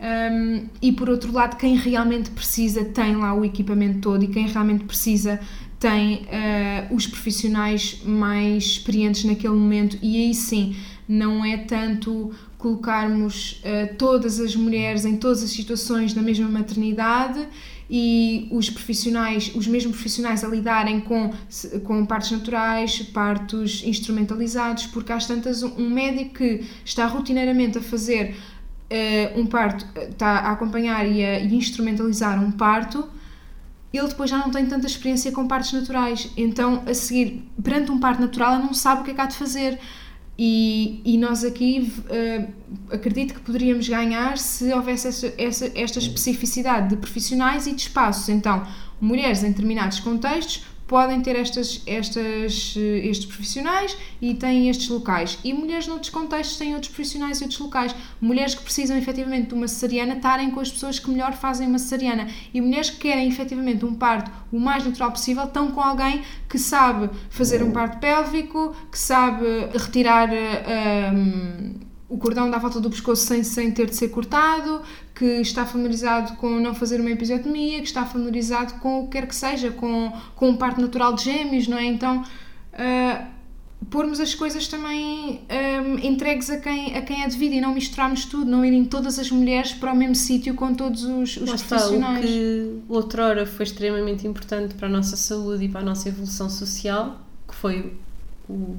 hum, 0.00 0.66
e 0.80 0.92
por 0.92 1.08
outro 1.08 1.32
lado, 1.32 1.56
quem 1.56 1.76
realmente 1.76 2.30
precisa 2.30 2.84
tem 2.84 3.16
lá 3.16 3.34
o 3.34 3.44
equipamento 3.44 3.98
todo 4.00 4.24
e 4.24 4.28
quem 4.28 4.46
realmente 4.46 4.84
precisa 4.84 5.40
tem 5.78 6.26
eh, 6.30 6.88
os 6.90 7.06
profissionais 7.06 8.02
mais 8.04 8.64
experientes 8.64 9.24
naquele 9.24 9.54
momento, 9.54 9.96
e 10.02 10.16
aí 10.16 10.34
sim 10.34 10.74
não 11.08 11.44
é 11.44 11.56
tanto 11.56 12.32
colocarmos 12.58 13.60
eh, 13.62 13.86
todas 13.86 14.40
as 14.40 14.56
mulheres 14.56 15.04
em 15.04 15.16
todas 15.16 15.42
as 15.42 15.50
situações 15.50 16.14
na 16.14 16.22
mesma 16.22 16.48
maternidade 16.48 17.46
e 17.90 18.48
os 18.50 18.68
profissionais, 18.68 19.50
os 19.54 19.66
mesmos 19.66 19.96
profissionais 19.96 20.44
a 20.44 20.48
lidarem 20.48 21.00
com, 21.00 21.32
com 21.84 22.04
partos 22.04 22.30
naturais, 22.30 23.00
partos 23.02 23.82
instrumentalizados, 23.84 24.86
porque 24.86 25.12
às 25.12 25.26
tantas 25.26 25.62
um- 25.62 25.88
médico 25.88 26.34
que 26.34 26.66
está 26.84 27.06
rotineiramente 27.06 27.78
a 27.78 27.80
fazer 27.80 28.36
eh, 28.90 29.32
um 29.36 29.46
parto, 29.46 29.86
eh, 29.94 30.08
está 30.10 30.28
a 30.28 30.52
acompanhar 30.52 31.06
e 31.06 31.24
a 31.24 31.38
e 31.40 31.54
instrumentalizar 31.54 32.42
um 32.42 32.50
parto, 32.50 33.08
ele 33.92 34.06
depois 34.06 34.28
já 34.30 34.38
não 34.38 34.50
tem 34.50 34.66
tanta 34.66 34.86
experiência 34.86 35.32
com 35.32 35.46
partos 35.48 35.72
naturais. 35.72 36.30
Então, 36.36 36.82
a 36.86 36.92
seguir, 36.92 37.42
perante 37.62 37.90
um 37.90 37.98
parto 37.98 38.20
natural, 38.20 38.56
ele 38.56 38.64
não 38.64 38.74
sabe 38.74 39.00
o 39.00 39.04
que 39.04 39.10
é 39.12 39.14
que 39.14 39.20
há 39.20 39.26
de 39.26 39.36
fazer. 39.36 39.78
E, 40.40 41.00
e 41.04 41.18
nós 41.18 41.42
aqui 41.42 41.92
eh, 42.08 42.46
acredito 42.92 43.34
que 43.34 43.40
poderíamos 43.40 43.88
ganhar 43.88 44.38
se 44.38 44.72
houvesse 44.72 45.08
essa, 45.08 45.34
essa- 45.36 45.72
esta 45.74 45.98
especificidade 45.98 46.90
de 46.90 46.96
profissionais 46.96 47.66
e 47.66 47.72
de 47.74 47.82
espaços. 47.82 48.28
Então, 48.28 48.64
mulheres 49.00 49.42
em 49.42 49.48
determinados 49.48 49.98
contextos 49.98 50.64
podem 50.88 51.20
ter 51.20 51.36
estas, 51.36 51.82
estas, 51.86 52.74
eh, 52.76 53.06
estes 53.06 53.26
profissionais 53.26 53.96
e 54.20 54.34
têm 54.34 54.70
estes 54.70 54.88
locais. 54.88 55.38
E 55.44 55.52
mulheres 55.52 55.86
noutros 55.86 56.10
contextos 56.10 56.56
têm 56.56 56.74
outros 56.74 56.90
profissionais 56.90 57.40
e 57.40 57.44
outros 57.44 57.60
locais. 57.60 57.94
Mulheres 58.20 58.54
que 58.54 58.62
precisam 58.62 58.96
efetivamente 58.96 59.48
de 59.48 59.54
uma 59.54 59.68
cesariana 59.68 60.14
estarem 60.14 60.50
com 60.50 60.60
as 60.60 60.70
pessoas 60.72 60.98
que 60.98 61.10
melhor 61.10 61.34
fazem 61.34 61.68
uma 61.68 61.78
cesariana. 61.78 62.26
E 62.52 62.60
mulheres 62.60 62.88
que 62.88 62.96
querem 62.96 63.28
efetivamente 63.28 63.84
um 63.84 63.94
parto 63.94 64.30
o 64.50 64.58
mais 64.58 64.84
natural 64.84 65.12
possível 65.12 65.44
estão 65.44 65.70
com 65.70 65.80
alguém 65.80 66.22
que 66.48 66.58
sabe 66.58 67.10
fazer 67.28 67.62
um 67.62 67.70
parto 67.70 67.98
pélvico, 67.98 68.74
que 68.90 68.98
sabe 68.98 69.44
retirar. 69.74 70.32
eh, 70.32 71.12
um, 71.12 71.87
o 72.08 72.16
cordão 72.16 72.50
da 72.50 72.58
volta 72.58 72.80
do 72.80 72.88
pescoço 72.88 73.26
sem, 73.26 73.42
sem 73.42 73.70
ter 73.70 73.86
de 73.86 73.94
ser 73.94 74.08
cortado, 74.08 74.80
que 75.14 75.24
está 75.42 75.66
familiarizado 75.66 76.36
com 76.36 76.48
não 76.58 76.74
fazer 76.74 77.00
uma 77.00 77.10
episiotomia, 77.10 77.80
que 77.80 77.86
está 77.86 78.06
familiarizado 78.06 78.74
com 78.74 79.00
o 79.00 79.04
que 79.04 79.18
quer 79.18 79.26
que 79.26 79.36
seja, 79.36 79.70
com, 79.70 80.12
com 80.34 80.48
um 80.48 80.56
parto 80.56 80.80
natural 80.80 81.14
de 81.14 81.24
gêmeos, 81.24 81.68
não 81.68 81.76
é? 81.76 81.84
Então, 81.84 82.22
uh, 82.22 83.26
pormos 83.90 84.20
as 84.20 84.34
coisas 84.34 84.66
também 84.68 85.42
um, 85.50 85.98
entregues 85.98 86.48
a 86.48 86.56
quem, 86.56 86.96
a 86.96 87.02
quem 87.02 87.22
é 87.22 87.28
devido 87.28 87.52
e 87.52 87.60
não 87.60 87.74
misturarmos 87.74 88.24
tudo, 88.24 88.50
não 88.50 88.64
irem 88.64 88.86
todas 88.86 89.18
as 89.18 89.30
mulheres 89.30 89.72
para 89.72 89.92
o 89.92 89.96
mesmo 89.96 90.14
sítio 90.14 90.54
com 90.54 90.72
todos 90.74 91.04
os, 91.04 91.36
os 91.36 91.50
Lá 91.50 91.56
profissionais. 91.56 92.24
Está, 92.24 92.36
o 92.36 92.80
que 92.80 92.82
outrora 92.88 93.44
foi 93.44 93.64
extremamente 93.64 94.26
importante 94.26 94.74
para 94.74 94.88
a 94.88 94.90
nossa 94.90 95.16
saúde 95.16 95.66
e 95.66 95.68
para 95.68 95.80
a 95.80 95.84
nossa 95.84 96.08
evolução 96.08 96.48
social, 96.48 97.20
que 97.46 97.54
foi 97.54 97.92
o, 98.48 98.76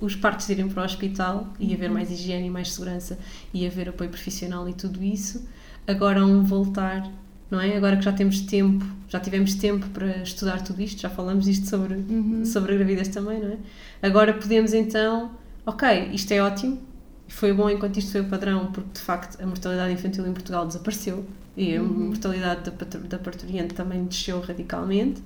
os 0.00 0.14
partos 0.14 0.48
irem 0.48 0.68
para 0.68 0.82
o 0.82 0.84
hospital 0.84 1.48
e 1.58 1.74
haver 1.74 1.90
mais 1.90 2.10
higiene 2.10 2.46
e 2.46 2.50
mais 2.50 2.72
segurança 2.72 3.18
e 3.52 3.66
haver 3.66 3.88
apoio 3.88 4.10
profissional 4.10 4.68
e 4.68 4.72
tudo 4.74 5.02
isso, 5.02 5.46
agora 5.86 6.24
um 6.24 6.42
voltar 6.44 7.10
não 7.50 7.58
é? 7.60 7.74
Agora 7.78 7.96
que 7.96 8.02
já 8.04 8.12
temos 8.12 8.40
tempo, 8.40 8.84
já 9.08 9.18
tivemos 9.18 9.54
tempo 9.54 9.88
para 9.88 10.18
estudar 10.22 10.60
tudo 10.62 10.82
isto, 10.82 11.00
já 11.00 11.08
falamos 11.08 11.48
isto 11.48 11.66
sobre, 11.66 11.94
Uhum. 11.94 12.44
sobre 12.44 12.74
a 12.74 12.76
gravidez 12.76 13.08
também, 13.08 13.40
não 13.40 13.48
é? 13.48 13.56
Agora 14.02 14.34
podemos 14.34 14.74
então, 14.74 15.30
ok, 15.64 16.10
isto 16.12 16.30
é 16.32 16.42
ótimo, 16.42 16.78
foi 17.26 17.52
bom 17.54 17.70
enquanto 17.70 17.96
isto 17.98 18.12
foi 18.12 18.20
o 18.20 18.24
padrão, 18.28 18.70
porque 18.70 18.90
de 18.92 19.00
facto 19.00 19.42
a 19.42 19.46
mortalidade 19.46 19.92
infantil 19.94 20.26
em 20.26 20.32
Portugal 20.34 20.66
desapareceu 20.66 21.24
e 21.56 21.74
a 21.74 21.82
mortalidade 21.82 22.70
da, 22.70 22.98
da 23.08 23.18
parturiente 23.18 23.72
também 23.74 24.04
desceu 24.04 24.40
radicalmente, 24.42 25.22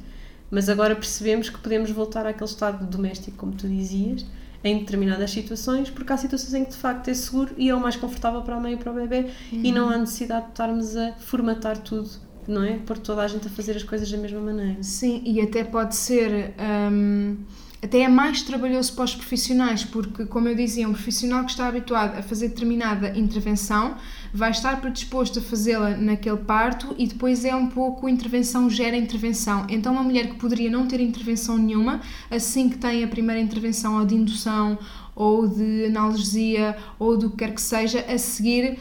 mas 0.48 0.68
agora 0.68 0.94
percebemos 0.94 1.48
que 1.50 1.58
podemos 1.58 1.90
voltar 1.90 2.24
àquele 2.24 2.48
estado 2.48 2.86
doméstico, 2.86 3.36
como 3.36 3.52
tu 3.52 3.66
dizias, 3.68 4.24
em 4.64 4.78
determinadas 4.78 5.30
situações, 5.30 5.90
porque 5.90 6.12
há 6.12 6.16
situações 6.16 6.54
em 6.54 6.64
que 6.64 6.70
de 6.70 6.76
facto 6.76 7.08
é 7.08 7.14
seguro 7.14 7.52
e 7.56 7.68
é 7.68 7.74
o 7.74 7.80
mais 7.80 7.96
confortável 7.96 8.42
para 8.42 8.56
a 8.56 8.60
mãe 8.60 8.74
e 8.74 8.76
para 8.76 8.92
o 8.92 8.94
bebê 8.94 9.26
e 9.50 9.72
não 9.72 9.88
há 9.88 9.98
necessidade 9.98 10.46
de 10.46 10.50
estarmos 10.52 10.96
a 10.96 11.12
formatar 11.14 11.78
tudo, 11.78 12.08
não 12.46 12.62
é? 12.62 12.78
Por 12.78 12.98
toda 12.98 13.22
a 13.22 13.28
gente 13.28 13.46
a 13.46 13.50
fazer 13.50 13.76
as 13.76 13.82
coisas 13.82 14.10
da 14.10 14.16
mesma 14.16 14.40
maneira. 14.40 14.82
Sim, 14.82 15.22
e 15.24 15.40
até 15.40 15.64
pode 15.64 15.96
ser. 15.96 16.54
hum, 16.90 17.36
até 17.82 18.02
é 18.02 18.08
mais 18.08 18.42
trabalhoso 18.42 18.92
para 18.94 19.04
os 19.04 19.14
profissionais, 19.16 19.84
porque, 19.84 20.24
como 20.24 20.48
eu 20.48 20.54
dizia, 20.54 20.88
um 20.88 20.92
profissional 20.92 21.44
que 21.44 21.50
está 21.50 21.66
habituado 21.66 22.16
a 22.16 22.22
fazer 22.22 22.48
determinada 22.48 23.18
intervenção 23.18 23.96
vai 24.32 24.52
estar 24.52 24.80
predisposto 24.80 25.40
a 25.40 25.42
fazê-la 25.42 25.96
naquele 25.96 26.36
parto 26.36 26.94
e 26.96 27.08
depois 27.08 27.44
é 27.44 27.54
um 27.56 27.66
pouco 27.66 28.08
intervenção 28.08 28.70
gera 28.70 28.96
intervenção. 28.96 29.66
Então, 29.68 29.94
uma 29.94 30.04
mulher 30.04 30.28
que 30.28 30.36
poderia 30.36 30.70
não 30.70 30.86
ter 30.86 31.00
intervenção 31.00 31.58
nenhuma, 31.58 32.00
assim 32.30 32.68
que 32.68 32.78
tem 32.78 33.02
a 33.02 33.08
primeira 33.08 33.40
intervenção 33.40 33.98
ou 33.98 34.06
de 34.06 34.14
indução 34.14 34.78
ou 35.16 35.48
de 35.48 35.86
analgesia 35.86 36.76
ou 37.00 37.18
do 37.18 37.30
que 37.30 37.38
quer 37.38 37.52
que 37.52 37.60
seja, 37.60 38.04
a 38.08 38.16
seguir 38.16 38.78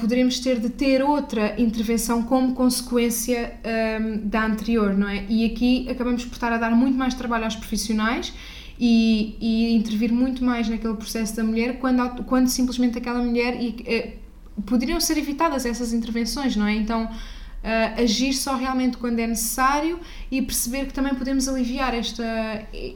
poderemos 0.00 0.38
ter 0.40 0.58
de 0.58 0.68
ter 0.70 1.02
outra 1.02 1.54
intervenção 1.60 2.22
como 2.22 2.54
consequência 2.54 3.54
um, 4.00 4.28
da 4.28 4.46
anterior, 4.46 4.96
não 4.96 5.08
é? 5.08 5.24
E 5.28 5.44
aqui 5.44 5.88
acabamos 5.90 6.24
por 6.24 6.34
estar 6.34 6.52
a 6.52 6.58
dar 6.58 6.70
muito 6.70 6.96
mais 6.96 7.14
trabalho 7.14 7.44
aos 7.44 7.56
profissionais 7.56 8.32
e, 8.78 9.36
e 9.40 9.74
intervir 9.74 10.12
muito 10.12 10.44
mais 10.44 10.68
naquele 10.68 10.94
processo 10.94 11.36
da 11.36 11.44
mulher 11.44 11.78
quando, 11.78 12.24
quando 12.24 12.48
simplesmente 12.48 12.98
aquela 12.98 13.22
mulher. 13.22 13.56
E, 13.60 14.14
uh, 14.16 14.62
poderiam 14.62 15.00
ser 15.00 15.16
evitadas 15.18 15.64
essas 15.64 15.92
intervenções, 15.92 16.56
não 16.56 16.66
é? 16.66 16.74
Então. 16.74 17.10
Uh, 17.58 18.02
agir 18.04 18.34
só 18.34 18.54
realmente 18.54 18.96
quando 18.98 19.18
é 19.18 19.26
necessário 19.26 19.98
e 20.30 20.40
perceber 20.40 20.86
que 20.86 20.92
também 20.92 21.12
podemos 21.16 21.48
aliviar 21.48 21.92
esta, 21.92 22.22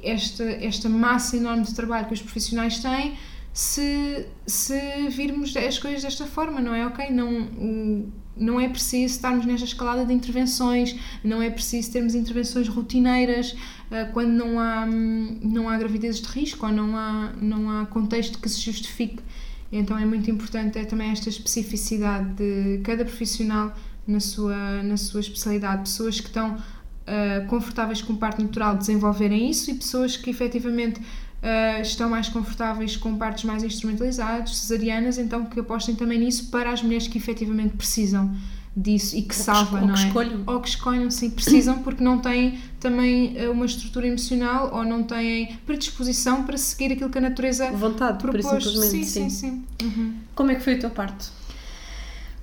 esta, 0.04 0.44
esta 0.44 0.88
massa 0.88 1.36
enorme 1.36 1.64
de 1.64 1.74
trabalho 1.74 2.06
que 2.06 2.14
os 2.14 2.22
profissionais 2.22 2.78
têm 2.78 3.18
se, 3.52 4.26
se 4.46 5.08
virmos 5.10 5.54
as 5.56 5.78
coisas 5.78 6.02
desta 6.02 6.26
forma, 6.26 6.60
não 6.60 6.74
é? 6.74 6.86
Ok, 6.86 7.10
não, 7.10 8.10
não 8.36 8.60
é 8.60 8.68
preciso 8.68 9.14
estarmos 9.14 9.44
nesta 9.44 9.66
escalada 9.66 10.06
de 10.06 10.12
intervenções, 10.12 10.96
não 11.22 11.42
é 11.42 11.50
preciso 11.50 11.92
termos 11.92 12.14
intervenções 12.14 12.68
rotineiras 12.68 13.52
uh, 13.52 14.10
quando 14.12 14.30
não 14.30 14.58
há, 14.58 14.86
não 14.86 15.68
há 15.68 15.76
gravidezes 15.76 16.22
de 16.22 16.28
risco 16.28 16.66
ou 16.66 16.72
não 16.72 16.96
há, 16.96 17.32
não 17.40 17.70
há 17.70 17.86
contexto 17.86 18.38
que 18.38 18.48
se 18.48 18.60
justifique. 18.60 19.22
Então 19.70 19.98
é 19.98 20.04
muito 20.04 20.30
importante 20.30 20.78
é 20.78 20.84
também 20.84 21.10
esta 21.10 21.28
especificidade 21.28 22.34
de 22.34 22.80
cada 22.82 23.04
profissional 23.04 23.74
na 24.06 24.20
sua, 24.20 24.82
na 24.82 24.96
sua 24.96 25.20
especialidade, 25.20 25.82
pessoas 25.82 26.20
que 26.20 26.26
estão 26.26 26.56
uh, 26.56 27.46
confortáveis 27.46 28.02
com 28.02 28.14
o 28.14 28.16
parto 28.16 28.42
natural 28.42 28.76
desenvolverem 28.76 29.48
isso 29.48 29.70
e 29.70 29.74
pessoas 29.74 30.16
que 30.16 30.30
efetivamente 30.30 31.00
Uh, 31.42 31.82
estão 31.82 32.08
mais 32.08 32.28
confortáveis 32.28 32.96
com 32.96 33.16
partos 33.16 33.42
mais 33.42 33.64
instrumentalizados, 33.64 34.56
cesarianas, 34.60 35.18
então 35.18 35.44
que 35.44 35.58
apostem 35.58 35.96
também 35.96 36.20
nisso 36.20 36.50
para 36.50 36.70
as 36.70 36.82
mulheres 36.82 37.08
que 37.08 37.18
efetivamente 37.18 37.76
precisam 37.76 38.32
disso 38.76 39.16
e 39.16 39.22
que 39.22 39.34
salva, 39.34 39.80
ou 39.80 39.86
não 39.86 39.94
que 39.94 40.00
é? 40.00 40.06
escolham. 40.06 40.42
Ou 40.46 40.60
que 40.60 40.68
escolham, 40.68 41.10
sim, 41.10 41.30
precisam 41.30 41.80
porque 41.80 42.02
não 42.02 42.18
têm 42.18 42.58
também 42.80 43.36
uh, 43.36 43.50
uma 43.50 43.66
estrutura 43.66 44.06
emocional 44.06 44.70
ou 44.72 44.84
não 44.84 45.02
têm 45.02 45.56
predisposição 45.66 46.44
para 46.44 46.56
seguir 46.56 46.92
aquilo 46.92 47.10
que 47.10 47.18
a 47.18 47.20
natureza 47.20 47.70
Vontade, 47.72 48.18
por 48.18 48.30
propôs. 48.30 48.64
simplesmente, 48.64 49.06
sim, 49.06 49.30
sim, 49.30 49.64
sim. 49.80 49.86
Uhum. 49.86 50.14
Como 50.34 50.50
é 50.50 50.54
que 50.54 50.62
foi 50.62 50.74
o 50.74 50.78
teu 50.78 50.90
parto? 50.90 51.30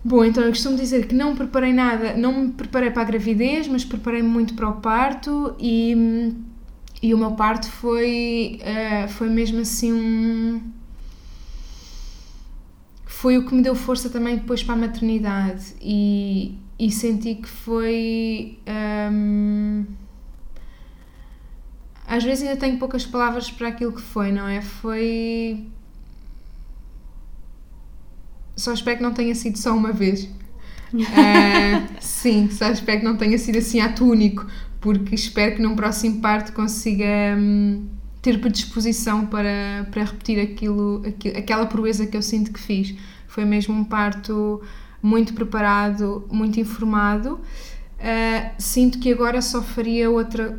Bom, 0.03 0.23
então 0.23 0.43
eu 0.43 0.49
costumo 0.49 0.77
dizer 0.77 1.07
que 1.07 1.15
não 1.15 1.35
preparei 1.35 1.73
nada, 1.73 2.15
não 2.15 2.31
me 2.31 2.51
preparei 2.51 2.89
para 2.89 3.01
a 3.01 3.05
gravidez, 3.05 3.67
mas 3.67 3.83
preparei-me 3.83 4.29
muito 4.29 4.53
para 4.53 4.69
o 4.69 4.73
parto 4.73 5.55
e 5.59 5.93
hum, 5.95 6.35
e 7.01 7.13
o 7.13 7.17
meu 7.17 7.31
parto 7.31 7.69
foi, 7.71 8.59
uh, 8.61 9.07
foi 9.07 9.29
mesmo 9.29 9.61
assim 9.61 9.93
um. 9.93 10.61
Foi 13.05 13.37
o 13.37 13.45
que 13.45 13.53
me 13.53 13.61
deu 13.61 13.75
força 13.75 14.09
também 14.09 14.37
depois 14.37 14.63
para 14.63 14.75
a 14.75 14.77
maternidade 14.77 15.73
e, 15.81 16.57
e 16.77 16.91
senti 16.91 17.35
que 17.35 17.47
foi. 17.47 18.59
Um, 19.11 19.85
às 22.05 22.23
vezes 22.23 22.43
ainda 22.43 22.59
tenho 22.59 22.77
poucas 22.77 23.05
palavras 23.05 23.49
para 23.51 23.69
aquilo 23.69 23.93
que 23.93 24.01
foi, 24.01 24.31
não 24.31 24.47
é? 24.47 24.61
Foi. 24.61 25.63
Só 28.55 28.73
espero 28.73 28.97
que 28.97 29.03
não 29.03 29.13
tenha 29.13 29.33
sido 29.35 29.57
só 29.57 29.73
uma 29.73 29.93
vez. 29.93 30.23
Uh, 30.93 31.87
sim, 32.01 32.49
só 32.49 32.69
espero 32.71 32.99
que 32.99 33.05
não 33.05 33.15
tenha 33.15 33.37
sido 33.37 33.57
assim 33.57 33.79
ato 33.79 34.05
único, 34.05 34.45
porque 34.79 35.15
espero 35.15 35.55
que 35.55 35.61
num 35.61 35.75
próximo 35.75 36.21
parto 36.21 36.53
consiga 36.53 37.35
hum, 37.37 37.87
ter 38.21 38.39
predisposição 38.39 39.25
para, 39.25 39.87
para 39.91 40.03
repetir 40.03 40.39
aquilo, 40.39 41.03
aquilo, 41.05 41.37
aquela 41.37 41.65
proeza 41.65 42.05
que 42.05 42.15
eu 42.15 42.21
sinto 42.21 42.51
que 42.51 42.59
fiz. 42.59 42.95
Foi 43.27 43.45
mesmo 43.45 43.75
um 43.75 43.83
parto 43.83 44.61
muito 45.01 45.33
preparado, 45.33 46.27
muito 46.31 46.59
informado. 46.59 47.39
Uh, 47.99 48.51
sinto 48.57 48.97
que 48.99 49.11
agora 49.11 49.41
só 49.41 49.61
faria 49.61 50.09
outra, 50.09 50.57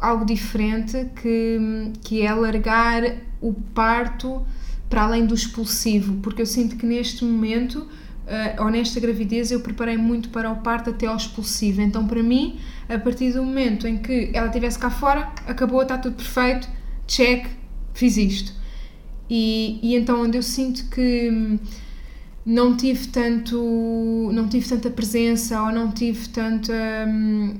algo 0.00 0.24
diferente, 0.24 1.10
que, 1.20 1.92
que 2.02 2.22
é 2.22 2.28
alargar 2.28 3.02
o 3.40 3.52
parto 3.52 4.46
para 4.88 5.02
além 5.02 5.26
do 5.26 5.34
expulsivo, 5.34 6.18
porque 6.22 6.42
eu 6.42 6.46
sinto 6.46 6.76
que 6.76 6.86
neste 6.86 7.24
momento, 7.24 7.88
uh, 8.26 8.62
ou 8.62 8.70
nesta 8.70 8.98
gravidez, 9.00 9.50
eu 9.50 9.60
preparei 9.60 9.96
muito 9.96 10.28
para 10.30 10.50
o 10.50 10.56
parto 10.56 10.90
até 10.90 11.06
ao 11.06 11.16
expulsivo. 11.16 11.80
Então, 11.80 12.06
para 12.06 12.22
mim, 12.22 12.58
a 12.88 12.98
partir 12.98 13.32
do 13.32 13.42
momento 13.42 13.86
em 13.86 13.98
que 13.98 14.30
ela 14.34 14.48
estivesse 14.48 14.78
cá 14.78 14.90
fora, 14.90 15.32
acabou, 15.46 15.82
está 15.82 15.96
tudo 15.96 16.16
perfeito, 16.16 16.68
check, 17.06 17.46
fiz 17.94 18.16
isto. 18.16 18.52
E, 19.30 19.78
e 19.82 19.96
então, 19.96 20.22
onde 20.22 20.36
eu 20.36 20.42
sinto 20.42 20.88
que 20.90 21.30
hum, 21.30 21.58
não 22.44 22.76
tive 22.76 23.08
tanto 23.08 24.30
não 24.32 24.48
tive 24.48 24.68
tanta 24.68 24.88
presença 24.88 25.60
ou 25.62 25.72
não 25.72 25.90
tive 25.90 26.28
tanto 26.28 26.70
hum, 26.72 27.54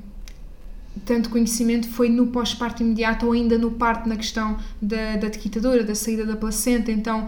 tanto 1.05 1.29
conhecimento 1.29 1.89
foi 1.89 2.07
no 2.07 2.27
pós-parto 2.27 2.83
imediato 2.83 3.25
ou 3.25 3.33
ainda 3.33 3.57
no 3.57 3.71
parto 3.71 4.07
na 4.07 4.15
questão 4.15 4.57
da, 4.81 5.17
da 5.17 5.27
dequitadura, 5.27 5.83
da 5.83 5.93
saída 5.93 6.25
da 6.25 6.37
placenta 6.37 6.89
então 6.89 7.27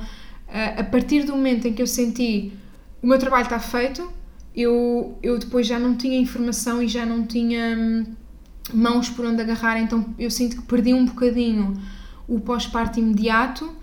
a 0.78 0.84
partir 0.84 1.26
do 1.26 1.34
momento 1.34 1.68
em 1.68 1.74
que 1.74 1.82
eu 1.82 1.86
senti 1.86 2.54
o 3.02 3.08
meu 3.08 3.18
trabalho 3.18 3.44
está 3.44 3.60
feito 3.60 4.12
eu, 4.56 5.18
eu 5.22 5.38
depois 5.38 5.68
já 5.68 5.80
não 5.80 5.96
tinha 5.96 6.20
informação 6.20 6.82
e 6.82 6.88
já 6.88 7.06
não 7.06 7.26
tinha 7.26 7.78
hum, 7.78 8.06
mãos 8.74 9.10
por 9.10 9.26
onde 9.26 9.42
agarrar 9.42 9.80
então 9.80 10.14
eu 10.18 10.30
sinto 10.30 10.58
que 10.58 10.62
perdi 10.64 10.94
um 10.94 11.06
bocadinho 11.06 11.80
o 12.28 12.40
pós-parto 12.40 13.00
imediato 13.00 13.76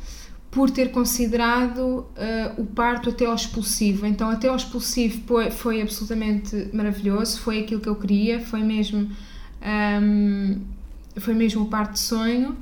por 0.56 0.70
ter 0.70 0.90
considerado 0.90 1.78
uh, 1.80 2.62
o 2.62 2.64
parto 2.64 3.10
até 3.10 3.26
ao 3.26 3.34
expulsivo. 3.34 4.06
Então, 4.06 4.30
até 4.30 4.48
ao 4.48 4.56
expulsivo 4.56 5.20
foi, 5.26 5.50
foi, 5.50 5.82
absolutamente 5.82 6.70
maravilhoso, 6.72 7.40
foi 7.40 7.60
aquilo 7.60 7.78
que 7.78 7.88
eu 7.90 7.94
queria, 7.94 8.40
foi 8.40 8.62
mesmo, 8.62 9.10
um, 10.02 10.60
foi 11.18 11.34
mesmo 11.34 11.64
o 11.64 11.66
parto 11.66 11.92
de 11.92 11.98
sonho. 11.98 12.56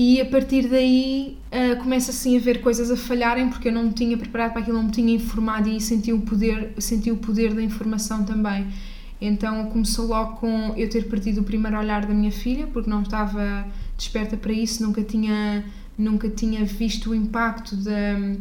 E 0.00 0.20
a 0.20 0.24
partir 0.24 0.68
daí 0.68 1.36
uh, 1.50 1.76
começa 1.82 2.12
assim 2.12 2.36
a 2.36 2.40
ver 2.40 2.60
coisas 2.60 2.88
a 2.88 2.96
falharem 2.96 3.48
porque 3.48 3.66
eu 3.66 3.72
não 3.72 3.82
me 3.82 3.92
tinha 3.92 4.16
preparado 4.16 4.52
para 4.52 4.60
aquilo, 4.60 4.76
não 4.76 4.84
me 4.84 4.92
tinha 4.92 5.12
informado 5.12 5.68
e 5.68 5.80
senti 5.80 6.12
o 6.12 6.20
poder, 6.20 6.72
senti 6.78 7.10
o 7.10 7.16
poder 7.16 7.52
da 7.52 7.60
informação 7.60 8.22
também. 8.22 8.68
Então 9.20 9.66
começou 9.66 10.06
logo 10.06 10.36
com 10.36 10.72
eu 10.76 10.88
ter 10.88 11.08
perdido 11.08 11.40
o 11.40 11.42
primeiro 11.42 11.76
olhar 11.76 12.06
da 12.06 12.14
minha 12.14 12.30
filha 12.30 12.68
porque 12.68 12.88
não 12.88 13.02
estava 13.02 13.66
desperta 13.96 14.36
para 14.36 14.52
isso, 14.52 14.84
nunca 14.84 15.02
tinha 15.02 15.64
nunca 15.98 16.30
tinha 16.30 16.64
visto 16.64 17.10
o 17.10 17.14
impacto 17.14 17.74
de, 17.74 18.38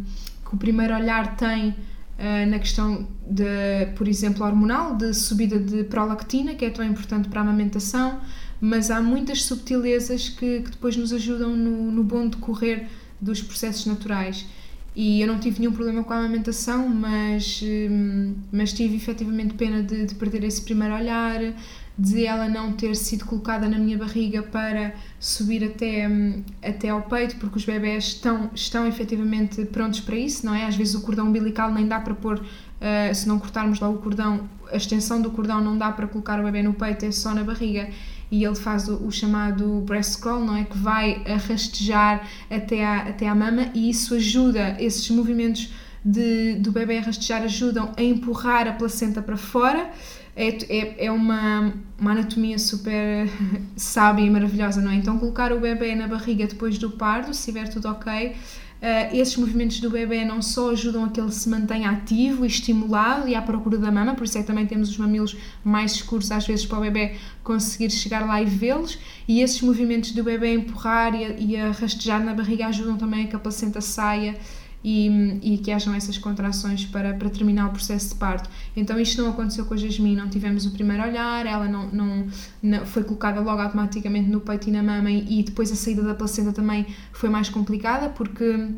que 0.48 0.54
o 0.54 0.58
primeiro 0.58 0.94
olhar 0.94 1.38
tem 1.38 1.70
uh, 1.70 2.50
na 2.52 2.60
questão 2.60 3.08
de, 3.28 3.88
por 3.96 4.08
exemplo, 4.08 4.46
hormonal, 4.46 4.96
de 4.96 5.12
subida 5.12 5.58
de 5.58 5.86
prolactina, 5.86 6.54
que 6.54 6.66
é 6.66 6.70
tão 6.70 6.86
importante 6.86 7.28
para 7.28 7.42
a 7.42 7.44
amamentação, 7.44 8.20
mas 8.60 8.90
há 8.90 9.02
muitas 9.02 9.44
subtilezas 9.44 10.30
que, 10.30 10.62
que 10.62 10.72
depois 10.72 10.96
nos 10.98 11.14
ajudam 11.14 11.56
no, 11.56 11.92
no 11.92 12.04
bom 12.04 12.28
decorrer 12.28 12.88
dos 13.20 13.42
processos 13.42 13.86
naturais. 13.86 14.46
E 15.00 15.22
eu 15.22 15.28
não 15.28 15.38
tive 15.38 15.60
nenhum 15.60 15.74
problema 15.74 16.04
com 16.04 16.12
a 16.12 16.18
amamentação, 16.18 16.90
mas, 16.90 17.62
hum, 17.64 18.34
mas 18.52 18.74
tive 18.74 18.96
efetivamente 18.96 19.54
pena 19.54 19.84
de, 19.84 20.08
de 20.08 20.16
perder 20.16 20.44
esse 20.44 20.60
primeiro 20.64 20.96
olhar, 20.96 21.40
de 21.96 22.26
ela 22.26 22.50
não 22.50 22.74
ter 22.74 22.96
sido 22.96 23.24
colocada 23.26 23.70
na 23.70 23.78
minha 23.78 23.96
barriga 23.96 24.42
para 24.42 24.96
subir 25.20 25.64
até, 25.64 26.10
hum, 26.10 26.44
até 26.64 26.90
ao 26.90 27.04
peito, 27.04 27.36
porque 27.36 27.58
os 27.58 27.66
bebés 27.66 28.06
estão, 28.06 28.50
estão 28.56 28.88
efetivamente 28.88 29.66
prontos 29.66 30.00
para 30.00 30.16
isso, 30.16 30.44
não 30.44 30.56
é? 30.56 30.66
Às 30.66 30.76
vezes 30.76 30.96
o 30.96 31.02
cordão 31.02 31.28
umbilical 31.28 31.72
nem 31.72 31.88
dá 31.88 32.00
para 32.00 32.16
pôr, 32.16 32.40
uh, 32.40 33.14
se 33.14 33.28
não 33.28 33.38
cortarmos 33.38 33.80
lá 33.80 33.88
o 33.88 34.00
cordão, 34.00 34.50
a 34.72 34.78
extensão 34.78 35.22
do 35.22 35.30
cordão 35.30 35.62
não 35.62 35.78
dá 35.78 35.92
para 35.92 36.08
colocar 36.08 36.40
o 36.40 36.44
bebê 36.44 36.64
no 36.64 36.74
peito, 36.74 37.06
é 37.06 37.12
só 37.12 37.36
na 37.36 37.44
barriga 37.44 37.88
e 38.30 38.44
ele 38.44 38.56
faz 38.56 38.88
o, 38.88 39.06
o, 39.06 39.12
chamado 39.12 39.82
breast 39.86 40.22
crawl, 40.22 40.44
não 40.44 40.56
é? 40.56 40.64
Que 40.64 40.78
vai 40.78 41.24
rastejar 41.48 42.28
até 42.50 42.86
à, 42.86 42.98
até 43.04 43.28
à 43.28 43.36
mama 43.36 43.70
e 43.74 43.90
isso 43.90 44.16
ajuda, 44.16 44.76
esses 44.80 45.10
movimentos 45.10 45.72
de, 46.04 46.56
do 46.56 46.72
bebê 46.72 47.00
a 47.00 47.02
rastejar 47.02 47.44
ajudam 47.44 47.92
a 47.98 48.02
empurrar 48.02 48.68
a 48.68 48.74
placenta 48.74 49.22
para 49.22 49.38
fora. 49.38 49.90
É, 50.36 50.50
é, 50.70 51.06
é 51.06 51.12
uma, 51.12 51.74
uma 52.00 52.12
anatomia 52.12 52.60
super 52.60 53.28
sábia 53.76 54.24
e 54.24 54.30
maravilhosa, 54.30 54.80
não 54.82 54.92
é? 54.92 54.96
Então, 54.96 55.18
colocar 55.18 55.52
o 55.52 55.60
bebê 55.60 55.96
na 55.96 56.08
barriga 56.08 56.46
depois 56.46 56.78
do 56.78 56.92
parto, 56.92 57.34
se 57.34 57.40
estiver 57.40 57.68
tudo 57.70 57.90
ok, 57.90 58.36
Uh, 58.78 59.16
esses 59.16 59.36
movimentos 59.36 59.80
do 59.80 59.90
bebê 59.90 60.24
não 60.24 60.40
só 60.40 60.70
ajudam 60.70 61.04
a 61.06 61.10
que 61.10 61.20
ele 61.20 61.32
se 61.32 61.50
mantenha 61.50 61.90
ativo 61.90 62.46
e 62.46 62.48
estimulado 62.48 63.28
e 63.28 63.34
à 63.34 63.42
procura 63.42 63.76
da 63.78 63.92
mama, 63.92 64.14
por 64.14 64.24
isso 64.26 64.38
é 64.38 64.42
que 64.42 64.48
também 64.48 64.68
temos 64.68 64.90
os 64.90 64.98
mamilos 65.00 65.36
mais 65.64 65.94
escuros 65.94 66.32
às 66.32 66.46
vezes 66.46 66.64
para 66.64 66.78
o 66.78 66.82
bebê 66.82 67.16
conseguir 67.44 67.90
chegar 67.90 68.26
lá 68.28 68.40
e 68.40 68.46
vê-los, 68.46 69.00
e 69.28 69.42
esses 69.42 69.62
movimentos 69.62 70.12
do 70.12 70.24
bebê 70.24 70.54
empurrar 70.54 71.16
e 71.16 71.26
a, 71.26 71.30
e 71.30 71.56
a 71.58 71.72
rastejar 71.72 72.24
na 72.24 72.36
barriga 72.36 72.68
ajudam 72.68 72.98
também 72.98 73.26
a 73.26 73.28
que 73.28 73.36
a 73.36 73.40
placenta 73.40 73.82
saia 73.82 74.36
e, 74.84 75.10
e 75.42 75.58
que 75.58 75.72
hajam 75.72 75.94
essas 75.94 76.18
contrações 76.18 76.86
para, 76.86 77.14
para 77.14 77.30
terminar 77.30 77.68
o 77.68 77.72
processo 77.72 78.10
de 78.10 78.16
parto. 78.16 78.50
Então 78.76 79.00
isto 79.00 79.22
não 79.22 79.32
aconteceu 79.32 79.66
com 79.66 79.74
a 79.74 79.78
Jasmine, 79.78 80.16
não 80.16 80.30
tivemos 80.30 80.66
o 80.66 80.72
primeiro 80.72 81.04
olhar, 81.04 81.46
ela 81.46 81.68
não, 81.68 81.90
não, 81.90 82.28
não 82.62 82.86
foi 82.86 83.04
colocada 83.04 83.40
logo 83.42 83.62
automaticamente 83.62 84.30
no 84.30 84.40
peito 84.40 84.70
e 84.70 84.72
na 84.72 84.84
mama 84.84 85.12
e, 85.12 85.40
e 85.40 85.44
depois 85.44 85.72
a 85.72 85.76
saída 85.76 86.04
da 86.04 86.14
placenta 86.14 86.52
também 86.52 86.86
foi 87.12 87.30
mais 87.30 87.50
complicada 87.50 88.10
porque 88.10 88.70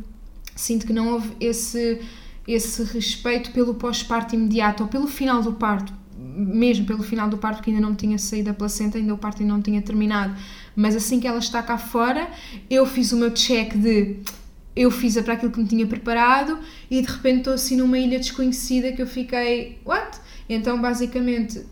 sinto 0.56 0.86
que 0.86 0.94
não 0.94 1.14
houve 1.14 1.32
esse, 1.40 2.02
esse 2.48 2.84
respeito 2.84 3.52
pelo 3.52 3.76
pós-parto 3.76 4.36
imediato 4.36 4.84
ou 4.84 4.90
pelo 4.90 5.08
final 5.08 5.42
do 5.42 5.54
parto, 5.54 5.94
mesmo 6.18 6.86
pelo 6.86 7.02
final 7.04 7.30
do 7.30 7.38
parto 7.38 7.62
que 7.62 7.70
ainda 7.70 7.82
não 7.82 7.96
tinha 7.96 8.18
saído 8.18 8.50
a 8.50 8.54
placenta, 8.54 8.98
ainda 8.98 9.14
o 9.14 9.18
parto 9.18 9.42
ainda 9.42 9.54
não 9.54 9.62
tinha 9.62 9.82
terminado, 9.82 10.36
mas 10.76 10.96
assim 10.96 11.20
que 11.20 11.28
ela 11.28 11.40
está 11.40 11.62
cá 11.64 11.78
fora, 11.78 12.30
eu 12.70 12.86
fiz 12.86 13.12
o 13.12 13.18
meu 13.18 13.32
check 13.32 13.74
de 13.76 14.18
eu 14.80 14.90
fiz 14.90 15.20
para 15.20 15.34
aquilo 15.34 15.52
que 15.52 15.60
me 15.60 15.68
tinha 15.68 15.86
preparado 15.86 16.58
e 16.90 17.02
de 17.02 17.12
repente 17.12 17.40
estou 17.40 17.54
assim 17.54 17.76
numa 17.76 18.00
ilha 18.00 18.18
desconhecida 18.18 18.94
que 18.94 19.02
eu 19.02 19.08
fiquei, 19.08 19.78
what? 19.84 20.18
Então, 20.48 20.82
basicamente, 20.82 21.64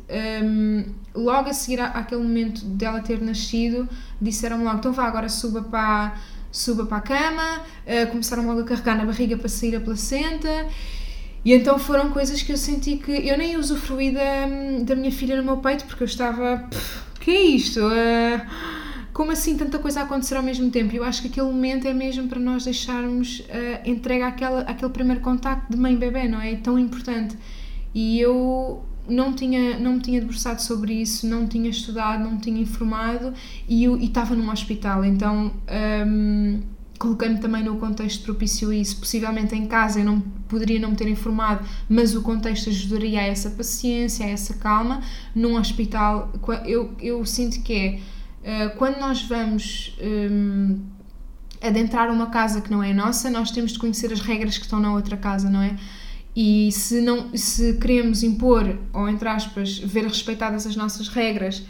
um, 0.44 0.84
logo 1.16 1.50
a 1.50 1.54
seguir 1.54 1.80
àquele 1.80 2.22
momento 2.22 2.66
dela 2.66 3.00
ter 3.00 3.22
nascido, 3.22 3.88
disseram 4.22 4.62
logo: 4.62 4.80
então 4.80 4.92
vá, 4.92 5.06
agora 5.06 5.30
suba 5.30 5.62
para, 5.62 6.18
suba 6.52 6.86
para 6.86 6.98
a 6.98 7.02
cama. 7.02 7.62
Uh, 7.88 8.12
começaram 8.12 8.46
logo 8.46 8.60
a 8.60 8.64
carregar 8.66 8.98
na 8.98 9.06
barriga 9.06 9.38
para 9.38 9.48
sair 9.48 9.78
a 9.78 9.80
placenta. 9.80 10.68
E 11.46 11.54
então 11.54 11.80
foram 11.80 12.10
coisas 12.10 12.42
que 12.42 12.52
eu 12.52 12.58
senti 12.58 12.98
que 12.98 13.12
eu 13.12 13.38
nem 13.38 13.56
usufruí 13.56 14.12
da, 14.12 14.48
da 14.84 14.96
minha 14.98 15.14
filha 15.14 15.38
no 15.38 15.44
meu 15.44 15.58
peito 15.58 15.86
porque 15.86 16.04
eu 16.04 16.08
estava. 16.08 16.70
O 17.16 17.20
que 17.22 17.32
é 17.32 17.42
isto? 17.42 17.80
Uh, 17.80 18.87
como 19.18 19.32
assim 19.32 19.58
tanta 19.58 19.80
coisa 19.80 20.02
a 20.02 20.04
acontecer 20.04 20.36
ao 20.36 20.44
mesmo 20.44 20.70
tempo? 20.70 20.96
Eu 20.96 21.04
acho 21.04 21.24
que 21.24 21.28
aquele 21.28 21.48
momento 21.48 21.88
é 21.88 21.94
mesmo 21.94 22.28
para 22.28 22.40
nós 22.40 22.66
deixarmos 22.66 23.40
uh, 23.40 23.90
entregue 23.90 24.22
àquele 24.22 24.92
primeiro 24.94 25.22
contacto 25.22 25.72
de 25.72 25.76
mãe-bebê, 25.76 26.28
não 26.28 26.40
é? 26.40 26.52
É 26.52 26.56
tão 26.58 26.78
importante. 26.78 27.36
E 27.96 28.20
eu 28.20 28.86
não 29.10 29.34
tinha 29.34 29.80
não 29.80 29.94
me 29.94 30.02
tinha 30.02 30.20
debruçado 30.20 30.62
sobre 30.62 30.94
isso 30.94 31.26
não 31.26 31.48
tinha 31.48 31.70
estudado 31.70 32.22
não 32.22 32.38
tinha 32.38 32.62
informado 32.62 33.34
e 33.66 33.86
estava 34.04 34.36
num 34.36 34.52
hospital 34.52 35.06
então 35.06 35.54
um, 36.06 36.60
coloquei-me 37.00 37.40
também 37.40 37.64
no 37.64 37.78
contexto 37.78 38.22
propício 38.26 38.74
isso 38.74 38.98
possivelmente 38.98 39.56
em 39.56 39.66
casa 39.66 40.02
eu 40.02 40.04
não 40.04 40.20
poderia 40.50 40.78
não 40.78 40.90
me 40.90 40.98
ter 40.98 41.08
informado 41.08 41.66
mas 41.88 42.14
o 42.18 42.22
contexto 42.22 42.70
ajudaria 42.70 43.22
a 43.22 43.24
essa 43.24 43.50
paciência 43.50 44.26
a 44.26 44.30
essa 44.30 44.56
calma 44.56 45.02
num 45.34 45.56
hospital 45.56 46.34
eu 46.66 46.94
eu 47.00 47.26
sinto 47.26 47.62
que 47.62 47.74
é 47.74 48.00
quando 48.78 48.98
nós 49.00 49.22
vamos 49.22 49.98
um, 50.02 50.80
adentrar 51.62 52.12
uma 52.12 52.28
casa 52.28 52.62
que 52.62 52.72
não 52.72 52.82
é 52.84 52.94
nossa, 52.94 53.30
nós 53.30 53.52
temos 53.52 53.74
de 53.74 53.80
conhecer 53.80 54.12
as 54.14 54.22
regras 54.22 54.58
que 54.58 54.64
estão 54.64 54.80
na 54.80 54.94
outra 54.94 55.18
casa, 55.18 55.50
não 55.50 55.62
é? 55.62 55.76
E 56.36 56.72
se, 56.72 57.02
não, 57.02 57.36
se 57.36 57.74
queremos 57.80 58.22
impor, 58.22 58.78
ou 58.94 59.10
entre 59.10 59.28
aspas, 59.28 59.80
ver 59.80 60.04
respeitadas 60.04 60.68
as 60.68 60.76
nossas 60.76 61.08
regras 61.08 61.60
uh, 61.60 61.66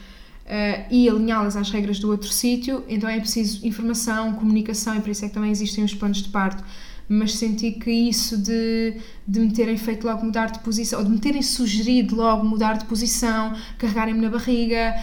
e 0.90 1.08
alinhá-las 1.08 1.56
às 1.56 1.70
regras 1.70 1.98
do 1.98 2.10
outro 2.10 2.28
sítio, 2.28 2.84
então 2.86 3.08
é 3.08 3.18
preciso 3.18 3.66
informação, 3.66 4.34
comunicação, 4.34 4.94
e 4.94 5.00
por 5.00 5.08
isso 5.08 5.24
é 5.24 5.28
que 5.28 5.34
também 5.34 5.50
existem 5.50 5.82
os 5.84 5.94
planos 5.94 6.22
de 6.22 6.28
parto. 6.28 6.62
Mas 7.08 7.36
senti 7.36 7.70
que 7.70 7.90
isso 7.90 8.36
de, 8.36 8.96
de 9.26 9.40
me 9.40 9.50
terem 9.50 9.78
feito 9.78 10.06
logo 10.06 10.22
mudar 10.26 10.50
de 10.50 10.58
posição, 10.58 10.98
ou 10.98 11.04
de 11.06 11.12
me 11.12 11.18
terem 11.18 11.40
sugerido 11.40 12.14
logo 12.14 12.44
mudar 12.44 12.74
de 12.74 12.84
posição, 12.84 13.54
carregarem-me 13.78 14.20
na 14.20 14.28
barriga. 14.28 14.94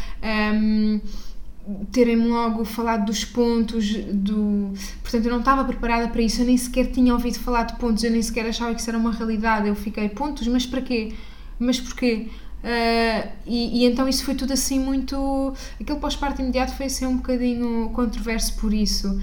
Um, 0.54 1.02
terem-me 1.92 2.28
logo 2.28 2.64
falado 2.64 3.06
dos 3.06 3.26
pontos 3.26 3.96
do 3.96 4.72
portanto 5.02 5.26
eu 5.26 5.32
não 5.32 5.40
estava 5.40 5.64
preparada 5.64 6.08
para 6.10 6.22
isso 6.22 6.42
eu 6.42 6.46
nem 6.46 6.58
sequer 6.58 6.92
tinha 6.92 7.12
ouvido 7.14 7.40
falar 7.40 7.64
de 7.64 7.76
pontos 7.78 8.04
eu 8.04 8.12
nem 8.12 8.22
sequer 8.22 8.46
achava 8.48 8.74
que 8.74 8.82
isso 8.82 8.90
era 8.90 8.98
uma 8.98 9.12
realidade 9.12 9.68
eu 9.68 9.76
fiquei 9.76 10.10
pontos? 10.10 10.48
Mas 10.48 10.66
para 10.66 10.82
quê? 10.82 11.14
Mas 11.58 11.80
porquê? 11.80 12.28
Uh, 12.64 13.30
e, 13.46 13.82
e, 13.82 13.86
então 13.86 14.08
isso 14.08 14.24
foi 14.24 14.34
tudo 14.34 14.54
assim 14.54 14.80
muito 14.80 15.54
aquele 15.80 16.00
pós-parto 16.00 16.42
imediato 16.42 16.74
foi 16.74 16.88
assim 16.88 17.06
um 17.06 17.18
bocadinho 17.18 17.90
controverso 17.94 18.56
por 18.58 18.74
isso. 18.74 19.20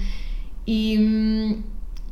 E 0.65 1.61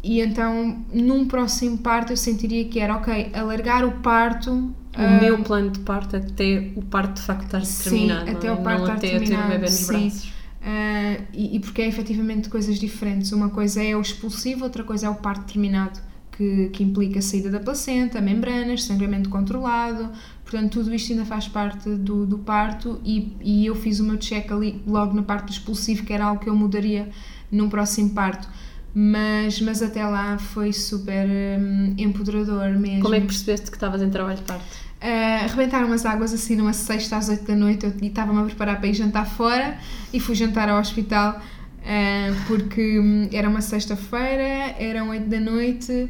e 0.04 0.20
então, 0.20 0.84
num 0.92 1.28
próximo 1.28 1.78
parto, 1.78 2.12
eu 2.12 2.18
sentiria 2.18 2.66
que 2.66 2.80
era, 2.80 2.96
ok, 2.96 3.32
alargar 3.34 3.86
o 3.86 3.92
parto. 4.02 4.74
O 4.98 5.02
um, 5.02 5.20
meu 5.20 5.44
plano 5.44 5.70
de 5.70 5.80
parto 5.80 6.18
até 6.18 6.72
o 6.76 6.82
parto 6.82 7.16
de 7.16 7.22
facto 7.22 7.46
estar 7.46 7.62
terminado. 7.84 8.26
Sim, 8.26 8.36
até 8.36 8.52
o 8.52 8.58
parto 8.58 8.80
não 8.80 8.86
estar 8.86 8.98
até 8.98 9.10
terminado. 9.10 9.42
ter 9.42 9.48
o 9.48 9.50
bebê 9.50 9.66
nos 9.66 9.72
sim. 9.72 9.88
braços. 9.88 10.26
Uh, 10.26 11.24
e, 11.34 11.56
e, 11.56 11.60
porque 11.60 11.82
é 11.82 11.88
efetivamente 11.88 12.50
coisas 12.50 12.78
diferentes. 12.78 13.32
Uma 13.32 13.50
coisa 13.50 13.82
é 13.82 13.96
o 13.96 14.02
expulsivo, 14.02 14.64
outra 14.64 14.84
coisa 14.84 15.08
é 15.08 15.10
o 15.10 15.16
parto 15.16 15.52
terminado, 15.52 16.00
que, 16.32 16.70
que 16.70 16.84
implica 16.84 17.20
a 17.20 17.22
saída 17.22 17.50
da 17.50 17.60
placenta, 17.60 18.22
membranas, 18.22 18.84
sangramento 18.84 19.30
controlado. 19.30 20.10
Portanto, 20.44 20.74
tudo 20.74 20.94
isto 20.94 21.14
ainda 21.14 21.26
faz 21.26 21.48
parte 21.48 21.90
do, 21.90 22.26
do 22.26 22.38
parto. 22.40 23.00
E, 23.04 23.36
e 23.42 23.66
eu 23.66 23.76
fiz 23.76 24.00
o 24.00 24.04
meu 24.04 24.18
check 24.18 24.52
ali 24.52 24.82
logo 24.86 25.14
na 25.14 25.24
parte 25.24 25.46
do 25.46 25.52
expulsivo, 25.52 26.04
que 26.06 26.14
era 26.14 26.26
algo 26.26 26.42
que 26.42 26.50
eu 26.50 26.56
mudaria 26.56 27.10
num 27.50 27.70
próximo 27.70 28.12
parto 28.12 28.48
mas, 28.94 29.62
mas 29.62 29.82
até 29.82 30.06
lá 30.06 30.38
foi 30.38 30.74
super 30.74 31.28
um, 31.28 31.94
empoderador 31.98 32.70
mesmo. 32.72 33.02
Como 33.02 33.16
é 33.16 33.22
que 33.22 33.28
percebeste 33.28 33.72
que 33.72 33.78
estavas 33.78 34.02
em 34.02 34.10
trabalho 34.10 34.38
de 34.38 34.44
parto? 34.44 34.64
Uh, 35.02 35.46
arrebentaram 35.46 35.92
as 35.92 36.06
águas 36.06 36.34
assim 36.34 36.56
numa 36.56 36.74
sexta 36.74 37.18
às 37.18 37.28
oito 37.28 37.44
da 37.44 37.56
noite 37.56 37.88
eu 37.88 38.08
estava-me 38.08 38.40
a 38.40 38.44
preparar 38.44 38.80
para 38.80 38.88
ir 38.88 38.94
jantar 38.94 39.26
fora 39.26 39.76
e 40.14 40.20
fui 40.20 40.36
jantar 40.36 40.70
ao 40.70 40.80
hospital 40.80 41.42
uh, 41.80 42.48
porque 42.48 43.00
um, 43.00 43.28
era 43.32 43.50
uma 43.50 43.62
sexta-feira, 43.62 44.76
eram 44.78 45.10
oito 45.10 45.28
da 45.28 45.40
noite 45.40 46.08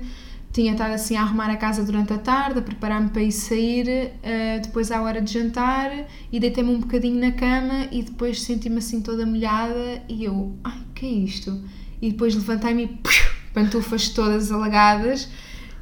tinha 0.52 0.74
estado 0.74 0.92
assim 0.92 1.16
a 1.16 1.22
arrumar 1.22 1.50
a 1.50 1.56
casa 1.56 1.84
durante 1.84 2.12
a 2.12 2.18
tarde, 2.18 2.60
a 2.60 2.62
preparar-me 2.62 3.10
para 3.10 3.22
ir 3.22 3.32
sair, 3.32 4.12
uh, 4.18 4.62
depois 4.62 4.92
à 4.92 5.02
hora 5.02 5.22
de 5.22 5.32
jantar 5.32 5.90
e 6.32 6.40
deitei-me 6.40 6.72
um 6.72 6.80
bocadinho 6.80 7.20
na 7.20 7.32
cama 7.32 7.88
e 7.92 8.04
depois 8.04 8.42
senti-me 8.42 8.80
assim 8.80 9.02
toda 9.02 9.26
molhada 9.26 10.04
e 10.10 10.26
eu, 10.26 10.54
ai, 10.64 10.82
que 10.94 11.06
é 11.06 11.10
isto? 11.10 11.62
E 12.02 12.12
depois 12.12 12.34
levantei-me 12.36 12.84
e 12.84 13.00
pantufas 13.54 14.10
todas 14.10 14.52
alagadas 14.52 15.30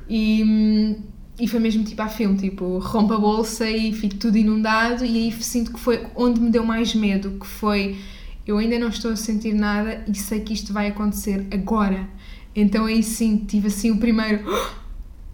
e, 0.10 0.96
e 1.40 1.48
foi 1.48 1.60
mesmo 1.60 1.84
tipo 1.84 2.02
a 2.02 2.08
filme, 2.08 2.38
tipo 2.38 2.80
rompa 2.80 3.16
a 3.16 3.20
bolsa 3.20 3.70
e 3.70 3.94
fico 3.94 4.16
tudo 4.16 4.38
inundado 4.38 5.06
e 5.06 5.26
aí 5.26 5.32
sinto 5.42 5.72
que 5.72 5.80
foi 5.80 6.06
onde 6.16 6.40
me 6.40 6.50
deu 6.50 6.66
mais 6.66 6.94
medo, 6.94 7.38
que 7.40 7.48
foi 7.48 7.98
eu 8.46 8.58
ainda 8.58 8.80
não 8.80 8.90
estou 8.90 9.12
a 9.12 9.16
sentir 9.16 9.54
nada 9.54 10.04
e 10.08 10.16
sei 10.18 10.40
que 10.40 10.54
isto 10.54 10.74
vai 10.74 10.88
acontecer 10.88 11.46
agora. 11.52 12.10
Então 12.56 12.86
aí 12.86 13.04
sim 13.04 13.46
tive 13.48 13.68
assim 13.68 13.92
o 13.92 13.98
primeiro 13.98 14.44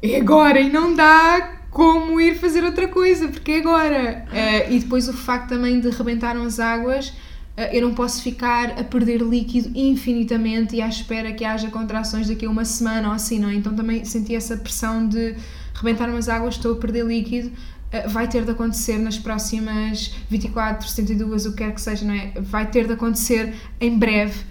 é 0.01 0.17
agora 0.17 0.59
e 0.59 0.69
não 0.69 0.93
dá 0.93 1.61
como 1.71 2.21
ir 2.21 2.35
fazer 2.35 2.63
outra 2.63 2.87
coisa, 2.87 3.27
porque 3.27 3.51
é 3.51 3.57
agora. 3.59 4.25
Uh, 4.29 4.73
e 4.73 4.79
depois 4.79 5.09
o 5.09 5.13
facto 5.13 5.49
também 5.49 5.79
de 5.79 5.89
rebentaram 5.89 6.43
as 6.43 6.59
águas 6.59 7.13
eu 7.57 7.81
não 7.81 7.93
posso 7.93 8.21
ficar 8.21 8.71
a 8.77 8.83
perder 8.83 9.21
líquido 9.21 9.71
infinitamente 9.73 10.75
e 10.75 10.81
à 10.81 10.87
espera 10.87 11.31
que 11.31 11.45
haja 11.45 11.69
contrações 11.69 12.27
daqui 12.27 12.45
a 12.45 12.49
uma 12.49 12.65
semana 12.65 13.07
ou 13.07 13.13
assim, 13.13 13.39
não 13.39 13.49
é? 13.49 13.55
Então 13.55 13.73
também 13.73 14.03
senti 14.03 14.35
essa 14.35 14.57
pressão 14.57 15.07
de 15.07 15.35
rebentar 15.73 16.09
umas 16.09 16.27
águas, 16.27 16.55
estou 16.55 16.73
a 16.73 16.75
perder 16.75 17.05
líquido, 17.05 17.47
uh, 17.47 18.09
vai 18.09 18.27
ter 18.27 18.43
de 18.43 18.51
acontecer 18.51 18.97
nas 18.97 19.17
próximas 19.17 20.13
24, 20.29 20.87
72, 20.87 21.45
o 21.45 21.51
que 21.51 21.57
quer 21.59 21.73
que 21.73 21.79
seja, 21.79 22.05
não 22.05 22.13
é? 22.13 22.33
Vai 22.41 22.69
ter 22.69 22.87
de 22.87 22.93
acontecer 22.93 23.53
em 23.79 23.97
breve. 23.97 24.43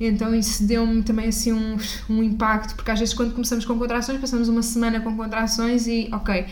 Então 0.00 0.34
isso 0.34 0.64
deu-me 0.64 1.02
também 1.02 1.28
assim 1.28 1.52
um, 1.52 1.76
um 2.08 2.22
impacto, 2.22 2.76
porque 2.76 2.90
às 2.90 2.98
vezes 2.98 3.14
quando 3.14 3.32
começamos 3.32 3.64
com 3.64 3.76
contrações, 3.76 4.20
passamos 4.20 4.48
uma 4.48 4.62
semana 4.62 5.00
com 5.00 5.16
contrações 5.16 5.86
e 5.88 6.08
ok, 6.12 6.44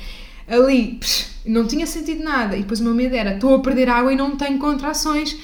ali 0.49 0.99
psh, 1.01 1.43
não 1.47 1.67
tinha 1.67 1.87
sentido 1.87 2.23
nada. 2.23 2.57
E 2.57 2.63
depois 2.63 2.81
o 2.81 2.85
meu 2.85 2.95
medo 2.95 3.15
era: 3.15 3.35
estou 3.35 3.55
a 3.55 3.59
perder 3.61 3.89
água 3.89 4.13
e 4.13 4.17
não 4.17 4.37
tenho 4.37 4.59
contrações. 4.59 5.37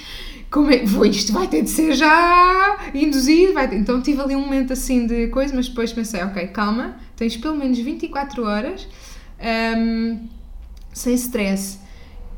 Como 0.50 0.70
é? 0.70 0.84
Vou, 0.84 1.04
isto 1.04 1.32
vai 1.32 1.48
ter 1.48 1.62
de 1.62 1.70
ser 1.70 1.94
já 1.94 2.78
induzido. 2.94 3.52
Vai 3.52 3.68
ter. 3.68 3.76
Então 3.76 4.00
tive 4.00 4.20
ali 4.20 4.36
um 4.36 4.40
momento 4.40 4.72
assim 4.72 5.06
de 5.06 5.28
coisa, 5.28 5.54
mas 5.54 5.68
depois 5.68 5.92
pensei: 5.92 6.22
ok, 6.22 6.46
calma, 6.48 6.96
tens 7.16 7.36
pelo 7.36 7.56
menos 7.56 7.78
24 7.78 8.44
horas 8.44 8.86
um, 9.78 10.20
sem 10.92 11.14
stress. 11.14 11.86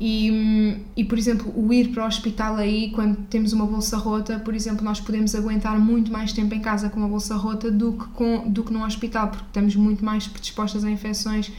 E, 0.01 0.77
e, 0.95 1.03
por 1.03 1.17
exemplo, 1.17 1.51
o 1.53 1.73
ir 1.73 1.89
para 1.89 2.05
o 2.05 2.07
hospital 2.07 2.55
aí, 2.55 2.89
quando 2.91 3.17
temos 3.27 3.51
uma 3.51 3.65
bolsa 3.65 3.97
rota, 3.97 4.39
por 4.39 4.55
exemplo, 4.55 4.83
nós 4.83 5.01
podemos 5.01 5.35
aguentar 5.35 5.77
muito 5.77 6.09
mais 6.09 6.31
tempo 6.31 6.55
em 6.55 6.61
casa 6.61 6.89
com 6.89 6.97
uma 7.01 7.09
bolsa 7.09 7.35
rota 7.35 7.69
do 7.69 7.93
que, 7.93 8.05
com, 8.09 8.49
do 8.49 8.63
que 8.63 8.71
num 8.71 8.85
hospital, 8.85 9.27
porque 9.27 9.43
estamos 9.45 9.75
muito 9.75 10.03
mais 10.03 10.25
predispostas 10.25 10.85
a 10.85 10.89
infecções 10.89 11.51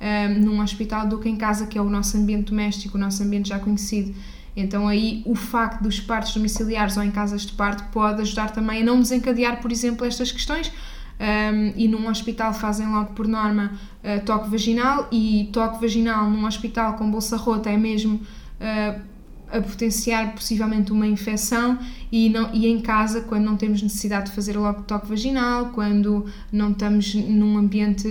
um, 0.00 0.40
num 0.40 0.60
hospital 0.60 1.06
do 1.06 1.18
que 1.18 1.28
em 1.28 1.36
casa, 1.36 1.66
que 1.66 1.78
é 1.78 1.80
o 1.80 1.88
nosso 1.88 2.16
ambiente 2.16 2.50
doméstico, 2.50 2.98
o 2.98 3.00
nosso 3.00 3.22
ambiente 3.22 3.50
já 3.50 3.60
conhecido. 3.60 4.12
Então 4.56 4.86
aí 4.86 5.22
o 5.26 5.34
facto 5.34 5.82
dos 5.82 6.00
partos 6.00 6.32
domiciliares 6.34 6.96
ou 6.96 7.02
em 7.02 7.10
casas 7.10 7.42
de 7.42 7.52
parto 7.52 7.84
pode 7.92 8.20
ajudar 8.22 8.50
também 8.50 8.82
a 8.82 8.84
não 8.84 9.00
desencadear, 9.00 9.60
por 9.60 9.72
exemplo, 9.72 10.06
estas 10.06 10.30
questões. 10.30 10.72
Um, 11.18 11.72
e 11.76 11.86
num 11.86 12.08
hospital 12.08 12.52
fazem 12.52 12.88
logo 12.88 13.12
por 13.12 13.28
norma 13.28 13.72
uh, 14.02 14.24
toque 14.24 14.50
vaginal 14.50 15.06
e 15.12 15.48
toque 15.52 15.80
vaginal 15.80 16.28
num 16.28 16.44
hospital 16.44 16.94
com 16.94 17.08
bolsa 17.08 17.36
rota 17.36 17.70
é 17.70 17.76
mesmo 17.76 18.16
uh, 18.16 19.00
a 19.48 19.60
potenciar 19.60 20.34
possivelmente 20.34 20.90
uma 20.90 21.06
infecção 21.06 21.78
e, 22.10 22.28
não, 22.28 22.52
e 22.52 22.66
em 22.66 22.80
casa, 22.80 23.20
quando 23.20 23.44
não 23.44 23.56
temos 23.56 23.80
necessidade 23.80 24.30
de 24.30 24.32
fazer 24.32 24.56
logo 24.56 24.82
toque 24.82 25.08
vaginal, 25.08 25.66
quando 25.66 26.26
não 26.50 26.72
estamos 26.72 27.14
num 27.14 27.56
ambiente 27.58 28.08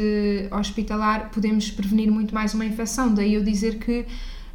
hospitalar, 0.52 1.30
podemos 1.32 1.70
prevenir 1.70 2.10
muito 2.10 2.34
mais 2.34 2.54
uma 2.54 2.66
infecção. 2.66 3.14
Daí 3.14 3.34
eu 3.34 3.44
dizer 3.44 3.80
que 3.80 4.06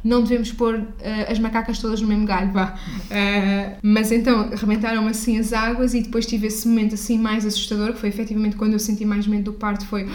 não 0.03 0.23
devemos 0.23 0.51
pôr 0.51 0.75
uh, 0.75 0.85
as 1.29 1.39
macacas 1.39 1.79
todas 1.79 2.01
no 2.01 2.07
mesmo 2.07 2.25
galho, 2.25 2.51
vá. 2.51 2.75
Uh, 3.05 3.77
mas 3.81 4.11
então, 4.11 4.49
rebentaram 4.49 5.07
assim 5.07 5.37
as 5.37 5.53
águas 5.53 5.93
e 5.93 6.01
depois 6.01 6.25
tive 6.25 6.47
esse 6.47 6.67
momento 6.67 6.95
assim 6.95 7.17
mais 7.17 7.45
assustador, 7.45 7.93
que 7.93 7.99
foi 7.99 8.09
efetivamente 8.09 8.55
quando 8.55 8.73
eu 8.73 8.79
senti 8.79 9.05
mais 9.05 9.27
medo 9.27 9.51
do 9.51 9.53
parto, 9.53 9.85
foi 9.85 10.07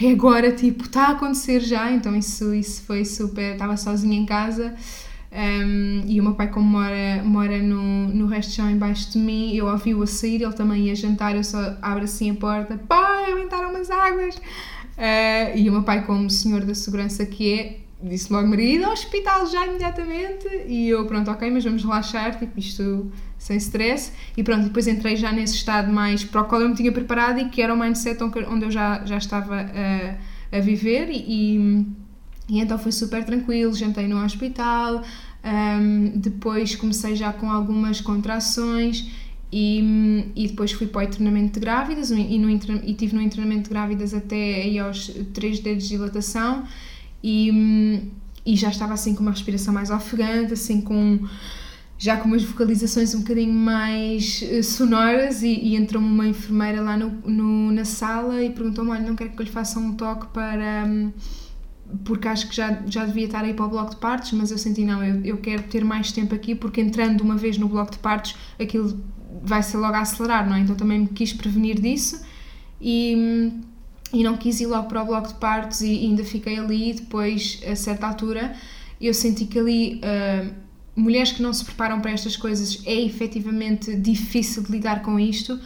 é 0.00 0.10
agora, 0.12 0.52
tipo, 0.52 0.84
está 0.84 1.06
a 1.06 1.10
acontecer 1.10 1.60
já, 1.60 1.90
então 1.92 2.16
isso, 2.16 2.54
isso 2.54 2.82
foi 2.82 3.04
super, 3.04 3.52
estava 3.52 3.76
sozinha 3.76 4.18
em 4.18 4.24
casa 4.24 4.74
um, 5.32 6.02
e 6.08 6.20
o 6.20 6.24
meu 6.24 6.34
pai, 6.34 6.48
como 6.48 6.66
mora, 6.66 7.22
mora 7.24 7.58
no, 7.62 8.08
no 8.08 8.26
resto 8.26 8.50
de 8.50 8.56
chão 8.56 8.70
embaixo 8.70 9.12
de 9.12 9.18
mim, 9.18 9.54
eu 9.54 9.66
ouvi-o 9.66 10.02
a 10.02 10.06
sair, 10.06 10.42
ele 10.42 10.52
também 10.52 10.86
ia 10.86 10.94
jantar, 10.94 11.36
eu 11.36 11.44
só 11.44 11.76
abro 11.80 12.04
assim 12.04 12.30
a 12.30 12.34
porta, 12.34 12.76
pai, 12.76 13.30
aumentaram 13.30 13.74
as 13.76 13.90
águas! 13.90 14.36
Uh, 14.36 15.56
e 15.56 15.68
o 15.70 15.72
meu 15.72 15.82
pai, 15.82 16.04
como 16.04 16.28
senhor 16.28 16.62
da 16.64 16.74
segurança 16.74 17.24
que 17.24 17.52
é, 17.52 17.80
disse 18.02 18.32
logo, 18.32 18.48
marido, 18.48 18.84
ao 18.84 18.92
hospital 18.92 19.46
já 19.46 19.66
imediatamente. 19.66 20.46
E 20.66 20.88
eu, 20.88 21.04
pronto, 21.06 21.30
ok, 21.30 21.50
mas 21.50 21.64
vamos 21.64 21.82
relaxar, 21.82 22.38
tipo, 22.38 22.58
isto 22.58 23.10
sem 23.38 23.56
stress. 23.56 24.12
E 24.36 24.42
pronto, 24.42 24.64
depois 24.64 24.86
entrei 24.86 25.16
já 25.16 25.32
nesse 25.32 25.54
estado 25.54 25.92
mais 25.92 26.24
para 26.24 26.42
o 26.42 26.44
qual 26.44 26.60
eu 26.60 26.68
me 26.68 26.74
tinha 26.74 26.92
preparado 26.92 27.40
e 27.40 27.48
que 27.48 27.60
era 27.62 27.72
o 27.72 27.78
mindset 27.78 28.22
onde 28.22 28.64
eu 28.64 28.70
já, 28.70 29.04
já 29.04 29.16
estava 29.16 29.60
a, 29.60 30.56
a 30.56 30.60
viver. 30.60 31.08
E 31.10 31.86
e 32.50 32.58
então 32.58 32.76
foi 32.76 32.90
super 32.90 33.24
tranquilo, 33.24 33.72
jantei 33.72 34.08
no 34.08 34.22
hospital, 34.24 35.04
um, 35.44 36.18
depois 36.18 36.74
comecei 36.74 37.14
já 37.14 37.32
com 37.32 37.48
algumas 37.48 38.00
contrações 38.00 39.08
e, 39.52 40.24
e 40.34 40.48
depois 40.48 40.72
fui 40.72 40.88
para 40.88 41.06
o 41.06 41.08
treinamento 41.08 41.54
de 41.54 41.60
grávidas 41.60 42.10
e, 42.10 42.38
no, 42.38 42.50
e 42.50 42.94
tive 42.94 43.14
no 43.14 43.30
treinamento 43.30 43.64
de 43.64 43.70
grávidas 43.70 44.12
até 44.12 44.62
aí 44.62 44.80
aos 44.80 45.12
3 45.32 45.60
dedos 45.60 45.84
de 45.84 45.90
dilatação 45.90 46.64
e, 47.22 48.10
e 48.44 48.56
já 48.56 48.68
estava 48.68 48.94
assim 48.94 49.14
com 49.14 49.22
uma 49.22 49.30
respiração 49.30 49.72
mais 49.72 49.90
ofegante, 49.90 50.52
assim 50.52 50.80
com 50.80 51.20
já 52.00 52.16
com 52.16 52.28
umas 52.28 52.42
vocalizações 52.42 53.14
um 53.14 53.18
bocadinho 53.18 53.52
mais 53.52 54.42
eh, 54.42 54.62
sonoras 54.62 55.42
e, 55.42 55.48
e 55.48 55.76
entrou 55.76 56.02
uma 56.02 56.26
enfermeira 56.26 56.80
lá 56.80 56.96
no, 56.96 57.10
no 57.30 57.70
na 57.70 57.84
sala 57.84 58.42
e 58.42 58.48
perguntou-me, 58.48 58.90
olha, 58.90 59.06
não 59.06 59.14
quero 59.14 59.30
que 59.30 59.38
eu 59.38 59.44
lhe 59.44 59.50
faça 59.50 59.78
um 59.78 59.92
toque 59.92 60.26
para... 60.28 60.86
Um, 60.86 61.12
porque 62.04 62.26
acho 62.26 62.48
que 62.48 62.56
já, 62.56 62.82
já 62.86 63.04
devia 63.04 63.26
estar 63.26 63.44
aí 63.44 63.52
para 63.52 63.66
o 63.66 63.68
bloco 63.68 63.90
de 63.90 63.96
partes, 63.96 64.32
mas 64.32 64.50
eu 64.50 64.56
senti, 64.56 64.84
não, 64.84 65.04
eu, 65.04 65.22
eu 65.24 65.36
quero 65.38 65.64
ter 65.64 65.84
mais 65.84 66.10
tempo 66.12 66.34
aqui, 66.34 66.54
porque 66.54 66.80
entrando 66.80 67.20
uma 67.20 67.36
vez 67.36 67.58
no 67.58 67.68
bloco 67.68 67.90
de 67.90 67.98
partes, 67.98 68.34
aquilo 68.58 68.98
vai 69.42 69.62
ser 69.62 69.76
logo 69.76 69.94
a 69.94 70.00
acelerar, 70.00 70.48
não 70.48 70.56
é? 70.56 70.60
Então 70.60 70.76
também 70.76 71.00
me 71.00 71.08
quis 71.08 71.32
prevenir 71.32 71.80
disso 71.80 72.24
e, 72.80 73.52
e 74.12 74.24
não 74.24 74.36
quis 74.36 74.60
ir 74.60 74.66
logo 74.66 74.88
para 74.88 75.02
o 75.02 75.06
bloco 75.06 75.28
de 75.28 75.34
partes 75.34 75.80
e 75.80 75.90
ainda 75.90 76.24
fiquei 76.24 76.58
ali. 76.58 76.94
Depois, 76.94 77.60
a 77.66 77.76
certa 77.76 78.06
altura, 78.06 78.54
eu 79.00 79.14
senti 79.14 79.44
que 79.44 79.58
ali. 79.58 80.00
Uh, 80.02 80.70
mulheres 81.00 81.32
que 81.32 81.42
não 81.42 81.52
se 81.52 81.64
preparam 81.64 82.00
para 82.00 82.10
estas 82.10 82.36
coisas 82.36 82.82
é 82.84 82.94
efetivamente 83.00 83.94
difícil 83.96 84.62
de 84.62 84.72
lidar 84.72 85.02
com 85.02 85.18
isto, 85.18 85.58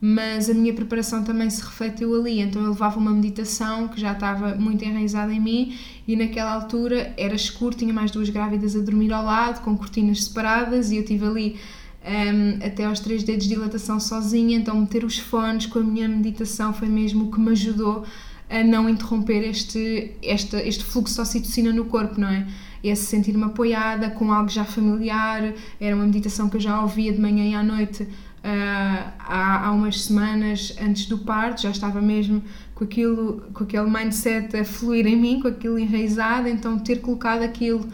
mas 0.00 0.48
a 0.48 0.54
minha 0.54 0.72
preparação 0.72 1.22
também 1.22 1.48
se 1.50 1.62
refletiu 1.62 2.18
ali. 2.18 2.40
Então 2.40 2.62
eu 2.62 2.70
levava 2.70 2.98
uma 2.98 3.12
meditação 3.12 3.88
que 3.88 4.00
já 4.00 4.12
estava 4.12 4.54
muito 4.54 4.84
enraizada 4.84 5.32
em 5.32 5.40
mim 5.40 5.76
e 6.08 6.16
naquela 6.16 6.52
altura 6.52 7.12
era 7.16 7.34
escuro, 7.34 7.76
tinha 7.76 7.92
mais 7.92 8.10
duas 8.10 8.30
grávidas 8.30 8.74
a 8.74 8.80
dormir 8.80 9.12
ao 9.12 9.24
lado, 9.24 9.62
com 9.62 9.76
cortinas 9.76 10.24
separadas 10.24 10.90
e 10.90 10.96
eu 10.96 11.04
tive 11.04 11.26
ali 11.26 11.56
um, 12.04 12.64
até 12.64 12.84
aos 12.84 13.00
três 13.00 13.22
dedos 13.22 13.44
de 13.44 13.54
dilatação 13.54 14.00
sozinha, 14.00 14.56
então 14.56 14.78
meter 14.80 15.04
os 15.04 15.18
fones 15.18 15.66
com 15.66 15.78
a 15.78 15.82
minha 15.82 16.08
meditação 16.08 16.72
foi 16.72 16.88
mesmo 16.88 17.26
o 17.26 17.30
que 17.30 17.40
me 17.40 17.50
ajudou 17.50 18.04
a 18.48 18.64
não 18.64 18.88
interromper 18.88 19.48
este, 19.48 20.12
este, 20.22 20.56
este 20.56 20.84
fluxo 20.84 21.14
de 21.14 21.20
ocitocina 21.20 21.72
no 21.72 21.84
corpo, 21.84 22.20
não 22.20 22.28
é? 22.28 22.46
Esse 22.82 23.04
sentir-me 23.04 23.44
apoiada 23.44 24.10
com 24.10 24.32
algo 24.32 24.48
já 24.48 24.64
familiar, 24.64 25.52
era 25.80 25.94
uma 25.94 26.06
meditação 26.06 26.48
que 26.48 26.56
eu 26.56 26.60
já 26.60 26.80
ouvia 26.80 27.12
de 27.12 27.20
manhã 27.20 27.44
e 27.44 27.54
à 27.54 27.62
noite 27.62 28.08
Uh, 28.40 29.04
há, 29.18 29.66
há 29.66 29.70
umas 29.70 30.04
semanas 30.04 30.74
antes 30.80 31.04
do 31.04 31.18
parto, 31.18 31.60
já 31.60 31.70
estava 31.70 32.00
mesmo 32.00 32.42
com, 32.74 32.84
aquilo, 32.84 33.42
com 33.52 33.64
aquele 33.64 33.90
mindset 33.90 34.56
a 34.56 34.64
fluir 34.64 35.06
em 35.06 35.14
mim, 35.14 35.40
com 35.40 35.48
aquilo 35.48 35.78
enraizado, 35.78 36.48
então 36.48 36.78
ter 36.78 37.02
colocado 37.02 37.42
aquilo 37.42 37.80
um, 37.80 37.88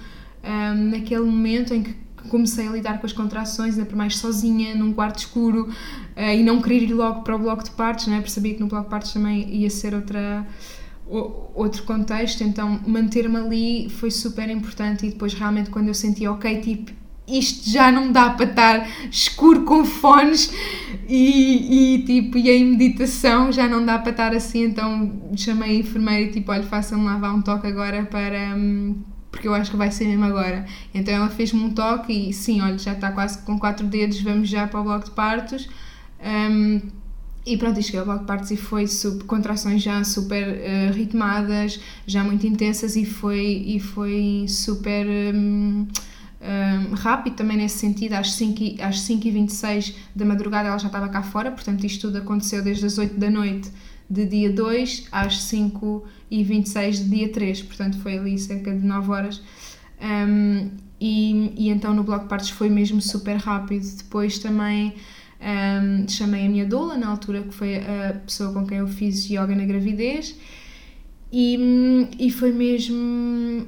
ah, 0.44 0.72
naquele 0.72 1.24
momento 1.24 1.74
em 1.74 1.82
que 1.82 1.96
comecei 2.26 2.68
a 2.68 2.70
lidar 2.70 2.98
com 2.98 3.06
as 3.06 3.12
contrações, 3.12 3.74
ainda 3.74 3.86
por 3.86 3.96
mais 3.96 4.16
sozinha, 4.16 4.74
num 4.74 4.92
quarto 4.92 5.18
escuro 5.18 5.68
uh, 5.68 6.20
e 6.20 6.42
não 6.42 6.60
querer 6.60 6.82
ir 6.82 6.92
logo 6.92 7.22
para 7.22 7.34
o 7.36 7.38
bloco 7.38 7.64
de 7.64 7.70
partos, 7.70 8.06
né? 8.06 8.20
percebi 8.20 8.54
que 8.54 8.60
no 8.60 8.66
bloco 8.66 8.84
de 8.84 8.90
partos 8.90 9.12
também 9.12 9.48
ia 9.54 9.70
ser 9.70 9.94
outra 9.94 10.46
outro 11.08 11.84
contexto, 11.84 12.42
então 12.42 12.80
manter-me 12.84 13.36
ali 13.36 13.88
foi 13.88 14.10
super 14.10 14.50
importante 14.50 15.06
e 15.06 15.10
depois 15.10 15.32
realmente 15.34 15.70
quando 15.70 15.86
eu 15.86 15.94
senti 15.94 16.26
ok, 16.26 16.60
tipo, 16.60 16.90
isto 17.28 17.70
já 17.70 17.90
não 17.90 18.10
dá 18.10 18.30
para 18.30 18.46
estar 18.46 18.88
escuro 19.10 19.62
com 19.62 19.84
fones 19.84 20.52
e, 21.08 21.94
e 21.94 22.02
tipo, 22.02 22.38
e 22.38 22.50
em 22.50 22.64
meditação 22.64 23.52
já 23.52 23.68
não 23.68 23.84
dá 23.84 23.98
para 23.98 24.10
estar 24.10 24.34
assim, 24.34 24.64
então 24.64 25.30
chamei 25.36 25.76
a 25.76 25.80
enfermeira 25.80 26.22
e 26.22 26.32
tipo, 26.32 26.50
olha, 26.50 26.64
faça-me 26.64 27.04
lá 27.04 27.16
vá 27.18 27.32
um 27.32 27.42
toque 27.42 27.66
agora 27.66 28.04
para 28.04 28.56
hum, 28.56 28.96
porque 29.30 29.48
eu 29.48 29.54
acho 29.54 29.70
que 29.70 29.76
vai 29.76 29.90
ser 29.90 30.06
mesmo 30.06 30.24
agora. 30.24 30.66
Então 30.94 31.14
ela 31.14 31.28
fez-me 31.28 31.60
um 31.60 31.70
toque 31.70 32.12
e 32.12 32.32
sim, 32.32 32.60
olha, 32.60 32.78
já 32.78 32.92
está 32.92 33.12
quase 33.12 33.38
com 33.42 33.58
quatro 33.58 33.86
dedos, 33.86 34.20
vamos 34.20 34.48
já 34.48 34.66
para 34.66 34.80
o 34.80 34.84
bloco 34.84 35.04
de 35.06 35.10
partos. 35.10 35.68
Um, 36.24 36.80
e 37.44 37.56
pronto, 37.56 37.80
cheguei 37.80 38.00
ao 38.00 38.06
bloco 38.06 38.20
de 38.20 38.26
partos 38.26 38.50
e 38.50 38.56
foi 38.56 38.88
super, 38.88 39.24
contrações 39.24 39.80
já 39.80 40.02
super 40.02 40.48
uh, 40.48 40.92
ritmadas, 40.92 41.78
já 42.04 42.24
muito 42.24 42.44
intensas 42.46 42.96
e 42.96 43.04
foi, 43.04 43.62
e 43.66 43.78
foi 43.78 44.46
super. 44.48 45.06
Um, 45.06 45.86
um, 46.38 46.94
rápido 46.94 47.34
também 47.34 47.56
nesse 47.56 47.78
sentido, 47.78 48.12
às 48.14 48.32
5, 48.32 48.62
e, 48.62 48.82
às 48.82 49.00
5 49.00 49.22
26 49.22 49.94
da 50.14 50.24
madrugada 50.24 50.68
ela 50.68 50.78
já 50.78 50.86
estava 50.86 51.08
cá 51.08 51.22
fora, 51.22 51.50
portanto 51.50 51.84
isto 51.84 52.08
tudo 52.08 52.18
aconteceu 52.18 52.62
desde 52.62 52.86
as 52.86 52.98
8 52.98 53.18
da 53.18 53.30
noite 53.30 53.70
de 54.08 54.24
dia 54.24 54.50
2 54.50 55.08
às 55.10 55.42
5 55.42 56.04
e 56.30 56.42
26 56.42 56.98
de 56.98 57.10
dia 57.10 57.28
3, 57.32 57.62
portanto 57.62 57.98
foi 57.98 58.18
ali 58.18 58.38
cerca 58.38 58.74
de 58.74 58.84
9 58.84 59.10
horas. 59.10 59.42
Um, 60.00 60.70
e, 61.00 61.52
e, 61.56 61.68
então 61.68 61.92
no 61.92 62.02
bloco 62.02 62.24
de 62.24 62.28
partes 62.28 62.50
foi 62.50 62.68
mesmo 62.68 63.00
super 63.00 63.36
rápido. 63.36 63.86
Depois 63.96 64.38
também 64.38 64.94
um, 65.40 66.08
chamei 66.08 66.46
a 66.46 66.48
minha 66.48 66.64
doula, 66.64 66.96
na 66.96 67.08
altura 67.08 67.42
que 67.42 67.52
foi 67.52 67.76
a 67.76 68.14
pessoa 68.24 68.52
com 68.52 68.66
quem 68.66 68.78
eu 68.78 68.88
fiz 68.88 69.28
yoga 69.28 69.54
na 69.54 69.64
gravidez, 69.64 70.34
E, 71.32 72.08
e 72.20 72.30
foi 72.30 72.52
mesmo 72.52 72.96
uh, 72.96 73.66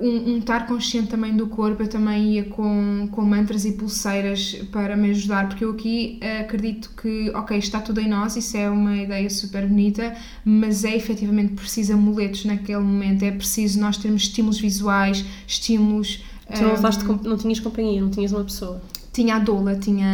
um, 0.00 0.34
um 0.34 0.38
estar 0.38 0.66
consciente 0.66 1.08
também 1.08 1.36
do 1.36 1.48
corpo. 1.48 1.82
Eu 1.82 1.88
também 1.88 2.34
ia 2.34 2.44
com, 2.44 3.08
com 3.10 3.22
mantras 3.22 3.64
e 3.64 3.72
pulseiras 3.72 4.54
para 4.70 4.96
me 4.96 5.10
ajudar, 5.10 5.48
porque 5.48 5.64
eu 5.64 5.72
aqui 5.72 6.20
acredito 6.40 6.90
que, 7.00 7.30
ok, 7.30 7.58
está 7.58 7.80
tudo 7.80 8.00
em 8.00 8.08
nós, 8.08 8.36
isso 8.36 8.56
é 8.56 8.70
uma 8.70 8.96
ideia 8.96 9.28
super 9.28 9.66
bonita, 9.66 10.16
mas 10.44 10.84
é 10.84 10.96
efetivamente 10.96 11.54
preciso 11.54 11.94
amuletos 11.94 12.44
naquele 12.44 12.78
momento, 12.78 13.24
é 13.24 13.32
preciso 13.32 13.80
nós 13.80 13.96
termos 13.96 14.22
estímulos 14.22 14.60
visuais, 14.60 15.24
estímulos. 15.46 16.22
Tu 16.54 16.62
não, 16.62 16.70
levaste, 16.70 17.04
não 17.04 17.36
tinhas 17.36 17.60
companhia, 17.60 18.00
não 18.00 18.08
tinhas 18.08 18.32
uma 18.32 18.44
pessoa? 18.44 18.80
Tinha 19.18 19.34
a 19.36 19.38
doula, 19.40 19.74
tinha, 19.76 20.06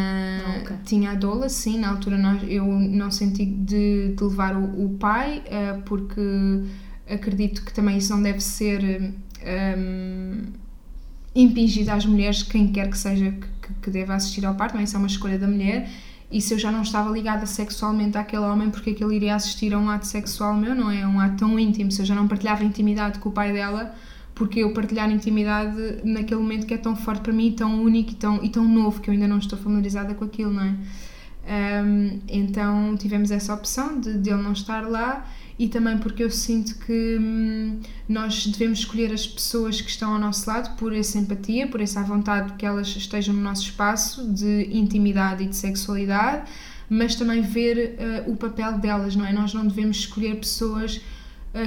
Ah, 0.47 0.59
ok. 0.63 0.77
tinha 0.85 1.11
a 1.11 1.15
doula, 1.15 1.49
sim. 1.51 1.79
Na 1.79 1.91
altura 1.91 2.17
nós, 2.17 2.43
eu 2.49 2.65
não 2.65 3.11
senti 3.11 3.45
de, 3.45 4.15
de 4.17 4.25
levar 4.25 4.57
o, 4.57 4.85
o 4.87 4.89
pai, 4.99 5.43
eh, 5.45 5.75
porque 5.85 6.21
acredito 7.09 7.63
que 7.65 7.73
também 7.75 7.99
isso 7.99 8.15
não 8.15 8.23
deve 8.23 8.41
ser 8.41 9.13
ehm, 9.43 10.45
impingido 11.35 11.91
às 11.91 12.07
mulheres, 12.07 12.43
quem 12.43 12.69
quer 12.73 12.89
que 12.89 12.97
seja 12.97 13.31
que, 13.33 13.47
que- 13.67 13.75
que 13.83 13.91
deva 13.91 14.15
assistir 14.15 14.45
ao 14.47 14.55
parto, 14.55 14.75
não 14.75 14.81
é? 14.81 14.85
isso 14.85 14.97
é 14.97 14.99
uma 14.99 15.07
escolha 15.09 15.39
da 15.39 15.47
mulher. 15.47 15.89
E 16.31 16.41
se 16.41 16.55
eu 16.55 16.59
já 16.59 16.73
não 16.73 16.83
estava 16.83 17.11
ligada 17.11 17.45
sexualmente 17.47 18.17
àquele 18.17 18.43
homem, 18.45 18.71
porque 18.71 18.91
é 18.91 18.95
que 18.95 19.05
ele 19.05 19.17
iria 19.17 19.35
assistir 19.35 19.73
a 19.75 19.79
um 19.79 19.89
ato 19.91 20.07
sexual 20.07 20.55
meu, 20.55 20.75
não 20.75 20.91
é? 20.91 21.07
Um 21.07 21.21
ato 21.21 21.37
tão 21.37 21.59
íntimo. 21.59 21.93
Se 21.93 22.01
eu 22.03 22.07
já 22.07 22.15
não 22.15 22.27
partilhava 22.27 22.65
intimidade 22.65 23.19
com 23.19 23.29
o 23.29 23.33
pai 23.33 23.53
dela, 23.53 23.95
porque 24.35 24.61
eu 24.61 24.73
partilhar 24.73 25.11
intimidade 25.11 26.01
naquele 26.05 26.41
momento 26.41 26.67
que 26.67 26.75
é 26.75 26.79
tão 26.79 26.97
forte 26.97 27.23
para 27.23 27.33
mim, 27.33 27.53
tão 27.53 27.83
único 27.83 28.11
e 28.11 28.15
tão, 28.15 28.43
e 28.43 28.49
tão 28.49 28.67
novo, 28.67 29.01
que 29.01 29.09
eu 29.09 29.15
ainda 29.15 29.29
não 29.29 29.39
estou 29.39 29.59
familiarizada 29.59 30.15
com 30.15 30.25
aquilo, 30.25 30.53
não 30.53 30.65
é? 30.65 30.75
Um, 31.47 32.21
então 32.27 32.97
tivemos 32.97 33.31
essa 33.31 33.53
opção 33.53 34.01
de, 34.01 34.19
de 34.19 34.31
ele 34.31 34.43
não 34.43 34.53
estar 34.53 34.89
lá 34.89 35.27
e 35.59 35.69
também 35.69 35.99
porque 35.99 36.25
eu 36.25 36.31
sinto 36.31 36.75
que 36.79 37.19
hum, 37.21 37.81
nós 38.09 38.47
devemos 38.47 38.81
escolher 38.81 39.13
as 39.13 39.27
pessoas 39.27 39.81
que 39.81 39.91
estão 39.91 40.15
ao 40.15 40.19
nosso 40.19 40.49
lado 40.49 40.75
por 40.77 40.93
essa 40.93 41.19
empatia, 41.19 41.69
por 41.69 41.81
essa 41.81 42.03
vontade 42.03 42.55
que 42.55 42.67
elas 42.67 42.89
estejam 42.89 43.35
no 43.35 43.43
nosso 43.43 43.63
espaço 43.63 44.27
de 44.33 44.69
intimidade 44.73 45.45
e 45.45 45.47
de 45.47 45.55
sexualidade, 45.55 46.51
mas 46.89 47.15
também 47.15 47.43
ver 47.43 47.97
uh, 48.27 48.33
o 48.33 48.37
papel 48.37 48.79
delas, 48.79 49.15
não 49.15 49.25
é? 49.25 49.33
Nós 49.33 49.55
não 49.55 49.67
devemos 49.67 49.99
escolher 49.99 50.37
pessoas 50.37 51.01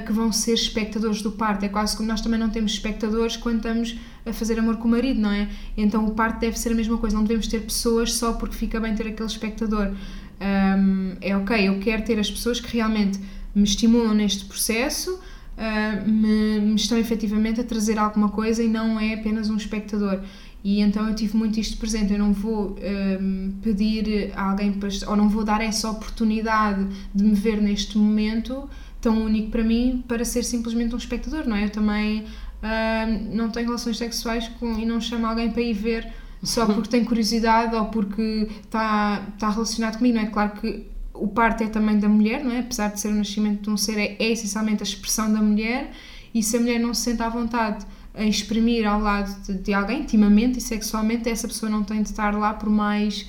que 0.06 0.12
vão 0.12 0.32
ser 0.32 0.54
espectadores 0.54 1.22
do 1.22 1.32
parto. 1.32 1.64
É 1.64 1.70
quase 1.70 1.96
como 1.96 2.10
nós 2.10 2.20
também 2.20 2.40
não 2.40 2.50
temos 2.50 2.74
espectadores 2.74 3.38
quando 3.38 3.58
estamos 3.58 3.98
a 4.26 4.34
fazer 4.34 4.60
amor 4.60 4.78
com 4.78 4.88
o 4.88 4.92
marido, 4.92 5.22
não 5.22 5.32
é? 5.32 5.48
Então 5.78 6.06
o 6.06 6.12
parto 6.12 6.40
deve 6.40 6.60
ser 6.60 6.74
a 6.74 6.76
mesma 6.76 6.98
coisa. 6.98 7.16
Não 7.16 7.24
devemos 7.24 7.48
ter 7.48 7.62
pessoas 7.62 8.14
só 8.14 8.34
porque 8.34 8.56
fica 8.56 8.80
bem 8.80 8.94
ter 8.96 9.08
aquele 9.08 9.30
espectador. 9.30 9.94
Um, 10.40 11.16
é 11.22 11.36
ok, 11.36 11.68
eu 11.68 11.80
quero 11.80 12.04
ter 12.04 12.20
as 12.20 12.30
pessoas 12.30 12.60
que 12.60 12.72
realmente 12.76 13.20
me 13.56 13.64
estimulam 13.64 14.14
neste 14.14 14.46
processo, 14.46 15.14
uh, 15.14 16.10
me, 16.10 16.60
me 16.60 16.76
estão 16.76 16.98
efetivamente 16.98 17.60
a 17.60 17.64
trazer 17.64 17.98
alguma 17.98 18.30
coisa 18.30 18.62
e 18.62 18.68
não 18.68 19.00
é 19.00 19.16
apenas 19.16 19.50
um 19.50 19.56
espectador. 19.56 20.22
E 20.64 20.82
então 20.82 21.08
eu 21.08 21.16
tive 21.16 21.38
muito 21.38 21.60
isto 21.60 21.78
presente. 21.78 22.12
Eu 22.12 22.20
não 22.20 22.34
vou 22.34 22.78
um, 23.22 23.54
pedir 23.62 24.32
a 24.36 24.52
alguém 24.52 24.74
para, 24.74 24.90
ou 25.08 25.16
não 25.16 25.30
vou 25.30 25.44
dar 25.44 25.62
essa 25.62 25.90
oportunidade 25.90 26.86
de 27.16 27.24
me 27.24 27.34
ver 27.34 27.62
neste 27.62 27.98
momento 27.98 28.70
tão 29.08 29.24
único 29.24 29.50
para 29.50 29.64
mim 29.64 30.04
para 30.06 30.26
ser 30.26 30.44
simplesmente 30.44 30.94
um 30.94 30.98
espectador, 30.98 31.48
não 31.48 31.56
é? 31.56 31.64
Eu 31.64 31.70
também 31.70 32.24
uh, 32.24 33.34
não 33.36 33.50
tenho 33.50 33.68
relações 33.68 33.98
sexuais 33.98 34.50
com, 34.60 34.78
e 34.78 34.86
não 34.86 35.00
chamo 35.00 35.26
alguém 35.26 35.50
para 35.50 35.62
ir 35.62 35.74
ver 35.74 36.12
só 36.44 36.66
porque 36.68 36.90
tem 36.90 37.06
curiosidade 37.06 37.74
ou 37.74 37.86
porque 37.86 38.50
está, 38.62 39.26
está 39.34 39.50
relacionado 39.50 39.98
comigo, 39.98 40.18
não 40.18 40.24
é? 40.24 40.26
Claro 40.26 40.60
que 40.60 40.86
o 41.14 41.26
parto 41.30 41.64
é 41.64 41.68
também 41.68 41.98
da 41.98 42.10
mulher, 42.10 42.44
não 42.44 42.52
é? 42.52 42.60
Apesar 42.60 42.90
de 42.90 43.00
ser 43.00 43.08
o 43.08 43.16
nascimento 43.16 43.62
de 43.62 43.70
um 43.70 43.78
ser, 43.78 43.98
é, 43.98 44.18
é 44.20 44.30
essencialmente 44.30 44.84
a 44.84 44.86
expressão 44.86 45.32
da 45.32 45.42
mulher 45.42 45.92
e 46.34 46.44
se 46.44 46.58
a 46.58 46.60
mulher 46.60 46.78
não 46.78 46.94
se 46.94 47.04
sente 47.04 47.24
à 47.24 47.30
vontade 47.30 47.86
em 48.14 48.28
exprimir 48.28 48.86
ao 48.86 49.00
lado 49.00 49.34
de, 49.44 49.54
de 49.54 49.74
alguém, 49.74 50.02
intimamente 50.02 50.58
e 50.58 50.62
sexualmente, 50.62 51.30
essa 51.30 51.48
pessoa 51.48 51.70
não 51.70 51.82
tem 51.82 52.02
de 52.02 52.10
estar 52.10 52.36
lá 52.36 52.54
por 52.54 52.70
mais 52.70 53.26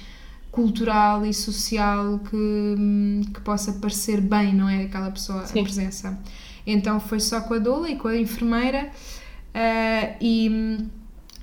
cultural 0.58 1.24
e 1.24 1.32
social 1.32 2.18
que, 2.18 3.30
que 3.32 3.40
possa 3.42 3.74
parecer 3.74 4.20
bem, 4.20 4.52
não 4.52 4.68
é? 4.68 4.86
Aquela 4.86 5.08
pessoa, 5.08 5.46
Sim. 5.46 5.60
a 5.60 5.62
presença. 5.62 6.18
Então 6.66 6.98
foi 6.98 7.20
só 7.20 7.40
com 7.42 7.54
a 7.54 7.58
doula 7.60 7.88
e 7.88 7.94
com 7.94 8.08
a 8.08 8.16
enfermeira 8.16 8.90
uh, 9.54 10.16
e, 10.20 10.78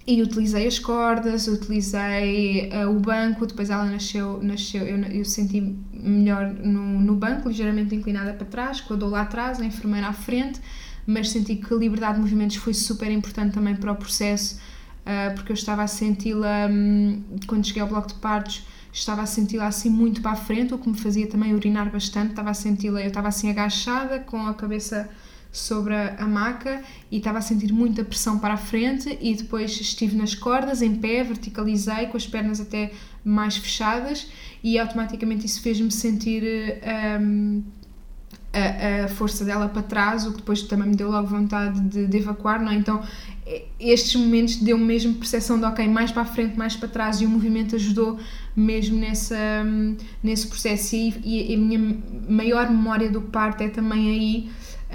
e 0.06 0.22
utilizei 0.22 0.68
as 0.68 0.80
cordas, 0.80 1.48
utilizei 1.48 2.70
uh, 2.74 2.90
o 2.94 3.00
banco, 3.00 3.48
depois 3.48 3.70
ela 3.70 3.86
nasceu, 3.86 4.44
nasceu 4.44 4.86
eu, 4.86 4.98
eu 4.98 5.24
senti 5.24 5.62
melhor 5.94 6.54
no, 6.54 7.00
no 7.00 7.16
banco, 7.16 7.48
ligeiramente 7.48 7.96
inclinada 7.96 8.34
para 8.34 8.46
trás, 8.46 8.82
com 8.82 8.96
a 8.96 8.98
doula 8.98 9.22
atrás, 9.22 9.62
a 9.62 9.66
enfermeira 9.66 10.08
à 10.08 10.14
frente, 10.14 10.60
mas 11.08 11.30
senti 11.30 11.56
que 11.56 11.74
a 11.74 11.78
liberdade 11.78 12.16
de 12.16 12.20
movimentos 12.20 12.58
foi 12.58 12.74
super 12.74 13.10
importante 13.10 13.54
também 13.54 13.78
para 13.78 13.94
o 13.94 13.96
processo, 13.96 14.60
uh, 15.06 15.34
porque 15.36 15.54
eu 15.54 15.56
estava 15.56 15.84
a 15.84 15.88
senti-la, 15.88 16.68
um, 16.70 17.24
quando 17.48 17.66
cheguei 17.66 17.82
ao 17.82 17.88
bloco 17.88 18.10
de 18.10 18.16
partos, 18.16 18.75
estava 19.00 19.22
a 19.22 19.26
senti-la 19.26 19.68
assim 19.68 19.90
muito 19.90 20.22
para 20.22 20.32
a 20.32 20.36
frente, 20.36 20.74
o 20.74 20.78
que 20.78 20.90
me 20.90 20.98
fazia 20.98 21.28
também 21.28 21.54
urinar 21.54 21.92
bastante, 21.92 22.30
estava 22.30 22.50
a 22.50 22.54
senti-la, 22.54 23.02
eu 23.02 23.08
estava 23.08 23.28
assim 23.28 23.50
agachada, 23.50 24.20
com 24.20 24.48
a 24.48 24.54
cabeça 24.54 25.10
sobre 25.52 25.94
a 25.94 26.26
maca 26.26 26.82
e 27.12 27.18
estava 27.18 27.38
a 27.38 27.42
sentir 27.42 27.72
muita 27.72 28.04
pressão 28.04 28.40
para 28.40 28.54
a 28.54 28.58
frente 28.58 29.18
e 29.22 29.36
depois 29.36 29.80
estive 29.80 30.16
nas 30.16 30.34
cordas, 30.34 30.82
em 30.82 30.96
pé, 30.96 31.24
verticalizei, 31.24 32.08
com 32.08 32.18
as 32.18 32.26
pernas 32.26 32.60
até 32.60 32.92
mais 33.24 33.58
fechadas 33.58 34.28
e 34.64 34.80
automaticamente 34.80 35.46
isso 35.46 35.62
fez-me 35.62 35.92
sentir 35.92 36.44
um, 37.22 37.64
a, 38.54 39.06
a, 39.06 39.08
força 39.10 39.44
dela 39.44 39.68
para 39.68 39.82
trás, 39.82 40.26
o 40.26 40.32
que 40.32 40.38
depois 40.38 40.62
também 40.64 40.90
me 40.90 40.96
deu 40.96 41.12
logo 41.12 41.28
vontade 41.28 41.80
de, 41.82 42.08
de 42.08 42.18
evacuar, 42.18 42.62
não 42.62 42.72
é? 42.72 42.76
Então 42.76 43.02
estes 43.80 44.16
momentos 44.16 44.58
deu-me 44.58 44.84
mesmo 44.84 45.14
percepção 45.16 45.60
de 45.60 45.66
ok, 45.66 45.88
mais 45.88 46.12
para 46.12 46.24
a 46.24 46.26
frente, 46.26 46.58
mais 46.58 46.76
para 46.76 46.90
trás 46.90 47.22
e 47.22 47.26
o 47.26 47.30
movimento 47.30 47.76
ajudou 47.76 48.20
mesmo 48.56 48.98
nessa, 48.98 49.66
nesse 50.24 50.48
processo 50.48 50.96
e, 50.96 51.14
e 51.24 51.54
a 51.54 51.58
minha 51.58 51.98
maior 52.30 52.70
memória 52.70 53.10
do 53.10 53.22
parto 53.22 53.62
é 53.64 53.68
também 53.70 54.10
aí 54.10 54.50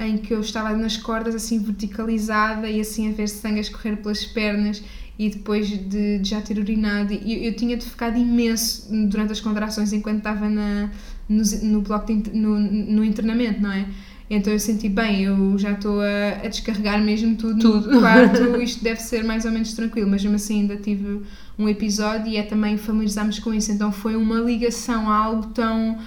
em 0.06 0.16
que 0.16 0.32
eu 0.32 0.40
estava 0.40 0.74
nas 0.76 0.96
cordas 0.96 1.34
assim 1.34 1.58
verticalizada 1.58 2.68
e 2.68 2.80
assim 2.80 3.10
a 3.10 3.12
ver 3.12 3.28
sangue 3.28 3.58
a 3.58 3.60
escorrer 3.60 3.96
pelas 3.98 4.24
pernas 4.24 4.82
e 5.18 5.28
depois 5.28 5.68
de, 5.68 6.18
de 6.18 6.28
já 6.28 6.40
ter 6.40 6.58
urinado 6.58 7.12
eu, 7.12 7.38
eu 7.42 7.54
tinha 7.54 7.76
de 7.76 7.84
ficado 7.84 8.16
imenso 8.16 8.88
durante 9.08 9.32
as 9.32 9.40
contrações 9.40 9.92
enquanto 9.92 10.18
estava 10.18 10.48
na, 10.48 10.90
no, 11.28 11.42
no 11.62 11.80
bloco 11.82 12.06
de, 12.06 12.30
no, 12.36 12.58
no 12.58 13.04
internamento, 13.04 13.60
não 13.60 13.70
é? 13.72 13.86
Então 14.30 14.52
eu 14.52 14.60
senti 14.60 14.88
bem, 14.88 15.24
eu 15.24 15.58
já 15.58 15.72
estou 15.72 16.00
a, 16.00 16.44
a 16.44 16.48
descarregar 16.48 17.02
mesmo 17.02 17.34
tudo, 17.34 17.58
Tudo. 17.58 17.90
no 17.90 18.00
quarto, 18.00 18.56
isto 18.62 18.82
deve 18.84 19.02
ser 19.02 19.24
mais 19.24 19.44
ou 19.44 19.50
menos 19.50 19.72
tranquilo, 19.72 20.08
mas 20.08 20.22
mesmo 20.22 20.36
assim 20.36 20.60
ainda 20.60 20.76
tive 20.76 21.22
um 21.58 21.68
episódio 21.68 22.28
e 22.28 22.36
é 22.36 22.44
também 22.44 22.78
familiarizarmos 22.78 23.40
com 23.40 23.52
isso, 23.52 23.72
então 23.72 23.90
foi 23.90 24.14
uma 24.14 24.36
ligação 24.36 25.10
a 25.10 25.16
algo 25.16 25.48
tão 25.48 25.98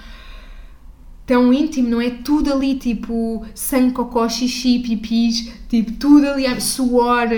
tão 1.26 1.52
íntimo, 1.52 1.88
não 1.88 2.00
é? 2.00 2.10
Tudo 2.10 2.52
ali, 2.52 2.76
tipo, 2.76 3.44
sangue, 3.54 3.92
cocó, 3.92 4.26
xixi, 4.28 4.78
pipis, 4.78 5.52
tipo, 5.68 5.92
tudo 5.92 6.26
ali, 6.26 6.60
suor, 6.60 7.28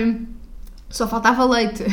só 0.89 1.07
faltava 1.07 1.43
leite. 1.45 1.83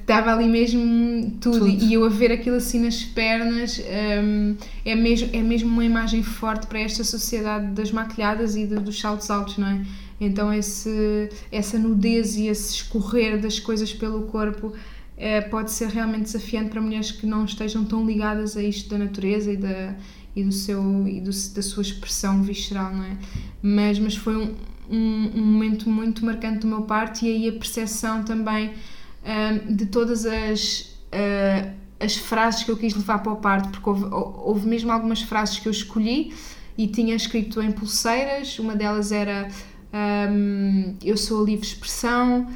Estava 0.00 0.30
uh, 0.30 0.38
ali 0.38 0.48
mesmo 0.48 1.32
tudo. 1.40 1.58
Tudo. 1.58 1.84
e 1.84 1.94
eu 1.94 2.04
a 2.04 2.08
ver 2.08 2.30
aquilo 2.30 2.56
assim 2.56 2.80
nas 2.80 3.02
pernas 3.02 3.80
um, 3.80 4.56
é, 4.84 4.94
mesmo, 4.94 5.30
é 5.32 5.42
mesmo 5.42 5.68
uma 5.68 5.84
imagem 5.84 6.22
forte 6.22 6.66
para 6.68 6.78
esta 6.78 7.02
sociedade 7.02 7.72
das 7.72 7.90
maquilhadas 7.90 8.54
e 8.54 8.66
de, 8.66 8.76
dos 8.76 9.00
saltos 9.00 9.30
altos, 9.30 9.58
não 9.58 9.66
é? 9.66 9.84
Então 10.20 10.52
esse, 10.52 11.28
essa 11.50 11.76
nudez 11.76 12.36
e 12.36 12.46
esse 12.46 12.74
escorrer 12.74 13.40
das 13.40 13.58
coisas 13.58 13.92
pelo 13.92 14.22
corpo 14.22 14.72
eh, 15.16 15.40
pode 15.40 15.70
ser 15.70 15.88
realmente 15.88 16.22
desafiante 16.22 16.70
para 16.70 16.80
mulheres 16.80 17.10
que 17.10 17.26
não 17.26 17.44
estejam 17.44 17.84
tão 17.84 18.06
ligadas 18.06 18.56
a 18.56 18.62
isto 18.62 18.88
da 18.88 18.98
natureza 18.98 19.52
e 19.52 19.56
da, 19.56 19.94
e 20.34 20.42
do 20.42 20.52
seu 20.52 21.06
e 21.06 21.20
do, 21.20 21.30
da 21.30 21.62
sua 21.62 21.82
expressão 21.82 22.42
visceral, 22.42 22.94
não 22.94 23.04
é? 23.04 23.16
Mas, 23.62 23.98
mas 23.98 24.16
foi 24.16 24.36
um, 24.36 24.54
um, 24.90 25.30
um 25.34 25.44
momento 25.44 25.88
muito 25.88 26.24
marcante 26.24 26.60
do 26.60 26.66
meu 26.66 26.82
parto 26.82 27.24
e 27.24 27.28
aí 27.28 27.48
a 27.48 27.52
percepção 27.52 28.24
também 28.24 28.72
um, 29.24 29.74
de 29.74 29.86
todas 29.86 30.26
as 30.26 30.96
uh, 31.12 31.82
as 32.00 32.16
frases 32.16 32.64
que 32.64 32.70
eu 32.70 32.76
quis 32.76 32.94
levar 32.94 33.20
para 33.20 33.32
o 33.32 33.36
parto, 33.36 33.68
porque 33.68 33.88
houve, 33.88 34.04
houve 34.10 34.66
mesmo 34.66 34.90
algumas 34.90 35.22
frases 35.22 35.58
que 35.58 35.68
eu 35.68 35.72
escolhi 35.72 36.34
e 36.76 36.88
tinha 36.88 37.14
escrito 37.14 37.62
em 37.62 37.70
pulseiras, 37.70 38.58
uma 38.58 38.74
delas 38.74 39.12
era 39.12 39.48
um, 40.32 40.96
eu 41.04 41.16
sou 41.16 41.42
a 41.42 41.46
livre 41.46 41.64
expressão, 41.64 42.48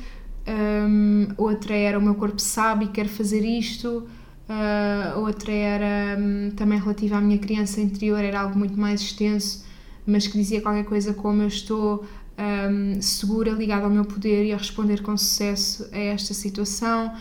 um, 0.49 1.29
outra 1.37 1.75
era 1.75 1.97
o 1.97 2.03
meu 2.03 2.17
corpo 2.17 2.41
sabe 2.41 2.87
e 2.87 2.89
quer 2.89 3.07
fazer 3.07 3.45
isto, 3.45 4.07
Uh, 4.49 5.19
outra 5.23 5.53
era 5.53 6.17
um, 6.21 6.53
também 6.53 6.79
relativa 6.79 7.17
à 7.17 7.21
minha 7.21 7.37
criança 7.37 7.81
interior, 7.81 8.21
era 8.21 8.43
algo 8.43 8.57
muito 8.57 8.79
mais 8.79 9.01
extenso, 9.01 9.65
mas 10.07 10.29
que 10.29 10.39
dizia 10.39 10.61
qualquer 10.61 10.85
coisa 10.85 11.13
como 11.13 11.43
eu 11.43 11.49
estou 11.49 12.07
um, 12.39 13.01
segura, 13.01 13.51
ligada 13.51 13.85
ao 13.85 13.91
meu 13.91 14.05
poder 14.05 14.45
e 14.45 14.53
a 14.53 14.57
responder 14.57 15.03
com 15.03 15.17
sucesso 15.17 15.89
a 15.93 15.99
esta 15.99 16.35
situação. 16.35 17.13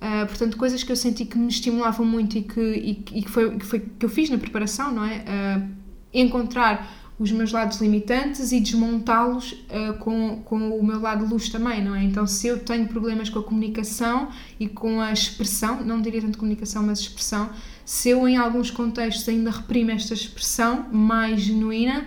Uh, 0.00 0.26
portanto, 0.26 0.56
coisas 0.56 0.82
que 0.82 0.92
eu 0.92 0.96
senti 0.96 1.24
que 1.24 1.38
me 1.38 1.48
estimulavam 1.48 2.04
muito 2.04 2.36
e 2.36 2.42
que, 2.42 2.60
e, 2.60 2.90
e 3.18 3.22
que, 3.22 3.30
foi, 3.30 3.56
que 3.56 3.64
foi 3.64 3.80
que 3.80 4.04
eu 4.04 4.08
fiz 4.08 4.28
na 4.28 4.38
preparação, 4.38 4.92
não 4.92 5.04
é? 5.04 5.18
Uh, 5.18 5.68
encontrar 6.12 7.04
os 7.18 7.30
meus 7.30 7.52
lados 7.52 7.80
limitantes 7.80 8.50
e 8.50 8.58
desmontá-los 8.58 9.52
uh, 9.52 9.96
com, 10.00 10.42
com 10.44 10.76
o 10.76 10.84
meu 10.84 11.00
lado 11.00 11.24
luz 11.24 11.48
também, 11.48 11.82
não 11.82 11.94
é? 11.94 12.02
Então, 12.02 12.26
se 12.26 12.48
eu 12.48 12.58
tenho 12.58 12.88
problemas 12.88 13.30
com 13.30 13.38
a 13.38 13.42
comunicação 13.42 14.28
e 14.58 14.68
com 14.68 15.00
a 15.00 15.12
expressão, 15.12 15.84
não 15.84 16.02
diria 16.02 16.20
tanto 16.20 16.38
comunicação, 16.38 16.82
mas 16.82 16.98
expressão, 16.98 17.50
se 17.84 18.10
eu 18.10 18.26
em 18.26 18.36
alguns 18.36 18.70
contextos 18.70 19.28
ainda 19.28 19.50
reprimo 19.50 19.92
esta 19.92 20.12
expressão 20.12 20.86
mais 20.92 21.40
genuína, 21.42 22.06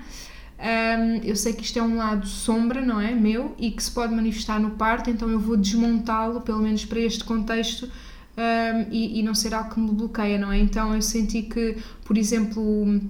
um, 0.59 1.15
eu 1.23 1.35
sei 1.35 1.53
que 1.53 1.63
isto 1.63 1.77
é 1.77 1.83
um 1.83 1.97
lado 1.97 2.25
sombra, 2.27 2.81
não 2.81 2.99
é? 2.99 3.13
Meu, 3.13 3.55
e 3.59 3.69
que 3.69 3.83
se 3.83 3.91
pode 3.91 4.13
manifestar 4.13 4.59
no 4.59 4.71
parto, 4.71 5.09
então 5.09 5.29
eu 5.29 5.39
vou 5.39 5.55
desmontá-lo, 5.55 6.41
pelo 6.41 6.59
menos 6.59 6.83
para 6.85 6.99
este 6.99 7.23
contexto, 7.23 7.85
um, 7.85 8.91
e, 8.91 9.19
e, 9.19 9.23
não 9.23 9.35
ser 9.35 9.53
algo 9.53 9.69
que 9.69 9.79
me 9.79 9.91
bloqueia, 9.91 10.37
não 10.37 10.51
é? 10.51 10.59
Então 10.59 10.95
eu 10.95 11.01
senti 11.01 11.43
que, 11.43 11.77
por 12.03 12.17
exemplo, 12.17 13.01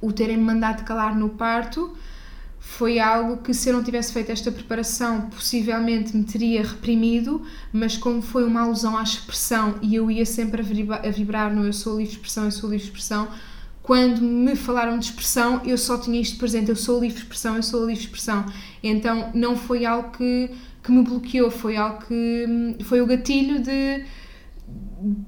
o 0.00 0.12
terem-me 0.12 0.42
mandado 0.42 0.84
calar 0.84 1.16
no 1.18 1.30
parto 1.30 1.94
foi 2.58 2.98
algo 2.98 3.38
que, 3.38 3.52
se 3.54 3.70
eu 3.70 3.74
não 3.74 3.82
tivesse 3.82 4.12
feito 4.12 4.30
esta 4.30 4.52
preparação, 4.52 5.22
possivelmente 5.30 6.14
me 6.14 6.24
teria 6.24 6.62
reprimido, 6.62 7.42
mas 7.72 7.96
como 7.96 8.20
foi 8.20 8.44
uma 8.44 8.60
alusão 8.60 8.96
à 8.96 9.02
expressão 9.02 9.76
e 9.80 9.94
eu 9.94 10.10
ia 10.10 10.26
sempre 10.26 10.60
a 10.60 11.10
vibrar, 11.10 11.54
no 11.54 11.64
eu 11.64 11.72
sou 11.72 11.98
livre 11.98 12.12
expressão, 12.12 12.44
eu 12.44 12.50
sou 12.50 12.70
livre 12.70 12.84
expressão, 12.84 13.28
quando 13.82 14.20
me 14.20 14.54
falaram 14.54 14.98
de 14.98 15.06
expressão, 15.06 15.62
eu 15.64 15.78
só 15.78 15.98
tinha 15.98 16.20
isto 16.20 16.38
presente, 16.38 16.68
eu 16.68 16.76
sou 16.76 17.00
livre 17.00 17.18
expressão, 17.18 17.56
eu 17.56 17.62
sou 17.62 17.86
livre 17.86 18.04
expressão. 18.04 18.44
Então 18.82 19.30
não 19.34 19.56
foi 19.56 19.84
algo 19.84 20.10
que, 20.10 20.50
que 20.82 20.92
me 20.92 21.02
bloqueou, 21.02 21.50
foi 21.50 21.76
algo 21.76 22.04
que 22.06 22.76
foi 22.84 23.00
o 23.00 23.06
gatilho 23.06 23.60
de 23.60 24.04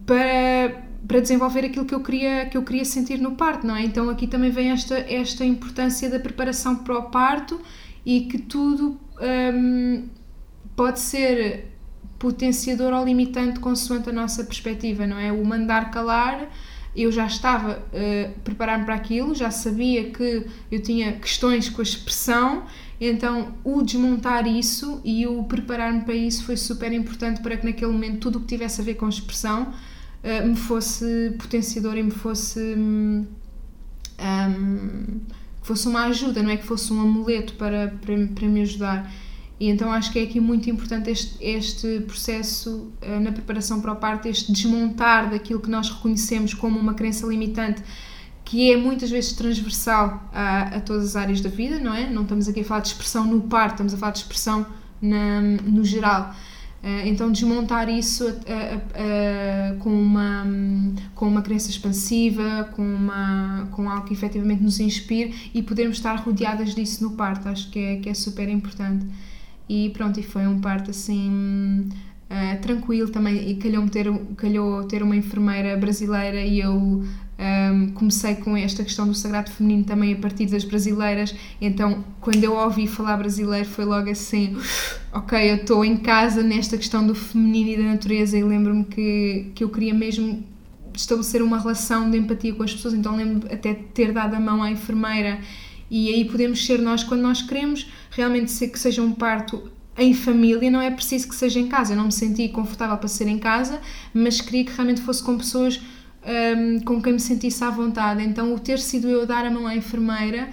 para 0.06 0.90
para 1.06 1.20
desenvolver 1.20 1.64
aquilo 1.64 1.84
que 1.84 1.94
eu 1.94 2.00
queria 2.00 2.46
que 2.46 2.56
eu 2.56 2.62
queria 2.62 2.84
sentir 2.84 3.18
no 3.18 3.32
parto, 3.32 3.66
não 3.66 3.74
é? 3.74 3.82
Então 3.82 4.08
aqui 4.08 4.26
também 4.26 4.50
vem 4.50 4.70
esta 4.70 4.94
esta 4.94 5.44
importância 5.44 6.08
da 6.08 6.20
preparação 6.20 6.76
para 6.76 6.96
o 6.96 7.10
parto 7.10 7.60
e 8.06 8.22
que 8.22 8.38
tudo 8.38 9.00
hum, 9.54 10.08
pode 10.76 11.00
ser 11.00 11.72
potenciador 12.18 12.92
ou 12.92 13.04
limitante 13.04 13.58
consoante 13.58 14.10
a 14.10 14.12
nossa 14.12 14.44
perspectiva, 14.44 15.06
não 15.06 15.18
é? 15.18 15.32
O 15.32 15.44
mandar 15.44 15.90
calar, 15.90 16.48
eu 16.94 17.10
já 17.10 17.26
estava 17.26 17.78
uh, 17.78 18.30
a 18.30 18.40
preparar-me 18.44 18.84
para 18.84 18.94
aquilo, 18.94 19.34
já 19.34 19.50
sabia 19.50 20.10
que 20.10 20.46
eu 20.70 20.82
tinha 20.82 21.12
questões 21.12 21.68
com 21.68 21.80
a 21.80 21.84
expressão, 21.84 22.64
então 23.00 23.54
o 23.64 23.82
desmontar 23.82 24.46
isso 24.46 25.00
e 25.04 25.26
o 25.26 25.42
preparar-me 25.44 26.02
para 26.02 26.14
isso 26.14 26.44
foi 26.44 26.56
super 26.56 26.92
importante 26.92 27.40
para 27.40 27.56
que 27.56 27.64
naquele 27.64 27.90
momento 27.90 28.20
tudo 28.20 28.38
o 28.38 28.40
que 28.42 28.46
tivesse 28.46 28.80
a 28.80 28.84
ver 28.84 28.94
com 28.94 29.06
a 29.06 29.08
expressão 29.08 29.72
uh, 30.22 30.46
me 30.46 30.56
fosse 30.56 31.34
potenciador 31.38 31.96
e 31.96 32.02
me 32.02 32.10
fosse 32.10 32.60
um, 32.60 33.26
um, 34.20 35.20
fosse 35.62 35.88
uma 35.88 36.04
ajuda, 36.04 36.42
não 36.42 36.50
é 36.50 36.56
que 36.56 36.66
fosse 36.66 36.92
um 36.92 37.00
amuleto 37.00 37.54
para, 37.54 37.94
para, 38.04 38.26
para 38.26 38.48
me 38.48 38.62
ajudar. 38.62 39.10
E 39.62 39.68
então 39.68 39.92
acho 39.92 40.10
que 40.10 40.18
é 40.18 40.24
aqui 40.24 40.40
muito 40.40 40.68
importante 40.68 41.08
este, 41.08 41.36
este 41.40 42.00
processo 42.00 42.92
uh, 43.00 43.20
na 43.20 43.30
preparação 43.30 43.80
para 43.80 43.92
o 43.92 43.94
parto, 43.94 44.26
este 44.26 44.50
desmontar 44.50 45.30
daquilo 45.30 45.60
que 45.60 45.70
nós 45.70 45.88
reconhecemos 45.88 46.52
como 46.52 46.80
uma 46.80 46.94
crença 46.94 47.24
limitante, 47.28 47.80
que 48.44 48.72
é 48.72 48.76
muitas 48.76 49.08
vezes 49.08 49.34
transversal 49.34 50.28
a, 50.32 50.62
a 50.62 50.80
todas 50.80 51.10
as 51.10 51.14
áreas 51.14 51.40
da 51.40 51.48
vida, 51.48 51.78
não 51.78 51.94
é? 51.94 52.10
Não 52.10 52.22
estamos 52.22 52.48
aqui 52.48 52.62
a 52.62 52.64
falar 52.64 52.80
de 52.80 52.88
expressão 52.88 53.24
no 53.24 53.42
parto, 53.42 53.74
estamos 53.74 53.94
a 53.94 53.96
falar 53.96 54.10
de 54.10 54.18
expressão 54.18 54.66
na, 55.00 55.40
no 55.40 55.84
geral. 55.84 56.34
Uh, 56.82 57.06
então 57.06 57.30
desmontar 57.30 57.88
isso 57.88 58.28
uh, 58.28 59.76
com, 59.78 59.90
uma, 59.90 60.44
com 61.14 61.28
uma 61.28 61.40
crença 61.40 61.70
expansiva, 61.70 62.68
com, 62.74 62.82
uma, 62.82 63.68
com 63.70 63.88
algo 63.88 64.08
que 64.08 64.12
efetivamente 64.12 64.60
nos 64.60 64.80
inspire 64.80 65.52
e 65.54 65.62
podermos 65.62 65.98
estar 65.98 66.16
rodeadas 66.16 66.74
disso 66.74 67.04
no 67.04 67.12
parto, 67.12 67.48
acho 67.48 67.70
que 67.70 67.78
é, 67.78 67.96
que 67.98 68.08
é 68.08 68.14
super 68.14 68.48
importante. 68.48 69.06
E 69.72 69.88
pronto, 69.88 70.20
e 70.20 70.22
foi 70.22 70.46
um 70.46 70.60
parto 70.60 70.90
assim 70.90 71.88
uh, 72.30 72.60
tranquilo 72.60 73.08
também. 73.08 73.48
E 73.48 73.54
calhou, 73.54 73.88
ter, 73.88 74.06
calhou 74.36 74.84
ter 74.84 75.02
uma 75.02 75.16
enfermeira 75.16 75.74
brasileira 75.78 76.42
e 76.42 76.60
eu 76.60 76.74
um, 76.74 77.06
ehm, 77.38 77.88
comecei 77.94 78.34
com 78.34 78.54
esta 78.54 78.84
questão 78.84 79.08
do 79.08 79.14
sagrado 79.14 79.50
feminino 79.50 79.84
também 79.84 80.12
a 80.12 80.16
partir 80.16 80.44
das 80.44 80.62
brasileiras. 80.62 81.34
Então, 81.58 82.04
quando 82.20 82.44
eu 82.44 82.52
ouvi 82.52 82.86
falar 82.86 83.16
brasileiro, 83.16 83.66
foi 83.66 83.86
logo 83.86 84.10
assim: 84.10 84.58
ok, 85.10 85.50
eu 85.50 85.56
estou 85.56 85.82
em 85.82 85.96
casa 85.96 86.42
nesta 86.42 86.76
questão 86.76 87.06
do 87.06 87.14
feminino 87.14 87.70
e 87.70 87.76
da 87.78 87.84
natureza. 87.84 88.36
E 88.36 88.44
lembro-me 88.44 88.84
que, 88.84 89.52
que 89.54 89.64
eu 89.64 89.70
queria 89.70 89.94
mesmo 89.94 90.44
estabelecer 90.94 91.42
uma 91.42 91.58
relação 91.58 92.10
de 92.10 92.18
empatia 92.18 92.52
com 92.54 92.62
as 92.62 92.74
pessoas. 92.74 92.92
Então, 92.92 93.16
lembro 93.16 93.50
até 93.50 93.72
de 93.72 93.84
ter 93.84 94.12
dado 94.12 94.34
a 94.34 94.40
mão 94.40 94.62
à 94.62 94.70
enfermeira 94.70 95.38
e 95.94 96.08
aí 96.08 96.24
podemos 96.24 96.64
ser 96.64 96.78
nós 96.78 97.04
quando 97.04 97.20
nós 97.20 97.42
queremos 97.42 97.86
realmente 98.10 98.50
ser 98.50 98.68
que 98.68 98.78
seja 98.78 99.02
um 99.02 99.12
parto 99.12 99.70
em 99.98 100.14
família, 100.14 100.70
não 100.70 100.80
é 100.80 100.90
preciso 100.90 101.28
que 101.28 101.34
seja 101.34 101.60
em 101.60 101.68
casa. 101.68 101.92
Eu 101.92 101.98
não 101.98 102.06
me 102.06 102.12
senti 102.12 102.48
confortável 102.48 102.96
para 102.96 103.08
ser 103.08 103.28
em 103.28 103.38
casa, 103.38 103.78
mas 104.14 104.40
queria 104.40 104.64
que 104.64 104.72
realmente 104.72 105.02
fosse 105.02 105.22
com 105.22 105.36
pessoas 105.36 105.82
um, 106.56 106.80
com 106.80 107.02
quem 107.02 107.12
me 107.12 107.20
sentisse 107.20 107.62
à 107.62 107.68
vontade. 107.68 108.24
Então, 108.24 108.54
o 108.54 108.58
ter 108.58 108.78
sido 108.78 109.06
eu 109.06 109.26
dar 109.26 109.44
a 109.44 109.50
mão 109.50 109.66
à 109.66 109.76
enfermeira, 109.76 110.48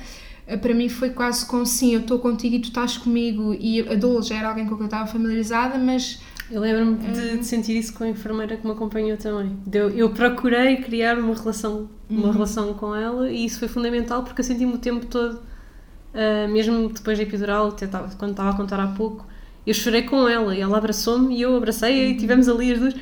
para 0.58 0.74
mim 0.74 0.89
foi 0.89 1.12
quase 1.12 1.45
com 1.45 1.64
sim, 1.66 1.93
eu 1.93 2.02
estou 2.02 2.20
contigo 2.20 2.56
e 2.56 2.60
tu 2.60 2.70
estás 2.70 2.97
comigo. 2.97 3.56
E 3.60 3.82
a 3.88 3.95
Dole 3.95 4.24
já 4.24 4.36
era 4.36 4.50
alguém 4.50 4.66
com 4.66 4.76
quem 4.76 4.82
eu 4.82 4.86
estava 4.86 5.08
familiarizada, 5.08 5.78
mas. 5.78 6.20
Eu 6.50 6.62
lembro-me 6.62 6.97
de, 6.97 7.38
de, 7.38 7.45
sentir 7.45 7.78
isso 7.78 7.93
com 7.93 8.04
a 8.04 8.10
enfermeira 8.10 8.58
que 8.58 8.66
me 8.66 8.74
acompanhou 8.74 9.16
também. 9.18 9.56
Eu, 9.72 9.91
eu 9.91 10.10
procurei 10.10 10.78
criar 10.78 11.20
uma 11.20 11.36
relação 11.36 11.88
uma 12.10 12.26
uhum. 12.26 12.32
relação 12.32 12.74
com 12.74 12.95
ela 12.95 13.30
e 13.30 13.45
isso 13.45 13.60
foi 13.60 13.68
fundamental 13.68 14.24
porque 14.24 14.41
eu 14.41 14.43
senti-me 14.43 14.74
o 14.74 14.80
tempo 14.80 15.06
todo, 15.06 15.36
uh, 15.36 16.52
mesmo 16.52 16.89
depois 16.89 17.20
da 17.20 17.24
epidural, 17.24 17.76
quando 18.18 18.32
estava 18.32 18.50
a 18.50 18.58
contar 18.58 18.80
há 18.80 18.88
pouco, 18.88 19.28
eu 19.68 19.76
chorei 19.76 20.02
com 20.02 20.28
ela 20.28 20.56
e 20.56 20.60
ela 20.60 20.80
abraçou-me 20.80 21.36
e 21.36 21.41
eu 21.43 21.56
abracei-a 21.56 22.08
uhum. 22.08 22.12
e 22.14 22.18
tivemos 22.18 22.50
ali 22.50 22.72
as 22.72 22.80
duas. 22.80 22.95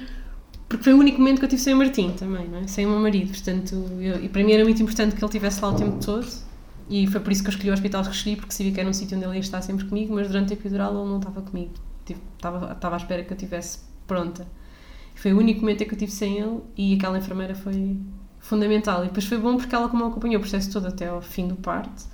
Porque 0.67 0.83
foi 0.83 0.93
o 0.93 0.97
único 0.97 1.19
momento 1.19 1.39
que 1.39 1.45
eu 1.45 1.49
tive 1.49 1.61
sem 1.61 1.73
o 1.73 1.77
Martim 1.77 2.11
também, 2.11 2.49
não 2.49 2.59
é? 2.59 2.67
sem 2.67 2.85
o 2.85 2.89
meu 2.89 2.99
marido. 2.99 3.29
Portanto, 3.29 3.75
eu, 4.01 4.21
e 4.21 4.27
para 4.27 4.43
mim 4.43 4.51
era 4.51 4.65
muito 4.65 4.83
importante 4.83 5.15
que 5.15 5.23
ele 5.23 5.27
estivesse 5.27 5.61
lá 5.61 5.69
o 5.69 5.75
tempo 5.75 6.03
todo 6.03 6.27
e 6.89 7.07
foi 7.07 7.19
por 7.19 7.31
isso 7.31 7.41
que 7.43 7.49
eu 7.49 7.51
escolhi 7.51 7.69
o 7.69 7.73
hospital 7.73 8.01
de 8.01 8.07
Rochely, 8.07 8.35
porque 8.37 8.53
sabia 8.53 8.71
que 8.71 8.79
era 8.79 8.89
um 8.89 8.93
sítio 8.93 9.17
onde 9.17 9.25
ele 9.25 9.35
ia 9.35 9.39
estar 9.39 9.61
sempre 9.61 9.85
comigo, 9.85 10.13
mas 10.13 10.27
durante 10.27 10.53
a 10.53 10.55
epidural 10.55 10.91
ele 10.95 11.09
não 11.09 11.17
estava 11.17 11.41
comigo. 11.41 11.73
Estava, 12.35 12.71
estava 12.71 12.95
à 12.95 12.97
espera 12.97 13.23
que 13.23 13.33
eu 13.33 13.35
estivesse 13.35 13.79
pronta. 14.05 14.47
Foi 15.15 15.33
o 15.33 15.37
único 15.37 15.61
momento 15.61 15.83
em 15.83 15.87
que 15.87 15.93
eu 15.93 15.97
tive 15.97 16.11
sem 16.11 16.39
ele 16.39 16.61
e 16.77 16.95
aquela 16.95 17.17
enfermeira 17.17 17.55
foi, 17.55 17.97
fundamental. 18.39 19.03
E 19.03 19.07
depois 19.07 19.25
foi 19.25 19.37
bom 19.37 19.57
porque 19.57 19.73
ela, 19.75 19.89
como 19.89 20.05
acompanhou 20.05 20.37
o 20.37 20.39
processo 20.39 20.71
todo 20.71 20.87
até 20.87 21.07
ao 21.07 21.21
fim 21.21 21.47
do 21.47 21.55
parto, 21.55 22.05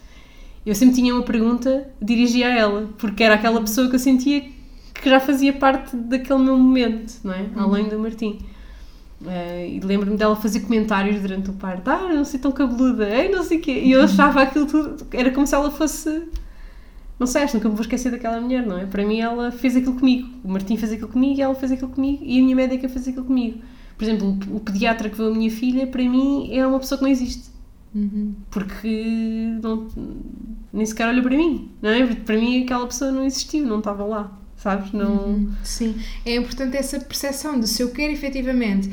eu 0.65 0.73
sempre 0.73 0.95
tinha 0.95 1.13
uma 1.13 1.23
pergunta, 1.23 1.89
dirigia 2.01 2.47
a 2.47 2.57
ela, 2.57 2.89
porque 2.97 3.23
era 3.23 3.35
aquela 3.35 3.59
pessoa 3.61 3.89
que 3.89 3.95
eu 3.95 3.99
sentia 3.99 4.41
que 4.93 5.09
já 5.09 5.19
fazia 5.19 5.51
parte 5.51 5.95
daquele 5.95 6.39
meu 6.39 6.57
momento, 6.57 7.19
não 7.23 7.33
é? 7.33 7.41
Uhum. 7.41 7.59
Além 7.61 7.89
do 7.89 7.99
Martim. 7.99 8.39
Uh, 9.23 9.65
e 9.67 9.79
lembro-me 9.79 10.17
dela 10.17 10.35
fazer 10.35 10.59
comentários 10.59 11.21
durante 11.21 11.49
o 11.49 11.53
parto, 11.53 11.87
ah, 11.89 12.13
não 12.13 12.25
sei 12.25 12.39
tão 12.39 12.51
cabeluda, 12.51 13.07
ei, 13.07 13.29
não 13.29 13.41
sei 13.41 13.57
o 13.57 13.61
quê. 13.61 13.81
E 13.83 13.91
eu 13.93 14.01
achava 14.01 14.41
aquilo 14.41 14.65
tudo, 14.65 15.07
era 15.13 15.31
como 15.31 15.47
se 15.47 15.55
ela 15.55 15.71
fosse. 15.71 16.27
Não 17.17 17.25
sei, 17.25 17.43
acho 17.43 17.51
que 17.51 17.57
nunca 17.57 17.69
me 17.69 17.75
vou 17.75 17.83
esquecer 17.83 18.11
daquela 18.11 18.41
mulher, 18.41 18.65
não 18.65 18.77
é? 18.77 18.85
Para 18.85 19.05
mim, 19.05 19.19
ela 19.21 19.49
fez 19.51 19.77
aquilo 19.77 19.95
comigo. 19.95 20.27
O 20.43 20.49
Martim 20.49 20.75
fez 20.75 20.91
aquilo 20.91 21.07
comigo, 21.07 21.41
ela 21.41 21.55
fez 21.55 21.71
aquilo 21.71 21.89
comigo 21.89 22.21
e 22.21 22.39
a 22.39 22.43
minha 22.43 22.55
médica 22.55 22.89
fez 22.89 23.07
aquilo 23.07 23.25
comigo. 23.25 23.59
Por 23.97 24.03
exemplo, 24.03 24.37
o 24.51 24.59
pediatra 24.59 25.09
que 25.09 25.15
viu 25.15 25.27
a 25.27 25.31
minha 25.31 25.49
filha, 25.49 25.87
para 25.87 26.03
mim, 26.03 26.49
é 26.51 26.65
uma 26.67 26.79
pessoa 26.79 26.97
que 26.97 27.05
não 27.05 27.11
existe. 27.11 27.53
Uhum. 27.95 28.33
Porque 28.49 29.55
não, 29.61 29.87
nem 30.73 30.85
sequer 30.85 31.07
olha 31.07 31.21
para 31.21 31.37
mim, 31.37 31.69
não 31.81 31.91
é? 31.91 32.05
Porque 32.05 32.21
para 32.21 32.35
mim 32.35 32.63
aquela 32.63 32.87
pessoa 32.87 33.11
não 33.11 33.23
existiu, 33.23 33.65
não 33.65 33.77
estava 33.77 34.03
lá, 34.03 34.37
sabes? 34.57 34.91
Não... 34.91 35.27
Uhum. 35.27 35.51
Sim, 35.63 35.95
é 36.25 36.35
importante 36.35 36.75
essa 36.75 36.99
percepção 36.99 37.59
de 37.59 37.69
se 37.69 37.83
eu 37.83 37.91
quero 37.91 38.11
efetivamente 38.11 38.91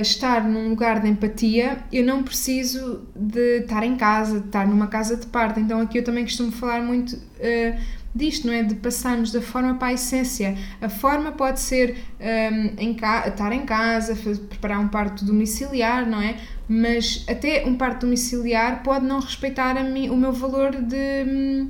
estar 0.00 0.42
num 0.48 0.68
lugar 0.70 1.00
de 1.00 1.08
empatia, 1.08 1.78
eu 1.92 2.04
não 2.04 2.22
preciso 2.22 3.02
de 3.14 3.60
estar 3.60 3.84
em 3.84 3.96
casa, 3.96 4.40
de 4.40 4.46
estar 4.46 4.66
numa 4.66 4.86
casa 4.86 5.16
de 5.16 5.26
parto. 5.26 5.60
Então 5.60 5.80
aqui 5.80 5.98
eu 5.98 6.04
também 6.04 6.24
costumo 6.24 6.50
falar 6.50 6.82
muito. 6.82 7.14
Uh, 7.16 8.04
disto, 8.14 8.46
não 8.46 8.54
é? 8.54 8.62
De 8.62 8.76
passarmos 8.76 9.32
da 9.32 9.42
forma 9.42 9.74
para 9.74 9.88
a 9.88 9.92
essência. 9.94 10.56
A 10.80 10.88
forma 10.88 11.32
pode 11.32 11.60
ser 11.60 11.96
um, 12.20 12.80
em 12.80 12.92
estar 12.92 13.52
em 13.52 13.66
casa, 13.66 14.14
preparar 14.48 14.78
um 14.78 14.88
parto 14.88 15.24
domiciliar, 15.24 16.08
não 16.08 16.20
é? 16.20 16.36
Mas 16.68 17.24
até 17.28 17.66
um 17.66 17.74
parto 17.74 18.02
domiciliar 18.06 18.82
pode 18.82 19.04
não 19.04 19.18
respeitar 19.18 19.82
mim, 19.82 20.08
o 20.08 20.16
meu 20.16 20.32
valor 20.32 20.70
de, 20.76 21.66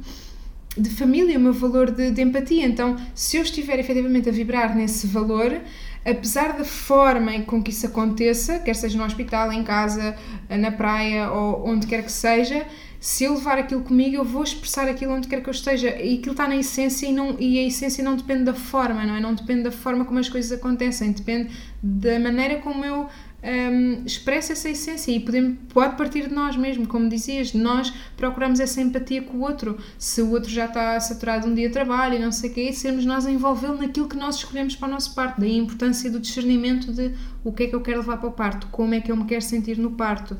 de 0.77 0.91
família, 0.91 1.39
o 1.39 1.41
meu 1.43 1.55
valor 1.55 1.91
de, 1.91 2.11
de 2.11 2.21
empatia. 2.21 2.67
Então, 2.67 2.97
se 3.15 3.39
eu 3.39 3.43
estiver 3.43 3.79
efetivamente 3.79 4.29
a 4.29 4.33
vibrar 4.33 4.77
nesse 4.77 5.07
valor, 5.07 5.61
apesar 6.05 6.53
da 6.53 6.65
forma 6.65 7.41
com 7.43 7.63
que 7.63 7.71
isso 7.71 7.87
aconteça, 7.87 8.59
quer 8.59 8.75
seja 8.75 8.99
no 8.99 9.05
hospital, 9.05 9.53
em 9.53 9.65
casa, 9.65 10.17
na 10.49 10.71
praia 10.71 11.31
ou 11.31 11.67
onde 11.67 11.87
quer 11.87 12.03
que 12.03 12.13
seja, 12.13 12.67
se 13.05 13.25
eu 13.25 13.35
levar 13.35 13.59
aquilo 13.59 13.83
comigo, 13.83 14.17
eu 14.17 14.25
vou 14.25 14.43
expressar 14.43 14.89
aquilo 14.89 15.13
onde 15.13 15.29
quer 15.29 15.43
que 15.43 15.49
eu 15.49 15.53
esteja. 15.53 15.91
E 15.91 16.19
aquilo 16.19 16.33
está 16.33 16.49
na 16.49 16.57
essência 16.57 17.07
e, 17.07 17.13
não, 17.13 17.37
e 17.39 17.59
a 17.59 17.67
essência 17.67 18.03
não 18.03 18.17
depende 18.17 18.45
da 18.45 18.55
forma, 18.55 19.05
não 19.05 19.17
é? 19.17 19.21
Não 19.21 19.35
depende 19.35 19.65
da 19.65 19.71
forma 19.71 20.07
como 20.07 20.19
as 20.19 20.29
coisas 20.31 20.51
acontecem, 20.53 21.13
depende 21.13 21.51
da 21.83 22.19
maneira 22.19 22.61
como 22.61 22.83
eu 22.83 23.07
um, 23.45 24.05
expresso 24.07 24.53
essa 24.53 24.71
essência 24.71 25.13
e 25.13 25.21
podemos, 25.21 25.59
pode 25.69 25.97
partir 25.97 26.29
de 26.29 26.35
nós 26.35 26.57
mesmo, 26.57 26.87
como 26.87 27.09
dizias, 27.11 27.53
nós 27.53 27.93
procuramos 28.17 28.59
essa 28.59 28.81
empatia 28.81 29.21
com 29.21 29.37
o 29.37 29.41
outro. 29.43 29.77
Se 29.99 30.23
o 30.23 30.31
outro 30.31 30.51
já 30.51 30.65
está 30.65 30.99
saturado 30.99 31.47
um 31.47 31.55
dia 31.55 31.69
de 31.69 31.75
trabalho 31.75 32.15
e 32.15 32.19
não 32.19 32.33
sei 32.33 32.51
o 32.51 32.55
quê, 32.55 32.73
sermos 32.73 33.05
nós 33.05 33.27
a 33.27 33.31
envolvê-lo 33.31 33.77
naquilo 33.77 34.09
que 34.09 34.17
nós 34.17 34.37
escolhemos 34.37 34.75
para 34.75 34.89
o 34.89 34.91
nosso 34.91 35.15
parto. 35.15 35.41
Daí 35.41 35.53
a 35.53 35.63
importância 35.63 36.11
do 36.11 36.19
discernimento 36.19 36.91
de 36.91 37.13
o 37.45 37.53
que 37.53 37.65
é 37.65 37.67
que 37.67 37.75
eu 37.75 37.83
quero 37.83 37.99
levar 37.99 38.17
para 38.17 38.29
o 38.29 38.33
parto, 38.33 38.67
como 38.69 38.95
é 38.95 39.01
que 39.01 39.13
eu 39.13 39.17
me 39.17 39.27
quero 39.27 39.43
sentir 39.43 39.77
no 39.77 39.91
parto. 39.91 40.37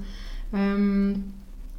Um, 0.53 1.15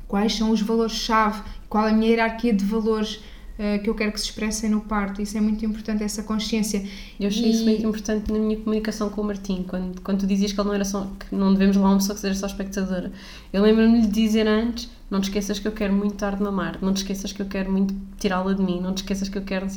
quais 0.08 0.36
são 0.36 0.52
os 0.52 0.62
valores-chave, 0.62 1.42
qual 1.68 1.88
a 1.88 1.92
minha 1.92 2.10
hierarquia 2.10 2.54
de 2.54 2.64
valores 2.64 3.20
uh, 3.60 3.82
que 3.84 3.90
eu 3.90 3.96
quero 3.96 4.12
que 4.12 4.20
se 4.20 4.26
expressem 4.26 4.70
no 4.70 4.82
parto. 4.82 5.22
Isso 5.22 5.38
é 5.38 5.42
muito 5.42 5.66
importante, 5.66 6.04
essa 6.04 6.24
consciência. 6.24 6.86
Eu 7.20 7.28
achei 7.28 7.46
e... 7.46 7.52
isso 7.52 7.64
muito 7.64 7.86
importante 7.86 8.32
na 8.32 8.40
minha 8.40 8.58
comunicação 8.58 9.10
com 9.10 9.22
o 9.22 9.24
Martim, 9.24 9.64
quando, 9.68 10.02
quando 10.02 10.20
tu 10.20 10.28
dizias 10.28 10.52
que 10.52 10.60
ele 10.60 10.68
não 10.68 10.76
era 10.76 10.86
só, 10.86 11.10
que 11.20 11.36
não 11.36 11.54
devemos 11.54 11.76
levar 11.76 11.90
uma 11.90 11.98
pessoa 11.98 12.16
que 12.16 12.22
seja 12.22 12.36
só 12.36 12.48
espectadora. 12.48 13.12
Eu 13.52 13.62
lembro-me 13.62 14.02
de 14.02 14.08
dizer 14.08 14.48
antes 14.48 14.90
não 15.10 15.22
te 15.22 15.26
esqueças 15.26 15.60
que 15.60 15.68
eu 15.68 15.72
quero 15.72 15.94
muito 15.94 16.16
tarde 16.16 16.42
mamar, 16.42 16.80
não 16.82 16.92
te 16.92 16.98
esqueças 16.98 17.32
que 17.32 17.42
eu 17.42 17.46
quero 17.46 17.72
muito 17.72 17.96
tirá-la 18.20 18.54
de 18.54 18.64
mim, 18.64 18.82
não 18.82 18.94
te 18.94 18.98
esqueças 18.98 19.30
que 19.30 19.38
eu 19.38 19.44
quero. 19.44 19.68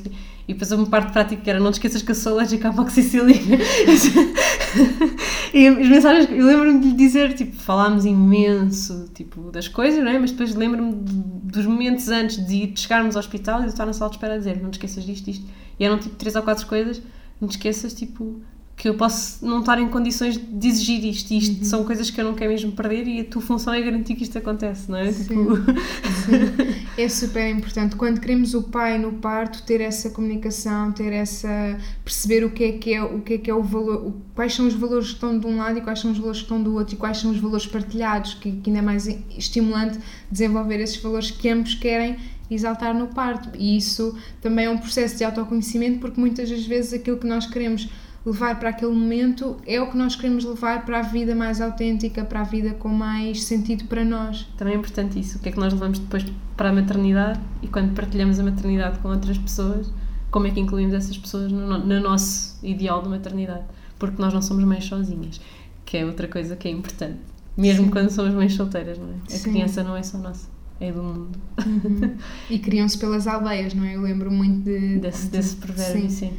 E 0.49 0.55
depois 0.55 0.73
uma 0.73 0.87
parte 0.87 1.13
prática 1.13 1.43
que 1.43 1.51
era 1.51 1.61
não 1.61 1.71
te 1.71 1.75
esqueças 1.75 2.01
que 2.01 2.11
eu 2.11 2.15
sou 2.15 2.33
alérgica 2.33 2.69
à 2.69 2.71
amoxicilina. 2.71 3.35
e 5.53 5.69
as 5.69 5.89
mensagens, 5.89 6.31
eu 6.31 6.47
lembro-me 6.47 6.81
de 6.81 6.89
lhe 6.89 6.95
dizer, 6.95 7.35
tipo, 7.35 7.55
falámos 7.57 8.07
imenso 8.07 9.11
tipo, 9.15 9.51
das 9.51 9.69
coisas, 9.69 10.03
não 10.03 10.11
é? 10.11 10.19
Mas 10.19 10.31
depois 10.31 10.55
lembro-me 10.55 10.95
dos 10.95 11.67
momentos 11.67 12.09
antes 12.09 12.45
de 12.47 12.73
chegarmos 12.75 13.15
ao 13.15 13.21
hospital 13.21 13.61
e 13.61 13.65
de 13.65 13.69
estar 13.69 13.85
na 13.85 13.93
sala 13.93 14.11
de 14.11 14.17
espera 14.17 14.35
a 14.35 14.39
dizer 14.39 14.63
não 14.63 14.71
te 14.71 14.75
esqueças 14.75 15.05
disto, 15.05 15.29
isto. 15.29 15.47
E 15.79 15.85
eram 15.85 15.99
tipo 15.99 16.17
três 16.17 16.35
ou 16.37 16.43
quatro 16.43 16.67
coisas, 16.67 17.03
não 17.39 17.49
te 17.49 17.53
esqueças, 17.53 17.93
tipo, 17.93 18.41
que 18.79 18.89
eu 18.89 18.95
posso 18.95 19.45
não 19.45 19.59
estar 19.59 19.81
em 19.81 19.89
condições 19.89 20.37
de 20.37 20.69
exigir 20.69 21.05
isto. 21.05 21.33
E 21.33 21.39
isto 21.39 21.59
uhum. 21.59 21.65
são 21.65 21.85
coisas 21.85 22.11
que 22.11 22.21
eu 22.21 22.25
não 22.25 22.35
quero 22.35 22.53
mesmo 22.53 22.71
perder 22.71 23.09
e 23.09 23.21
a 23.21 23.25
tua 23.25 23.43
função 23.43 23.75
é 23.75 23.83
garantir 23.83 24.15
que 24.15 24.23
isto 24.23 24.39
acontece, 24.39 24.89
não 24.89 24.99
é? 24.99 25.11
Sim. 25.11 25.25
Tipo... 25.25 25.57
Sim. 25.57 26.79
É 26.97 27.09
super 27.09 27.49
importante. 27.51 27.97
Quando 27.97 28.21
queremos 28.21 28.55
o 28.55 28.63
pai 28.63 28.97
no 28.97 29.15
parto, 29.15 29.65
ter 29.65 29.81
essa 29.81 30.11
comunicação, 30.11 30.93
ter 30.93 31.13
essa. 31.13 31.77
perceber 32.05 32.45
o 32.45 32.51
que 32.51 32.65
é 32.65 32.73
que 32.73 32.95
é 32.95 33.03
o, 33.03 33.21
que 33.21 33.35
é, 33.35 33.39
que 33.39 33.51
é 33.51 33.55
o 33.55 33.63
valor, 33.65 34.15
quais 34.35 34.55
são 34.55 34.67
os 34.69 34.75
valores 34.75 35.09
que 35.09 35.15
estão 35.15 35.37
de 35.37 35.47
um 35.47 35.57
lado 35.57 35.79
e 35.79 35.81
quais 35.81 35.99
são 35.99 36.13
os 36.13 36.19
valores 36.19 36.39
que 36.39 36.45
estão 36.45 36.63
do 36.63 36.75
outro 36.75 36.95
e 36.95 36.99
quais 36.99 37.19
são 37.19 37.33
os 37.33 37.39
valores 37.39 37.67
partilhados, 37.67 38.35
que, 38.35 38.53
que 38.53 38.71
ainda 38.71 38.79
é 38.79 38.83
mais 38.83 39.09
estimulante 39.37 39.99
desenvolver 40.31 40.81
esses 40.81 40.97
valores 40.99 41.33
que 41.33 41.49
ambos 41.49 41.75
querem 41.75 42.17
exaltar 42.49 42.95
no 42.95 43.09
parto. 43.09 43.51
E 43.59 43.77
isso 43.77 44.17
também 44.41 44.67
é 44.67 44.71
um 44.71 44.79
processo 44.79 45.17
de 45.17 45.25
autoconhecimento, 45.25 45.99
porque 45.99 46.21
muitas 46.21 46.49
das 46.49 46.65
vezes 46.65 46.93
aquilo 46.93 47.17
que 47.17 47.27
nós 47.27 47.47
queremos 47.47 47.89
levar 48.25 48.59
para 48.59 48.71
aquele 48.71 48.93
momento 48.93 49.57
é 49.67 49.81
o 49.81 49.91
que 49.91 49.97
nós 49.97 50.17
queremos 50.17 50.45
levar 50.45 50.85
para 50.85 51.01
a 51.01 51.03
vida 51.03 51.35
mais 51.35 51.61
autêntica, 51.61 52.25
para 52.25 52.41
a 52.41 52.45
vida 52.45 52.75
com 52.75 52.89
mais 52.89 53.45
sentido 53.45 53.85
para 53.85 54.05
nós. 54.05 54.47
Também 54.57 54.75
é 54.75 54.77
importante 54.77 55.19
isso, 55.19 55.39
o 55.39 55.41
que 55.41 55.49
é 55.49 55.53
que 55.53 55.59
nós 55.59 55.73
levamos 55.73 55.99
depois 55.99 56.25
para 56.57 56.71
a 56.71 56.73
maternidade 56.73 57.41
e 57.63 57.69
quando 57.69 57.95
partilhamos 57.95 58.39
a 58.39 58.43
maternidade 58.43 58.99
com 58.99 59.09
outras 59.09 59.39
pessoas, 59.39 59.93
como 60.31 60.47
é 60.47 60.51
que 60.51 60.61
incluímos 60.61 60.95
essas 60.95 61.17
pessoas 61.17 61.51
no, 61.51 61.79
no 61.79 62.01
nosso 62.01 62.59
ideal 62.63 63.03
de 63.03 63.09
maternidade, 63.09 63.65
porque 63.99 64.21
nós 64.21 64.35
não 64.35 64.43
somos 64.43 64.65
mães 64.65 64.85
sozinhas, 64.85 65.41
que 65.85 65.97
é 65.97 66.05
outra 66.05 66.29
coisa 66.29 66.57
que 66.57 66.69
é 66.69 66.71
importante, 66.71 67.19
mesmo 67.57 67.85
sim. 67.85 67.91
quando 67.91 68.11
somos 68.11 68.35
mães 68.35 68.55
solteiras, 68.55 68.99
não 68.99 69.09
é? 69.09 69.15
A 69.27 69.31
sim. 69.31 69.53
criança 69.53 69.83
não 69.83 69.97
é 69.97 70.03
só 70.03 70.19
nossa 70.19 70.59
é 70.81 70.93
do 70.93 71.03
mundo. 71.03 71.37
Uhum. 71.67 72.17
E 72.49 72.57
criam-se 72.61 72.97
pelas 72.99 73.27
aldeias, 73.27 73.75
não 73.75 73.85
é? 73.85 73.97
Eu 73.97 74.03
lembro 74.03 74.31
muito 74.31 74.63
de, 74.63 74.99
desse, 74.99 75.27
desse 75.27 75.57
provérbio, 75.57 76.03
sim. 76.03 76.29
sim 76.29 76.39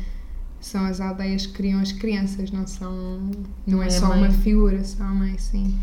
são 0.60 0.86
as 0.86 1.00
aldeias 1.00 1.46
que 1.46 1.54
criam 1.54 1.80
as 1.80 1.92
crianças, 1.92 2.52
não 2.52 2.68
são 2.68 3.32
não 3.66 3.82
é, 3.82 3.88
é 3.88 3.90
só 3.90 4.08
mãe. 4.08 4.20
uma 4.20 4.32
figura, 4.32 4.84
são 4.84 5.06
a 5.06 5.10
mãe, 5.10 5.38
sim. 5.38 5.78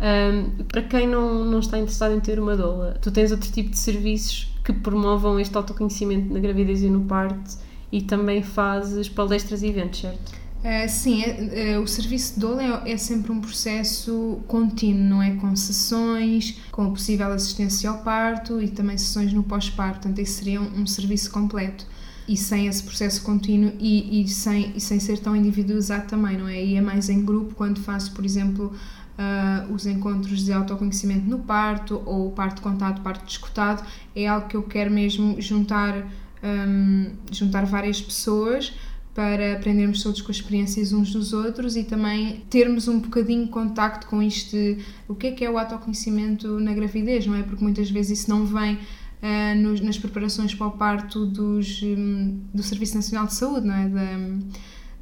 Um, 0.00 0.64
para 0.64 0.82
quem 0.82 1.06
não, 1.06 1.44
não 1.44 1.58
está 1.58 1.78
interessado 1.78 2.14
em 2.14 2.20
ter 2.20 2.38
uma 2.38 2.56
doula, 2.56 2.96
tu 3.02 3.10
tens 3.10 3.30
outro 3.30 3.50
tipo 3.50 3.70
de 3.70 3.78
serviços 3.78 4.50
que 4.64 4.72
promovam 4.72 5.38
este 5.38 5.54
autoconhecimento 5.56 6.32
na 6.32 6.40
gravidez 6.40 6.82
e 6.82 6.88
no 6.88 7.02
parto 7.02 7.58
e 7.92 8.00
também 8.00 8.42
fazes 8.42 9.08
palestras 9.08 9.62
e 9.62 9.66
eventos, 9.66 10.00
certo? 10.00 10.40
Uh, 10.60 10.88
sim, 10.88 11.22
é, 11.22 11.72
é, 11.72 11.78
o 11.78 11.86
serviço 11.86 12.34
de 12.34 12.40
doula 12.40 12.62
é, 12.62 12.92
é, 12.92 12.96
sempre 12.98 13.32
um 13.32 13.40
processo 13.40 14.40
contínuo, 14.46 15.02
não 15.02 15.22
é? 15.22 15.34
Com 15.36 15.56
sessões, 15.56 16.58
com 16.70 16.90
possível 16.92 17.28
assistência 17.32 17.88
ao 17.88 17.98
parto 17.98 18.60
e 18.60 18.68
também 18.68 18.96
sessões 18.98 19.32
no 19.32 19.42
pós-parto, 19.42 20.00
portanto, 20.00 20.18
esse 20.18 20.32
seria 20.32 20.60
um, 20.60 20.82
um 20.82 20.86
serviço 20.86 21.30
completo 21.30 21.86
e 22.30 22.36
sem 22.36 22.68
esse 22.68 22.80
processo 22.80 23.22
contínuo 23.22 23.72
e, 23.80 24.22
e, 24.22 24.28
sem, 24.28 24.72
e 24.76 24.80
sem 24.80 25.00
ser 25.00 25.18
tão 25.18 25.34
individualizado 25.34 26.06
também, 26.06 26.38
não 26.38 26.46
é? 26.46 26.64
E 26.64 26.76
é 26.76 26.80
mais 26.80 27.08
em 27.08 27.24
grupo 27.24 27.56
quando 27.56 27.80
faço, 27.80 28.12
por 28.12 28.24
exemplo, 28.24 28.72
uh, 29.18 29.74
os 29.74 29.84
encontros 29.84 30.44
de 30.44 30.52
autoconhecimento 30.52 31.28
no 31.28 31.40
parto 31.40 32.00
ou 32.06 32.30
parto 32.30 32.62
contado, 32.62 33.00
parto 33.00 33.26
discutado, 33.26 33.84
é 34.14 34.28
algo 34.28 34.46
que 34.46 34.56
eu 34.56 34.62
quero 34.62 34.92
mesmo 34.92 35.42
juntar, 35.42 36.06
um, 36.40 37.10
juntar 37.32 37.66
várias 37.66 38.00
pessoas 38.00 38.72
para 39.12 39.54
aprendermos 39.54 40.00
todos 40.00 40.22
com 40.22 40.30
as 40.30 40.36
experiências 40.36 40.92
uns 40.92 41.12
dos 41.12 41.32
outros 41.32 41.74
e 41.74 41.82
também 41.82 42.44
termos 42.48 42.86
um 42.86 43.00
bocadinho 43.00 43.44
de 43.46 43.50
contacto 43.50 44.06
com 44.06 44.22
isto 44.22 44.52
de 44.52 44.78
o 45.08 45.16
que 45.16 45.26
é 45.26 45.32
que 45.32 45.44
é 45.44 45.50
o 45.50 45.58
autoconhecimento 45.58 46.60
na 46.60 46.72
gravidez, 46.72 47.26
não 47.26 47.34
é? 47.34 47.42
Porque 47.42 47.60
muitas 47.64 47.90
vezes 47.90 48.20
isso 48.20 48.30
não 48.30 48.46
vem 48.46 48.78
uh, 49.22 49.60
nos, 49.60 49.80
nas 49.80 49.98
preparações 49.98 50.54
para 50.54 50.66
o 50.66 50.72
parto 50.72 51.26
dos, 51.26 51.82
um, 51.82 52.40
do 52.52 52.62
Serviço 52.62 52.96
Nacional 52.96 53.26
de 53.26 53.34
Saúde, 53.34 53.66
não 53.66 53.74
é? 53.74 53.88
Da, 53.88 54.02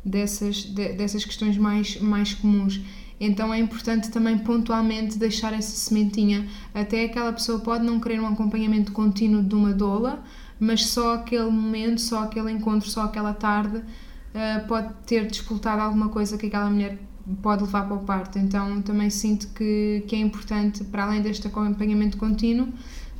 dessas, 0.04 0.56
de, 0.64 0.92
dessas 0.92 1.24
questões 1.24 1.56
mais, 1.56 2.00
mais 2.00 2.34
comuns. 2.34 2.80
Então 3.20 3.52
é 3.52 3.58
importante 3.58 4.10
também 4.10 4.38
pontualmente 4.38 5.18
deixar 5.18 5.52
essa 5.52 5.74
sementinha. 5.76 6.46
Até 6.72 7.04
aquela 7.04 7.32
pessoa 7.32 7.58
pode 7.58 7.84
não 7.84 7.98
querer 7.98 8.20
um 8.20 8.26
acompanhamento 8.26 8.92
contínuo 8.92 9.42
de 9.42 9.54
uma 9.54 9.72
doula, 9.72 10.22
mas 10.58 10.86
só 10.86 11.14
aquele 11.14 11.50
momento, 11.50 12.00
só 12.00 12.24
aquele 12.24 12.50
encontro, 12.52 12.88
só 12.88 13.02
aquela 13.02 13.32
tarde 13.32 13.78
uh, 13.78 14.66
pode 14.68 14.92
ter 15.06 15.26
disputado 15.26 15.82
alguma 15.82 16.08
coisa 16.08 16.38
que 16.38 16.46
aquela 16.46 16.70
mulher 16.70 16.98
pode 17.42 17.62
levar 17.64 17.86
para 17.86 17.96
o 17.96 18.00
parto. 18.00 18.38
Então 18.38 18.80
também 18.82 19.10
sinto 19.10 19.48
que, 19.48 20.04
que 20.06 20.14
é 20.14 20.18
importante, 20.20 20.84
para 20.84 21.04
além 21.04 21.20
deste 21.20 21.46
acompanhamento 21.48 22.16
contínuo, 22.16 22.68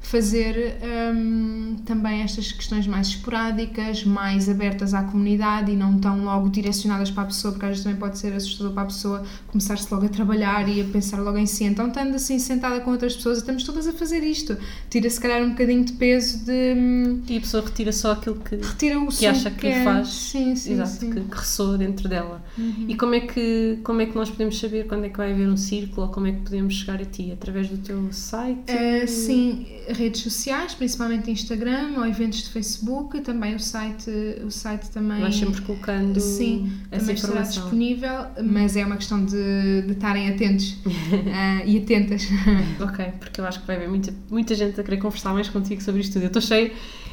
fazer 0.00 0.78
um, 1.14 1.76
também 1.84 2.22
estas 2.22 2.52
questões 2.52 2.86
mais 2.86 3.08
esporádicas, 3.08 4.04
mais 4.04 4.48
abertas 4.48 4.94
à 4.94 5.02
comunidade 5.02 5.72
e 5.72 5.76
não 5.76 5.98
tão 5.98 6.24
logo 6.24 6.48
direcionadas 6.48 7.10
para 7.10 7.24
a 7.24 7.26
pessoa, 7.26 7.52
porque 7.52 7.66
às 7.66 7.70
vezes 7.70 7.84
também 7.84 7.98
pode 7.98 8.18
ser 8.18 8.32
assustador 8.32 8.72
para 8.72 8.82
a 8.84 8.86
pessoa 8.86 9.24
começar-se 9.48 9.92
logo 9.92 10.06
a 10.06 10.08
trabalhar 10.08 10.68
e 10.68 10.80
a 10.80 10.84
pensar 10.84 11.20
logo 11.20 11.36
em 11.36 11.46
si. 11.46 11.64
Então, 11.64 11.88
estando 11.88 12.14
assim 12.14 12.38
sentada 12.38 12.80
com 12.80 12.90
outras 12.92 13.16
pessoas, 13.16 13.38
estamos 13.38 13.64
todas 13.64 13.86
a 13.86 13.92
fazer 13.92 14.22
isto. 14.22 14.56
Tira 14.88 15.10
se 15.10 15.20
calhar 15.20 15.42
um 15.42 15.50
bocadinho 15.50 15.84
de 15.84 15.92
peso 15.94 16.44
de. 16.44 16.74
Hum, 16.76 17.22
e 17.28 17.36
a 17.36 17.40
pessoa 17.40 17.64
retira 17.64 17.92
só 17.92 18.12
aquilo 18.12 18.36
que, 18.36 18.56
retira 18.56 18.98
o 18.98 19.08
que 19.08 19.26
acha 19.26 19.50
que, 19.50 19.70
que 19.70 19.84
faz. 19.84 20.08
Sim, 20.08 20.56
sim, 20.56 20.72
exato, 20.72 20.90
sim. 20.90 21.10
Que, 21.10 21.20
que 21.20 21.36
ressoa 21.36 21.76
dentro 21.76 22.08
dela. 22.08 22.42
Uhum. 22.56 22.86
E 22.88 22.94
como 22.96 23.14
é, 23.14 23.20
que, 23.20 23.78
como 23.82 24.00
é 24.00 24.06
que 24.06 24.14
nós 24.14 24.30
podemos 24.30 24.58
saber 24.58 24.86
quando 24.86 25.04
é 25.04 25.08
que 25.08 25.16
vai 25.16 25.32
haver 25.32 25.48
um 25.48 25.56
círculo 25.56 26.06
ou 26.06 26.12
como 26.12 26.26
é 26.26 26.32
que 26.32 26.40
podemos 26.40 26.74
chegar 26.74 27.00
a 27.00 27.04
ti? 27.04 27.30
Através 27.32 27.68
do 27.68 27.76
teu 27.78 28.10
site? 28.12 28.72
Uh, 28.72 29.06
sim 29.06 29.66
redes 29.88 30.22
sociais, 30.22 30.74
principalmente 30.74 31.30
Instagram 31.30 31.94
ou 31.96 32.06
eventos 32.06 32.42
de 32.42 32.50
Facebook, 32.50 33.20
também 33.20 33.54
o 33.54 33.60
site, 33.60 34.10
o 34.44 34.50
site 34.50 34.90
também. 34.90 35.20
Vais 35.20 35.36
sempre 35.36 35.60
colocando 35.62 36.20
sim, 36.20 36.70
também 36.90 37.14
informação. 37.14 37.14
estará 37.14 37.42
disponível, 37.42 38.26
mas 38.42 38.76
é 38.76 38.84
uma 38.84 38.96
questão 38.96 39.24
de, 39.24 39.82
de 39.82 39.92
estarem 39.92 40.28
atentos 40.28 40.72
uh, 40.84 41.64
e 41.66 41.78
atentas. 41.78 42.28
ok, 42.80 43.06
porque 43.18 43.40
eu 43.40 43.46
acho 43.46 43.60
que 43.60 43.66
vai 43.66 43.76
haver 43.76 43.88
muita, 43.88 44.14
muita 44.30 44.54
gente 44.54 44.80
a 44.80 44.84
querer 44.84 44.98
conversar 44.98 45.32
mais 45.32 45.48
contigo 45.48 45.82
sobre 45.82 46.00
isto 46.00 46.14
tudo. 46.14 46.22
Eu 46.22 46.28
estou 46.28 46.42
cheio. 46.42 46.72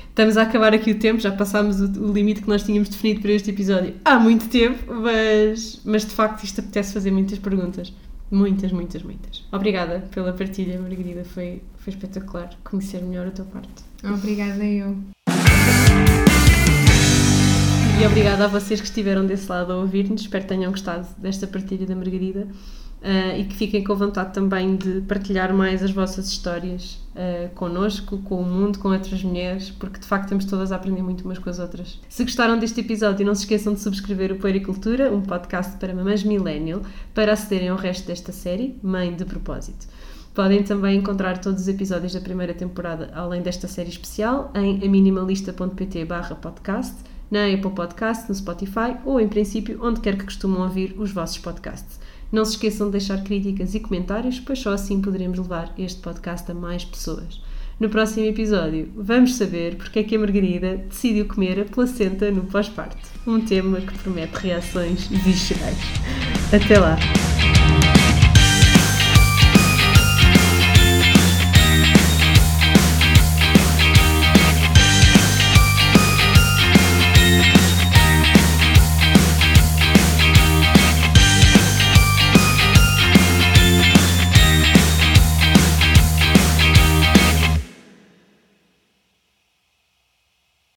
Estamos 0.10 0.38
a 0.38 0.44
acabar 0.44 0.74
aqui 0.74 0.92
o 0.92 0.96
tempo, 0.98 1.20
já 1.20 1.30
passámos 1.30 1.82
o, 1.82 2.06
o, 2.06 2.14
limite 2.14 2.42
que 2.42 2.48
nós 2.48 2.64
tínhamos 2.64 2.88
definido 2.88 3.20
para 3.20 3.34
este 3.34 3.50
episódio 3.50 3.96
há 4.06 4.18
muito 4.18 4.48
tempo, 4.48 4.94
mas, 4.94 5.82
mas 5.84 6.06
de 6.06 6.12
facto 6.12 6.42
isto 6.46 6.62
apetece 6.62 6.94
fazer 6.94 7.12
muitas 7.12 7.38
perguntas. 7.38 7.92
Muitas, 8.32 8.72
muitas, 8.72 9.04
muitas. 9.04 9.44
Obrigada 9.52 10.00
pela 10.12 10.34
partilha, 10.34 10.80
Margarida. 10.80 11.24
Foi, 11.24 11.62
foi 11.78 11.94
espetacular 11.94 12.50
conhecer 12.64 13.02
melhor 13.02 13.28
a 13.28 13.32
tua 13.32 13.46
parte. 13.46 13.84
Obrigada 14.04 14.64
eu. 14.64 14.98
E 18.02 18.06
obrigada 18.06 18.46
a 18.46 18.48
vocês 18.48 18.82
que 18.82 18.88
estiveram 18.88 19.26
desse 19.26 19.50
lado 19.50 19.72
a 19.72 19.78
ouvir-nos. 19.78 20.22
Espero 20.22 20.44
que 20.44 20.50
tenham 20.50 20.72
gostado 20.72 21.08
desta 21.18 21.48
partilha 21.48 21.86
da 21.86 21.96
Margarida 21.96 22.48
uh, 23.06 23.40
e 23.40 23.46
que 23.46 23.56
fiquem 23.56 23.84
com 23.84 23.96
vontade 23.96 24.34
também 24.34 24.76
de 24.76 25.02
partilhar 25.02 25.54
mais 25.54 25.84
as 25.84 25.92
vossas 25.92 26.28
histórias 26.28 27.00
uh, 27.12 27.54
connosco, 27.54 28.18
com 28.20 28.42
o 28.42 28.44
mundo, 28.44 28.80
com 28.80 28.90
outras 28.90 29.24
mulheres, 29.24 29.70
porque 29.70 30.00
de 30.00 30.08
facto 30.08 30.30
temos 30.30 30.46
todas 30.46 30.72
a 30.72 30.76
aprender 30.76 31.04
muito 31.04 31.24
umas 31.24 31.38
com 31.38 31.50
as 31.50 31.60
outras. 31.60 32.00
Se 32.10 32.24
gostaram 32.24 32.58
deste 32.58 32.82
episódio, 32.82 33.26
não 33.26 33.36
se 33.36 33.42
esqueçam 33.42 33.76
de 33.76 33.80
subscrever 33.80 34.32
o 34.32 34.38
Puericultura, 34.38 35.14
um 35.14 35.22
podcast 35.22 35.78
para 35.78 35.94
mamães 35.94 36.24
millennial, 36.24 36.82
para 37.14 37.34
acederem 37.34 37.70
ao 37.70 37.78
resto 37.78 38.08
desta 38.08 38.32
série, 38.32 38.76
Mãe 38.82 39.16
de 39.16 39.24
Propósito. 39.24 39.88
Podem 40.34 40.64
também 40.64 40.98
encontrar 40.98 41.38
todos 41.38 41.62
os 41.62 41.68
episódios 41.70 42.14
da 42.14 42.20
primeira 42.20 42.54
temporada, 42.54 43.10
além 43.14 43.42
desta 43.42 43.70
série 43.70 43.88
especial, 43.88 44.52
em 44.54 44.86
aminimalista.pt 44.86 46.06
podcast, 46.42 46.94
na 47.32 47.46
Apple 47.46 47.72
Podcast, 47.72 48.28
no 48.28 48.36
Spotify 48.36 48.98
ou, 49.06 49.20
em 49.20 49.30
princípio, 49.30 49.80
onde 49.82 50.02
quer 50.02 50.18
que 50.18 50.26
costumam 50.26 50.64
ouvir 50.64 50.94
os 50.98 51.12
vossos 51.12 51.38
podcasts. 51.38 52.00
Não 52.32 52.44
se 52.44 52.52
esqueçam 52.52 52.88
de 52.88 52.94
deixar 52.94 53.24
críticas 53.24 53.76
e 53.76 53.80
comentários, 53.80 54.40
pois 54.40 54.60
só 54.60 54.74
assim 54.74 55.02
poderemos 55.02 55.38
levar 55.38 55.74
este 55.78 56.02
podcast 56.02 56.52
a 56.52 56.54
mais 56.54 56.84
pessoas. 56.84 57.42
No 57.80 57.90
próximo 57.90 58.26
episódio, 58.26 58.90
vamos 58.96 59.36
saber 59.36 59.76
porque 59.76 60.00
é 60.00 60.04
que 60.04 60.16
a 60.16 60.20
Margarida 60.20 60.78
decidiu 60.78 61.26
comer 61.26 61.60
a 61.60 61.66
placenta 61.66 62.32
no 62.32 62.44
pós-parto. 62.44 62.98
Um 63.28 63.42
tema 63.42 63.82
que 63.82 63.98
promete 64.00 64.36
reações 64.38 65.08
viscerais. 65.08 65.78
Até 66.54 66.80
lá! 66.80 66.98